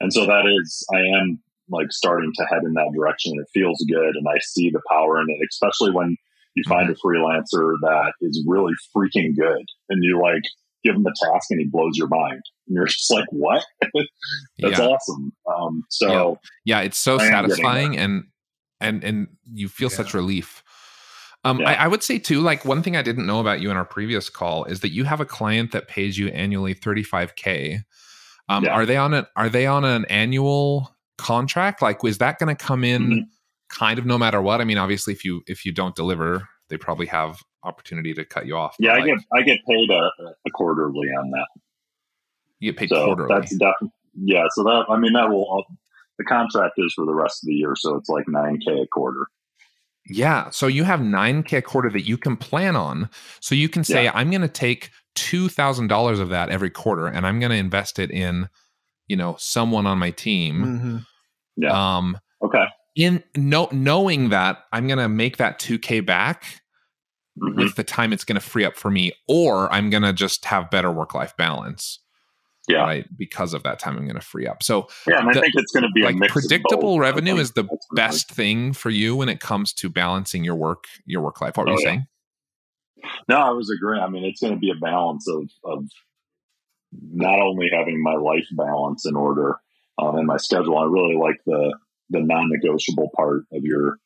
and 0.00 0.12
so 0.12 0.26
that 0.26 0.46
is 0.46 0.84
I 0.92 0.98
am 1.20 1.40
like 1.68 1.92
starting 1.92 2.32
to 2.36 2.44
head 2.46 2.62
in 2.64 2.72
that 2.74 2.90
direction. 2.94 3.34
It 3.38 3.46
feels 3.54 3.84
good, 3.88 4.16
and 4.16 4.26
I 4.28 4.38
see 4.40 4.70
the 4.70 4.82
power 4.90 5.20
in 5.20 5.26
it, 5.28 5.46
especially 5.52 5.92
when 5.92 6.16
you 6.56 6.64
find 6.68 6.90
a 6.90 6.94
freelancer 6.94 7.74
that 7.82 8.12
is 8.20 8.42
really 8.48 8.72
freaking 8.96 9.36
good, 9.36 9.64
and 9.88 10.02
you 10.02 10.20
like 10.20 10.42
give 10.84 10.96
him 10.96 11.06
a 11.06 11.12
task 11.24 11.50
and 11.50 11.60
he 11.60 11.66
blows 11.66 11.96
your 11.96 12.08
mind, 12.08 12.40
you're 12.70 12.86
just 12.86 13.10
like, 13.10 13.26
what? 13.30 13.62
That's 13.82 14.78
yeah. 14.78 14.80
awesome. 14.86 15.32
Um, 15.46 15.84
so 15.90 16.38
yeah 16.64 16.80
it's 16.80 16.98
so 16.98 17.16
I 17.18 17.28
satisfying 17.28 17.96
and 17.96 18.24
and 18.80 19.02
and 19.04 19.28
you 19.52 19.68
feel 19.68 19.90
such 19.90 20.14
relief 20.14 20.62
um, 21.44 21.60
Yeah. 21.60 21.70
I, 21.70 21.84
I 21.84 21.88
would 21.88 22.02
say 22.02 22.18
too 22.18 22.40
like 22.40 22.64
one 22.64 22.82
thing 22.82 22.96
i 22.96 23.02
didn't 23.02 23.26
know 23.26 23.40
about 23.40 23.60
you 23.60 23.70
in 23.70 23.76
our 23.76 23.84
previous 23.84 24.28
call 24.30 24.64
is 24.64 24.80
that 24.80 24.90
you 24.90 25.04
have 25.04 25.20
a 25.20 25.24
client 25.26 25.72
that 25.72 25.88
pays 25.88 26.16
you 26.18 26.28
annually 26.28 26.74
35k 26.74 27.82
um, 28.48 28.64
Yeah. 28.64 28.72
are 28.72 28.86
they 28.86 28.96
on 28.96 29.14
an 29.14 29.26
are 29.36 29.48
they 29.48 29.66
on 29.66 29.84
an 29.84 30.04
annual 30.06 30.94
contract 31.18 31.82
like 31.82 32.02
is 32.04 32.18
that 32.18 32.38
going 32.38 32.54
to 32.54 32.64
come 32.64 32.84
in 32.84 33.02
Mhm. 33.10 33.22
kind 33.70 33.98
of 33.98 34.06
no 34.06 34.16
matter 34.18 34.40
what 34.40 34.60
i 34.60 34.64
mean 34.64 34.78
obviously 34.78 35.12
if 35.12 35.24
you 35.24 35.42
if 35.46 35.64
you 35.64 35.72
don't 35.72 35.94
deliver 35.96 36.48
they 36.68 36.76
probably 36.76 37.06
have 37.06 37.40
opportunity 37.64 38.14
to 38.14 38.24
cut 38.24 38.46
you 38.46 38.56
off 38.56 38.76
yeah, 38.78 38.92
I 38.92 38.98
like, 38.98 39.04
get 39.06 39.18
I 39.34 39.42
get 39.42 39.58
paid 39.68 39.90
a, 39.90 40.10
a 40.46 40.50
quarterly 40.52 41.08
on 41.08 41.30
that. 41.32 41.46
You 42.60 42.72
get 42.72 42.78
paid 42.78 42.88
so 42.90 43.04
quarterly 43.06 43.28
that's 43.34 43.50
definitely 43.56 43.90
yeah. 44.22 44.44
So 44.50 44.62
that 44.64 44.84
I 44.88 44.98
mean 44.98 45.12
that 45.14 45.28
will 45.28 45.64
the 46.18 46.24
contract 46.24 46.74
is 46.78 46.92
for 46.94 47.04
the 47.06 47.14
rest 47.14 47.42
of 47.42 47.48
the 47.48 47.54
year, 47.54 47.74
so 47.76 47.96
it's 47.96 48.08
like 48.08 48.28
nine 48.28 48.58
k 48.64 48.80
a 48.82 48.86
quarter. 48.86 49.26
Yeah. 50.06 50.50
So 50.50 50.66
you 50.66 50.84
have 50.84 50.98
9K 51.00 51.58
a 51.58 51.62
quarter 51.62 51.88
that 51.90 52.00
you 52.02 52.16
can 52.16 52.36
plan 52.36 52.74
on. 52.74 53.08
So 53.40 53.54
you 53.54 53.68
can 53.68 53.84
say, 53.84 54.04
Yeah. 54.04 54.12
I'm 54.14 54.30
going 54.30 54.40
to 54.40 54.48
take 54.48 54.90
$2,000 55.14 56.20
of 56.20 56.30
that 56.30 56.48
every 56.48 56.70
quarter 56.70 57.06
and 57.06 57.26
I'm 57.26 57.38
going 57.38 57.50
to 57.50 57.56
invest 57.56 57.98
it 57.98 58.10
in, 58.10 58.48
you 59.06 59.16
know, 59.16 59.36
someone 59.38 59.86
on 59.86 59.98
my 59.98 60.10
team. 60.10 60.64
Mhm. 60.64 61.06
Yeah. 61.56 61.96
Um, 61.96 62.18
Okay. 62.42 62.64
in 62.96 63.22
no, 63.36 63.68
knowing 63.70 64.30
that 64.30 64.64
I'm 64.72 64.86
going 64.88 64.98
to 64.98 65.08
make 65.08 65.36
that 65.36 65.60
2K 65.60 66.00
back 66.04 66.60
Mhm. 67.40 67.56
with 67.56 67.76
the 67.76 67.84
time 67.84 68.12
it's 68.12 68.24
going 68.24 68.40
to 68.40 68.46
free 68.46 68.64
up 68.64 68.76
for 68.76 68.90
me, 68.90 69.12
or 69.28 69.72
I'm 69.72 69.90
going 69.90 70.02
to 70.02 70.12
just 70.12 70.46
have 70.46 70.70
better 70.70 70.90
work 70.90 71.14
life 71.14 71.36
balance. 71.36 72.00
Yeah. 72.70 72.82
Right. 72.82 73.06
Because 73.16 73.54
of 73.54 73.62
that 73.64 73.78
time 73.78 73.96
I'm 73.96 74.04
going 74.04 74.14
to 74.14 74.20
free 74.20 74.46
up. 74.46 74.62
So 74.62 74.88
Yeah, 75.06 75.18
and 75.20 75.26
The- 75.34 75.38
I 75.38 75.42
think 75.42 75.54
it's 75.56 75.72
going 75.72 75.82
to 75.84 75.90
be 75.94 76.02
a 76.02 76.06
like 76.06 76.16
mix 76.16 76.32
predictable 76.32 76.96
both, 76.96 77.00
revenue 77.00 77.36
is 77.36 77.52
the 77.52 77.62
ultimately. 77.62 77.78
best 77.94 78.30
thing 78.30 78.72
for 78.72 78.90
you 78.90 79.16
when 79.16 79.28
it 79.28 79.40
comes 79.40 79.72
to 79.74 79.88
balancing 79.88 80.44
your 80.44 80.54
work, 80.56 80.84
your 81.06 81.22
work 81.22 81.40
life. 81.40 81.56
What 81.56 81.66
were 81.66 81.72
Oh, 81.72 81.76
you 81.76 81.80
yeah. 81.82 81.88
saying? 81.88 82.06
No, 83.28 83.36
I 83.36 83.50
was 83.50 83.70
agreeing. 83.70 84.02
I 84.02 84.08
mean, 84.08 84.24
it's 84.24 84.40
going 84.40 84.52
to 84.54 84.58
be 84.58 84.70
a 84.70 84.74
balance 84.80 85.26
of 85.28 85.48
of 85.64 85.84
not 87.12 87.40
only 87.40 87.68
having 87.72 88.02
my 88.02 88.14
life 88.14 88.46
balance 88.56 89.06
in 89.06 89.16
order 89.16 89.56
um, 89.98 90.16
and 90.16 90.26
my 90.26 90.36
schedule. 90.36 90.78
I 90.78 90.84
really 90.84 91.16
like 91.16 91.36
the 91.46 91.76
the 92.10 92.20
non 92.20 92.48
negotiable 92.50 93.10
part 93.16 93.44
of 93.52 93.62
your 93.62 93.98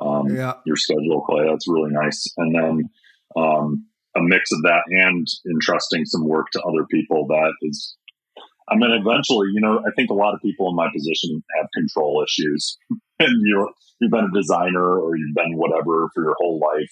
um, 0.00 0.34
Yeah. 0.34 0.54
your 0.64 0.76
schedule, 0.76 1.20
Clay. 1.22 1.46
That's 1.46 1.68
really 1.68 1.90
nice. 1.92 2.26
And 2.38 2.54
then 2.54 2.90
um, 3.36 3.86
a 4.16 4.20
mix 4.22 4.50
of 4.52 4.62
that 4.62 4.82
and 4.88 5.26
entrusting 5.50 6.04
some 6.06 6.26
work 6.26 6.46
to 6.52 6.62
other 6.62 6.84
people 6.90 7.26
that 7.28 7.52
is, 7.62 7.96
I 8.72 8.76
mean, 8.76 8.90
eventually, 8.90 9.48
you 9.52 9.60
know, 9.60 9.78
I 9.80 9.90
think 9.94 10.10
a 10.10 10.14
lot 10.14 10.34
of 10.34 10.40
people 10.40 10.68
in 10.70 10.76
my 10.76 10.88
position 10.94 11.42
have 11.58 11.66
control 11.74 12.24
issues. 12.26 12.78
and 13.18 13.46
you 13.46 13.68
you've 14.00 14.10
been 14.10 14.24
a 14.24 14.34
designer 14.34 14.98
or 14.98 15.16
you've 15.16 15.34
been 15.34 15.56
whatever 15.56 16.08
for 16.14 16.24
your 16.24 16.34
whole 16.40 16.58
life. 16.58 16.90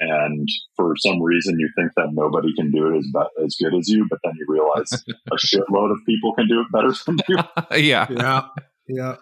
And 0.00 0.48
for 0.76 0.94
some 0.96 1.20
reason, 1.20 1.58
you 1.58 1.68
think 1.76 1.90
that 1.96 2.10
nobody 2.12 2.54
can 2.54 2.70
do 2.70 2.86
it 2.94 2.98
as, 2.98 3.06
be- 3.12 3.44
as 3.44 3.56
good 3.60 3.76
as 3.76 3.88
you, 3.88 4.06
but 4.08 4.20
then 4.22 4.32
you 4.38 4.46
realize 4.48 4.92
a 5.32 5.36
shitload 5.36 5.90
of 5.90 5.98
people 6.06 6.34
can 6.36 6.46
do 6.46 6.60
it 6.60 6.68
better 6.72 6.92
than 7.04 7.18
you. 7.28 7.78
yeah. 7.84 8.06
Yeah. 8.08 8.42
Yeah. 8.86 9.16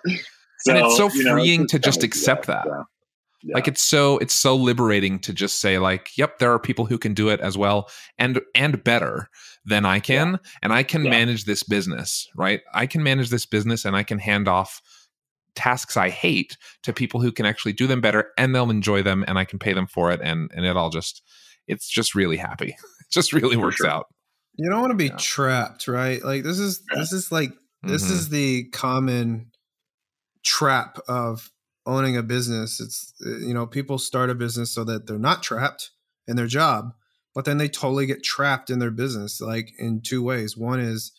And 0.69 0.79
it's 0.79 0.97
so 0.99 1.11
you 1.11 1.25
know, 1.25 1.33
freeing 1.33 1.63
it's 1.63 1.73
to 1.73 1.79
just 1.79 2.01
kinda- 2.01 2.07
accept 2.15 2.47
that. 2.49 2.67
yeah. 2.67 2.83
Yeah. 3.49 3.55
Like 3.55 3.69
it's 3.69 3.83
so 3.83 4.19
it's 4.19 4.35
so 4.35 4.57
liberating 4.57 5.21
to 5.21 5.33
just 5.33 5.61
say 5.61 5.79
like, 5.79 6.17
yep, 6.19 6.39
there 6.41 6.53
are 6.53 6.59
people 6.59 6.85
who 6.87 6.99
can 6.99 7.15
do 7.15 7.29
it 7.29 7.41
as 7.41 7.57
well 7.57 7.89
and 8.19 8.41
and 8.55 8.83
better 8.83 9.29
than 9.65 9.85
I 9.87 10.01
can 10.01 10.41
and 10.63 10.73
I 10.73 10.83
can 10.83 11.05
Yeah. 11.05 11.11
manage 11.11 11.45
this 11.45 11.63
business, 11.63 12.29
right? 12.35 12.61
I 12.75 12.87
can 12.87 13.03
manage 13.03 13.31
this 13.31 13.47
business 13.47 13.85
and 13.85 13.95
I 13.95 14.03
can 14.03 14.19
hand 14.19 14.49
off 14.49 14.81
tasks 15.55 15.97
I 15.97 16.11
hate 16.11 16.57
to 16.83 16.93
people 16.93 17.21
who 17.21 17.31
can 17.33 17.47
actually 17.47 17.73
do 17.73 17.87
them 17.87 18.01
better 18.01 18.33
and 18.37 18.55
they'll 18.55 18.71
enjoy 18.71 19.03
them 19.03 19.25
and 19.29 19.39
I 19.39 19.45
can 19.45 19.59
pay 19.59 19.73
them 19.73 19.87
for 19.87 20.11
it 20.11 20.21
and 20.23 20.51
and 20.55 20.67
it 20.67 20.77
all 20.77 20.91
just 20.91 21.23
it's 21.69 21.89
just 21.89 22.15
really 22.15 22.37
happy. 22.39 22.77
It 23.01 23.13
just 23.13 23.33
really 23.33 23.57
works 23.57 23.77
sure. 23.77 23.87
out. 23.89 24.07
You 24.57 24.69
don't 24.69 24.81
want 24.81 24.91
to 24.91 24.97
be 24.97 25.07
Yeah. 25.07 25.17
trapped, 25.19 25.87
right? 25.87 26.21
Like 26.25 26.43
this 26.43 26.59
is 26.59 26.83
this 26.95 27.13
is 27.13 27.31
like 27.31 27.53
this 27.85 28.05
Mhm. 28.05 28.11
is 28.11 28.29
the 28.31 28.65
common 28.71 29.53
trap 30.45 30.99
of 31.09 31.51
owning 31.87 32.17
a 32.17 32.23
business. 32.23 32.81
It's 32.81 33.15
uh, 33.25 33.39
you 33.39 33.55
know, 33.55 33.67
people 33.67 33.99
start 33.99 34.31
a 34.31 34.35
business 34.35 34.71
so 34.71 34.85
that 34.85 35.07
they're 35.07 35.19
not 35.19 35.43
trapped 35.43 35.91
in 36.27 36.37
their 36.37 36.47
job, 36.47 36.93
but 37.35 37.45
then 37.45 37.59
they 37.59 37.69
totally 37.69 38.07
get 38.07 38.23
trapped 38.25 38.71
in 38.71 38.79
their 38.79 38.91
business 38.91 39.41
like 39.41 39.73
in 39.79 40.01
two 40.01 40.23
ways. 40.23 40.57
One 40.57 40.81
is 40.81 41.13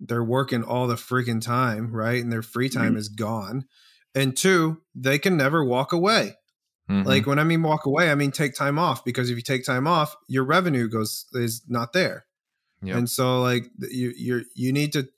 they're 0.00 0.24
working 0.24 0.62
all 0.62 0.86
the 0.86 0.94
freaking 0.94 1.40
time, 1.40 1.92
right? 1.92 2.22
And 2.22 2.32
their 2.32 2.42
free 2.42 2.68
time 2.68 2.96
is 2.96 3.08
gone. 3.08 3.66
And 4.14 4.36
two, 4.36 4.82
they 4.94 5.18
can 5.18 5.36
never 5.36 5.64
walk 5.64 5.92
away. 5.92 6.36
Mhm. 6.90 7.04
Like 7.04 7.26
when 7.26 7.38
I 7.38 7.44
mean 7.44 7.62
walk 7.62 7.84
away, 7.86 8.10
I 8.10 8.14
mean 8.14 8.30
take 8.30 8.54
time 8.54 8.78
off 8.78 9.04
because 9.04 9.28
if 9.28 9.36
you 9.36 9.42
take 9.42 9.64
time 9.64 9.86
off, 9.86 10.14
your 10.28 10.44
revenue 10.44 10.88
goes 10.88 11.26
is 11.32 11.62
not 11.68 11.92
there. 11.92 12.26
Yep. 12.82 12.96
And 12.96 13.10
so 13.10 13.40
like 13.42 13.66
you 13.90 14.12
you 14.16 14.44
you 14.54 14.72
need 14.72 14.92
to 14.92 15.08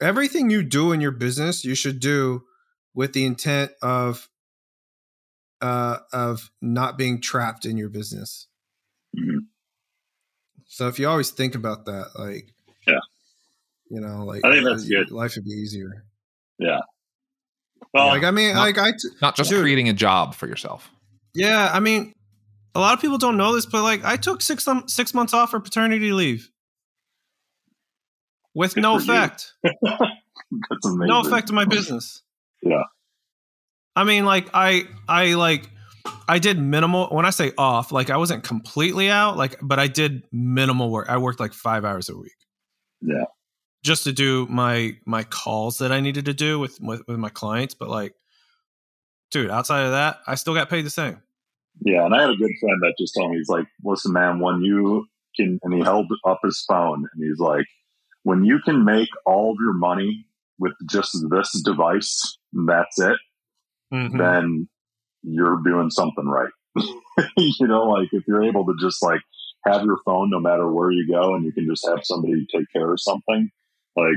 everything 0.00 0.48
you 0.48 0.62
do 0.62 0.92
in 0.92 1.00
your 1.00 1.10
business, 1.12 1.64
you 1.64 1.74
should 1.74 2.00
do 2.00 2.44
with 2.94 3.12
the 3.12 3.24
intent 3.24 3.72
of 3.82 4.29
uh 5.60 5.98
of 6.12 6.50
not 6.60 6.96
being 6.98 7.20
trapped 7.20 7.64
in 7.66 7.76
your 7.76 7.88
business. 7.88 8.46
Mhm. 9.16 9.46
So 10.66 10.88
if 10.88 10.98
you 10.98 11.08
always 11.08 11.30
think 11.30 11.54
about 11.54 11.86
that, 11.86 12.10
like 12.18 12.54
Yeah. 12.86 13.00
you 13.90 14.00
know, 14.00 14.24
like 14.24 14.44
I 14.44 14.52
think 14.52 14.64
that's 14.64 14.84
uh, 14.84 14.88
good. 14.88 15.10
Life 15.10 15.34
would 15.36 15.44
be 15.44 15.50
easier. 15.50 16.04
Yeah. 16.58 16.80
Well, 17.92 18.06
like 18.08 18.22
I 18.24 18.30
mean, 18.30 18.54
Not- 18.54 18.60
like 18.60 18.78
I 18.78 18.92
t- 18.92 19.08
not 19.20 19.36
just 19.36 19.50
dude. 19.50 19.60
creating 19.62 19.88
a 19.88 19.92
job 19.92 20.34
for 20.34 20.46
yourself. 20.46 20.90
Yeah, 21.34 21.70
I 21.72 21.80
mean, 21.80 22.12
a 22.74 22.80
lot 22.80 22.94
of 22.94 23.00
people 23.00 23.18
don't 23.18 23.36
know 23.36 23.54
this, 23.54 23.66
but 23.66 23.82
like, 23.82 24.04
I 24.04 24.16
took 24.16 24.42
six 24.42 24.66
um, 24.68 24.86
six 24.88 25.12
months 25.14 25.32
off 25.34 25.50
for 25.50 25.60
paternity 25.60 26.12
leave 26.12 26.50
with 28.54 28.74
Good 28.74 28.82
no 28.82 28.96
effect, 28.96 29.54
that's 29.62 30.84
amazing. 30.86 31.06
no 31.06 31.20
effect 31.20 31.48
to 31.48 31.52
my 31.52 31.64
business. 31.64 32.22
Yeah. 32.62 32.82
I 33.96 34.04
mean, 34.04 34.24
like, 34.24 34.48
I 34.54 34.84
I 35.08 35.34
like 35.34 35.68
I 36.28 36.38
did 36.38 36.58
minimal. 36.58 37.08
When 37.08 37.26
I 37.26 37.30
say 37.30 37.52
off, 37.58 37.92
like 37.92 38.10
I 38.10 38.16
wasn't 38.16 38.44
completely 38.44 39.10
out, 39.10 39.36
like, 39.36 39.56
but 39.62 39.78
I 39.78 39.88
did 39.88 40.24
minimal 40.32 40.90
work. 40.90 41.08
I 41.08 41.18
worked 41.18 41.40
like 41.40 41.52
five 41.52 41.84
hours 41.84 42.08
a 42.08 42.16
week. 42.16 42.32
Yeah. 43.02 43.24
just 43.82 44.04
to 44.04 44.12
do 44.12 44.46
my 44.50 44.96
my 45.06 45.24
calls 45.24 45.78
that 45.78 45.92
I 45.92 46.00
needed 46.00 46.26
to 46.26 46.34
do 46.34 46.58
with 46.58 46.78
with, 46.80 47.02
with 47.08 47.18
my 47.18 47.30
clients. 47.30 47.74
But 47.74 47.88
like, 47.88 48.14
dude, 49.30 49.50
outside 49.50 49.84
of 49.84 49.92
that, 49.92 50.18
I 50.26 50.34
still 50.34 50.54
got 50.54 50.68
paid 50.70 50.84
the 50.84 50.90
same. 50.90 51.22
Yeah, 51.84 52.04
and 52.04 52.14
I 52.14 52.20
had 52.22 52.30
a 52.30 52.36
good 52.36 52.50
friend 52.60 52.78
that 52.82 52.94
just 52.98 53.14
told 53.16 53.30
me 53.30 53.38
he's 53.38 53.48
like, 53.48 53.66
"Listen, 53.84 54.12
man, 54.12 54.40
when 54.40 54.60
you 54.62 55.06
can," 55.36 55.58
and 55.62 55.72
he 55.74 55.80
held 55.80 56.10
up 56.26 56.40
his 56.44 56.62
phone 56.68 57.06
and 57.12 57.24
he's 57.24 57.38
like, 57.38 57.66
"When 58.24 58.44
you 58.44 58.60
can 58.64 58.84
make 58.84 59.08
all 59.24 59.52
of 59.52 59.58
your 59.60 59.72
money 59.74 60.26
with 60.58 60.72
just 60.90 61.16
this 61.30 61.62
device, 61.64 62.38
that's 62.52 63.00
it, 63.00 63.16
Mhm. 63.92 64.18
then 64.18 64.68
you're 65.22 65.60
doing 65.64 65.90
something 65.90 66.26
right." 66.26 66.52
you 67.36 67.66
know, 67.66 67.82
like 67.84 68.08
if 68.12 68.24
you're 68.28 68.44
able 68.44 68.64
to 68.66 68.74
just 68.80 69.02
like 69.02 69.20
have 69.66 69.82
your 69.84 69.98
phone 70.04 70.30
no 70.30 70.40
matter 70.40 70.70
where 70.70 70.90
you 70.90 71.06
go, 71.08 71.34
and 71.34 71.44
you 71.44 71.52
can 71.52 71.66
just 71.68 71.86
have 71.88 72.00
somebody 72.04 72.46
take 72.54 72.66
care 72.72 72.90
of 72.92 73.00
something, 73.00 73.50
like 73.96 74.14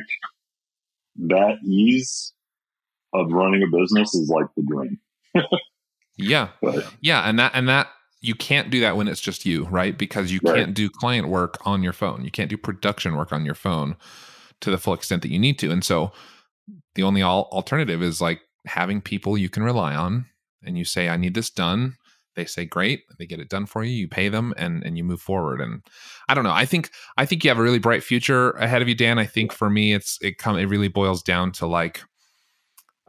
that 1.18 1.58
ease 1.66 2.34
of 3.14 3.32
running 3.32 3.64
a 3.64 3.78
business 3.78 4.14
is 4.16 4.30
like 4.30 4.48
the 4.56 4.64
dream. 4.64 5.00
Yeah. 6.18 6.50
But 6.62 6.86
Yeah, 7.02 7.28
and 7.28 7.40
that 7.40 7.52
and 7.56 7.68
that 7.68 7.88
you 8.22 8.36
can't 8.36 8.70
do 8.70 8.80
that 8.82 8.96
when 8.96 9.08
it's 9.08 9.20
just 9.20 9.46
you, 9.46 9.66
right? 9.66 9.98
Because 9.98 10.32
you 10.32 10.40
Right. 10.44 10.56
can't 10.56 10.74
do 10.74 10.90
client 10.90 11.28
work 11.28 11.58
on 11.66 11.82
your 11.84 11.92
phone. 11.92 12.24
You 12.24 12.32
can't 12.32 12.50
do 12.50 12.58
production 12.58 13.16
work 13.16 13.34
on 13.34 13.46
your 13.46 13.56
phone 13.56 13.98
to 14.62 14.70
the 14.72 14.78
full 14.78 14.94
extent 14.94 15.24
that 15.24 15.32
you 15.32 15.40
need 15.40 15.58
to. 15.60 15.72
And 15.72 15.84
so 15.84 16.12
the 16.96 17.04
only 17.04 17.24
alternative 17.24 18.02
is 18.02 18.22
like 18.22 18.42
having 18.66 19.02
people 19.02 19.38
you 19.38 19.50
can 19.50 19.64
rely 19.64 19.96
on 19.96 20.26
and 20.64 20.78
you 20.78 20.86
say 20.86 21.10
I 21.10 21.18
need 21.18 21.34
this 21.34 21.50
done. 21.50 21.96
They 22.36 22.46
say 22.46 22.66
great, 22.66 23.04
they 23.20 23.28
get 23.28 23.40
it 23.40 23.50
done 23.50 23.68
for 23.68 23.84
you, 23.84 23.92
you 23.94 24.08
pay 24.08 24.28
them 24.30 24.54
and 24.58 24.84
and 24.84 24.98
you 24.98 25.04
move 25.04 25.22
forward 25.22 25.62
and 25.62 25.84
I 26.28 26.34
don't 26.34 26.44
know. 26.44 26.52
I 26.52 26.66
think 26.66 26.90
I 27.16 27.26
think 27.26 27.44
you 27.44 27.50
have 27.50 27.60
a 27.60 27.64
really 27.64 27.80
bright 27.80 28.04
future 28.04 28.52
ahead 28.52 28.82
of 28.82 28.88
you, 28.88 28.96
Dan. 28.96 29.20
I 29.20 29.26
think 29.26 29.52
for 29.52 29.70
me 29.70 29.94
it's 29.94 30.18
it 30.22 30.38
come 30.40 30.58
it 30.58 30.66
really 30.66 30.88
boils 30.88 31.22
down 31.22 31.52
to 31.54 31.68
like 31.68 32.02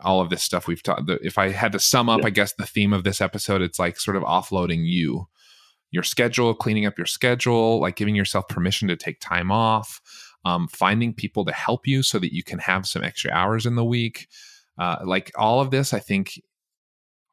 all 0.03 0.21
of 0.21 0.29
this 0.29 0.43
stuff 0.43 0.67
we've 0.67 0.83
talked. 0.83 1.09
If 1.09 1.39
I 1.39 1.51
had 1.51 1.73
to 1.73 1.79
sum 1.79 2.09
up, 2.09 2.21
Yeah. 2.21 2.27
I 2.27 2.31
guess 2.31 2.53
the 2.53 2.67
theme 2.67 2.93
of 2.93 3.05
this 3.05 3.21
episode, 3.21 3.63
it's 3.63 3.79
like 3.79 3.99
sort 3.99 4.17
of 4.17 4.23
offloading 4.23 4.85
you, 4.85 5.29
your 5.91 6.03
schedule, 6.03 6.55
cleaning 6.55 6.85
up 6.85 6.99
your 6.99 7.07
schedule, 7.07 7.81
like 7.81 7.97
giving 7.97 8.15
yourself 8.15 8.47
permission 8.49 8.89
to 8.89 8.97
take 8.97 9.21
time 9.21 9.51
off, 9.51 10.01
um, 10.45 10.69
finding 10.69 11.15
people 11.15 11.45
to 11.47 11.53
help 11.53 11.87
you 11.87 12.03
so 12.03 12.19
that 12.19 12.35
you 12.35 12.43
can 12.43 12.59
have 12.59 12.87
some 12.87 13.03
extra 13.03 13.31
hours 13.31 13.65
in 13.65 13.77
the 13.77 13.85
week. 13.85 14.29
Uh, 14.79 14.97
like 15.05 15.31
all 15.37 15.61
of 15.61 15.71
this, 15.71 15.93
I 15.93 16.01
think. 16.01 16.41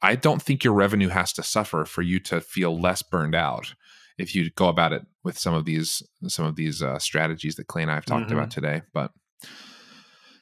I 0.03 0.15
don't 0.15 0.41
think 0.41 0.63
your 0.63 0.73
revenue 0.73 1.09
has 1.09 1.31
to 1.33 1.43
suffer 1.43 1.85
for 1.85 2.01
you 2.01 2.19
to 2.21 2.41
feel 2.41 2.79
less 2.79 3.03
burned 3.03 3.35
out 3.35 3.75
if 4.17 4.33
you 4.33 4.49
go 4.49 4.67
about 4.67 4.93
it 4.93 5.03
with 5.23 5.37
some 5.37 5.53
of 5.53 5.65
these 5.65 6.01
some 6.27 6.43
of 6.45 6.55
these 6.55 6.81
uh, 6.81 6.97
strategies 6.97 7.55
that 7.57 7.67
Clay 7.67 7.83
and 7.83 7.91
I 7.91 7.95
have 7.95 8.05
talked 8.05 8.29
Mhm. 8.29 8.33
about 8.33 8.49
today. 8.49 8.81
But 8.93 9.11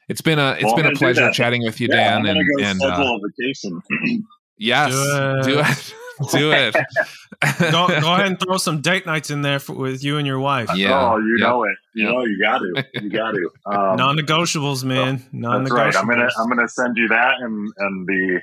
it's 0.08 0.22
been 0.22 0.40
a 0.40 0.52
it's 0.54 0.64
Well, 0.64 0.76
been 0.78 0.86
a 0.86 0.92
pleasure 0.94 1.30
chatting 1.32 1.64
with 1.64 1.82
you, 1.82 1.88
yeah, 1.92 2.16
I'm 2.16 2.24
Dan. 2.24 2.38
And, 2.38 2.50
go 2.58 2.64
and 2.64 2.82
uh, 2.82 3.18
vacation. 3.38 3.82
yes, 4.58 4.92
Do 4.92 5.52
do 5.54 5.60
it. 5.60 5.96
it, 6.20 6.32
do 6.32 6.52
it. 6.52 6.76
go, 7.72 7.88
go 7.88 8.14
ahead 8.14 8.28
and 8.28 8.40
throw 8.40 8.58
some 8.58 8.82
date 8.82 9.06
nights 9.06 9.30
in 9.30 9.42
there 9.42 9.60
for, 9.60 9.74
with 9.74 10.04
you 10.04 10.18
and 10.18 10.28
your 10.28 10.40
wife. 10.40 10.70
Yeah, 10.76 11.12
oh, 11.12 11.18
you 11.18 11.38
yep, 11.40 11.48
know 11.48 11.64
it. 11.64 11.76
You 11.94 12.06
yep. 12.06 12.14
know 12.14 12.26
you 12.26 12.40
got 12.42 12.58
to. 12.60 12.86
You 13.02 13.10
got 13.10 13.32
to. 13.32 13.50
Um, 13.66 13.98
Non-negotiables, 13.98 14.84
man. 14.84 15.18
that's 15.18 15.34
Non-negotiables. 15.34 15.72
right. 15.72 15.96
I'm 15.96 16.08
gonna 16.08 16.30
I'm 16.40 16.50
gonna 16.50 16.68
send 16.68 16.98
you 16.98 17.08
that 17.10 17.36
and 17.40 17.72
and 17.78 18.08
the 18.08 18.42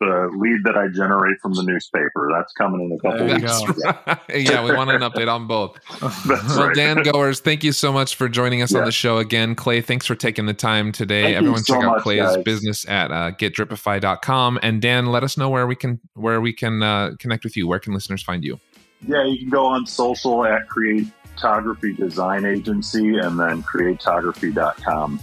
the 0.00 0.30
lead 0.36 0.60
that 0.64 0.76
I 0.76 0.88
generate 0.88 1.40
from 1.40 1.54
the 1.54 1.62
newspaper. 1.62 2.30
That's 2.32 2.52
coming 2.52 2.82
in 2.82 2.92
a 2.92 2.98
couple 2.98 3.26
weeks. 3.26 3.84
right. 4.06 4.18
yeah, 4.34 4.62
we 4.64 4.74
want 4.74 4.90
an 4.90 5.00
update 5.00 5.32
on 5.32 5.46
both. 5.46 5.78
Well, 6.26 6.68
right. 6.68 6.74
Dan 6.76 7.02
Goers, 7.02 7.40
thank 7.40 7.62
you 7.64 7.72
so 7.72 7.92
much 7.92 8.16
for 8.16 8.28
joining 8.28 8.60
us 8.62 8.74
on 8.74 8.84
the 8.84 8.92
show 8.92 9.18
again. 9.18 9.54
Clay, 9.54 9.80
thanks 9.80 10.06
for 10.06 10.14
taking 10.14 10.46
the 10.46 10.54
time 10.54 10.92
today. 10.92 11.22
Thank 11.24 11.36
Everyone 11.36 11.62
so 11.62 11.74
check 11.74 11.84
out 11.84 11.92
much, 11.94 12.02
Clay's 12.02 12.20
guys. 12.20 12.42
business 12.44 12.88
at 12.88 13.10
uh, 13.10 13.32
getdripify.com. 13.32 14.58
And 14.62 14.82
Dan, 14.82 15.06
let 15.06 15.22
us 15.22 15.36
know 15.36 15.48
where 15.48 15.66
we 15.66 15.76
can 15.76 16.00
where 16.14 16.40
we 16.40 16.52
can 16.52 16.82
uh, 16.82 17.12
connect 17.18 17.44
with 17.44 17.56
you. 17.56 17.66
Where 17.66 17.78
can 17.78 17.94
listeners 17.94 18.22
find 18.22 18.44
you? 18.44 18.58
Yeah, 19.06 19.24
you 19.24 19.38
can 19.38 19.50
go 19.50 19.66
on 19.66 19.86
social 19.86 20.44
at 20.44 20.68
Creatography 20.68 21.96
Design 21.96 22.44
Agency 22.44 23.18
and 23.18 23.38
then 23.38 23.62
creatography.com. 23.62 25.20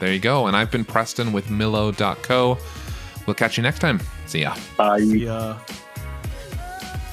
There 0.00 0.12
you 0.12 0.20
go. 0.20 0.46
And 0.46 0.56
I've 0.56 0.70
been 0.70 0.84
Preston 0.84 1.32
with 1.32 1.46
Millo.co. 1.48 2.58
We'll 3.26 3.34
catch 3.34 3.56
you 3.56 3.62
next 3.62 3.78
time. 3.78 4.00
See 4.26 4.40
ya. 4.42 4.56
Bye. 4.76 4.98
Yeah. 4.98 5.58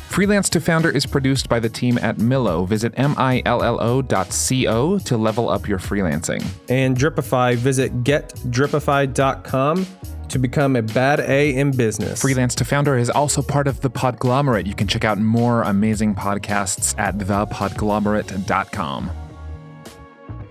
Freelance 0.09 0.49
to 0.49 0.59
Founder 0.59 0.89
is 0.89 1.05
produced 1.05 1.47
by 1.47 1.59
the 1.61 1.69
team 1.69 1.97
at 1.99 2.17
Millo. 2.17 2.67
Visit 2.67 2.93
M-I-L-L-O 2.97 4.01
dot 4.01 4.33
C-O 4.33 4.99
to 4.99 5.15
level 5.17 5.47
up 5.47 5.69
your 5.69 5.79
freelancing. 5.79 6.45
and 6.67 6.97
Dripify, 6.97 7.55
visit 7.55 8.03
getdripify.com 8.03 9.87
to 10.27 10.39
become 10.39 10.75
a 10.75 10.81
bad 10.81 11.21
A 11.21 11.55
in 11.55 11.71
business. 11.71 12.21
Freelance 12.21 12.55
to 12.55 12.65
Founder 12.65 12.97
is 12.97 13.09
also 13.09 13.41
part 13.41 13.67
of 13.67 13.79
the 13.79 13.89
Podglomerate. 13.89 14.65
You 14.65 14.75
can 14.75 14.87
check 14.87 15.05
out 15.05 15.17
more 15.17 15.61
amazing 15.63 16.15
podcasts 16.15 16.93
at 16.99 17.17
thepodglomerate.com. 17.17 19.11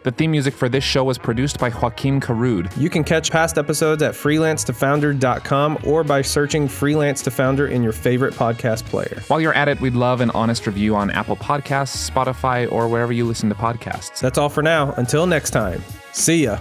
The 0.03 0.11
theme 0.11 0.31
music 0.31 0.55
for 0.55 0.69
this 0.69 0.83
show 0.83 1.05
was 1.05 1.19
produced 1.19 1.59
by 1.59 1.69
Joaquin 1.69 2.21
Carud. 2.21 2.75
You 2.77 2.89
can 2.89 3.05
catch 3.05 3.31
past 3.31 3.59
episodes 3.59 4.03
at 4.03 4.15
freelancetofounder.com 4.15 5.79
or 5.85 6.03
by 6.05 6.23
searching 6.23 6.69
Freelance 6.69 7.23
to 7.23 7.31
Founder 7.31 7.67
in 7.67 7.83
your 7.83 7.93
favorite 7.93 8.35
podcast 8.35 8.85
player. 8.87 9.23
While 9.29 9.41
you're 9.41 9.55
at 9.55 9.69
it, 9.69 9.81
we'd 9.81 9.95
love 9.95 10.21
an 10.21 10.31
honest 10.31 10.67
review 10.67 10.97
on 10.97 11.11
Apple 11.11 11.37
Podcasts, 11.37 12.11
Spotify, 12.11 12.71
or 12.73 12.89
wherever 12.89 13.13
you 13.13 13.27
listen 13.27 13.49
to 13.51 13.55
podcasts. 13.55 14.21
That's 14.21 14.39
all 14.39 14.49
for 14.49 14.63
now. 14.63 14.93
Until 14.93 15.27
next 15.27 15.51
time, 15.51 15.83
see 16.13 16.45
ya. 16.45 16.59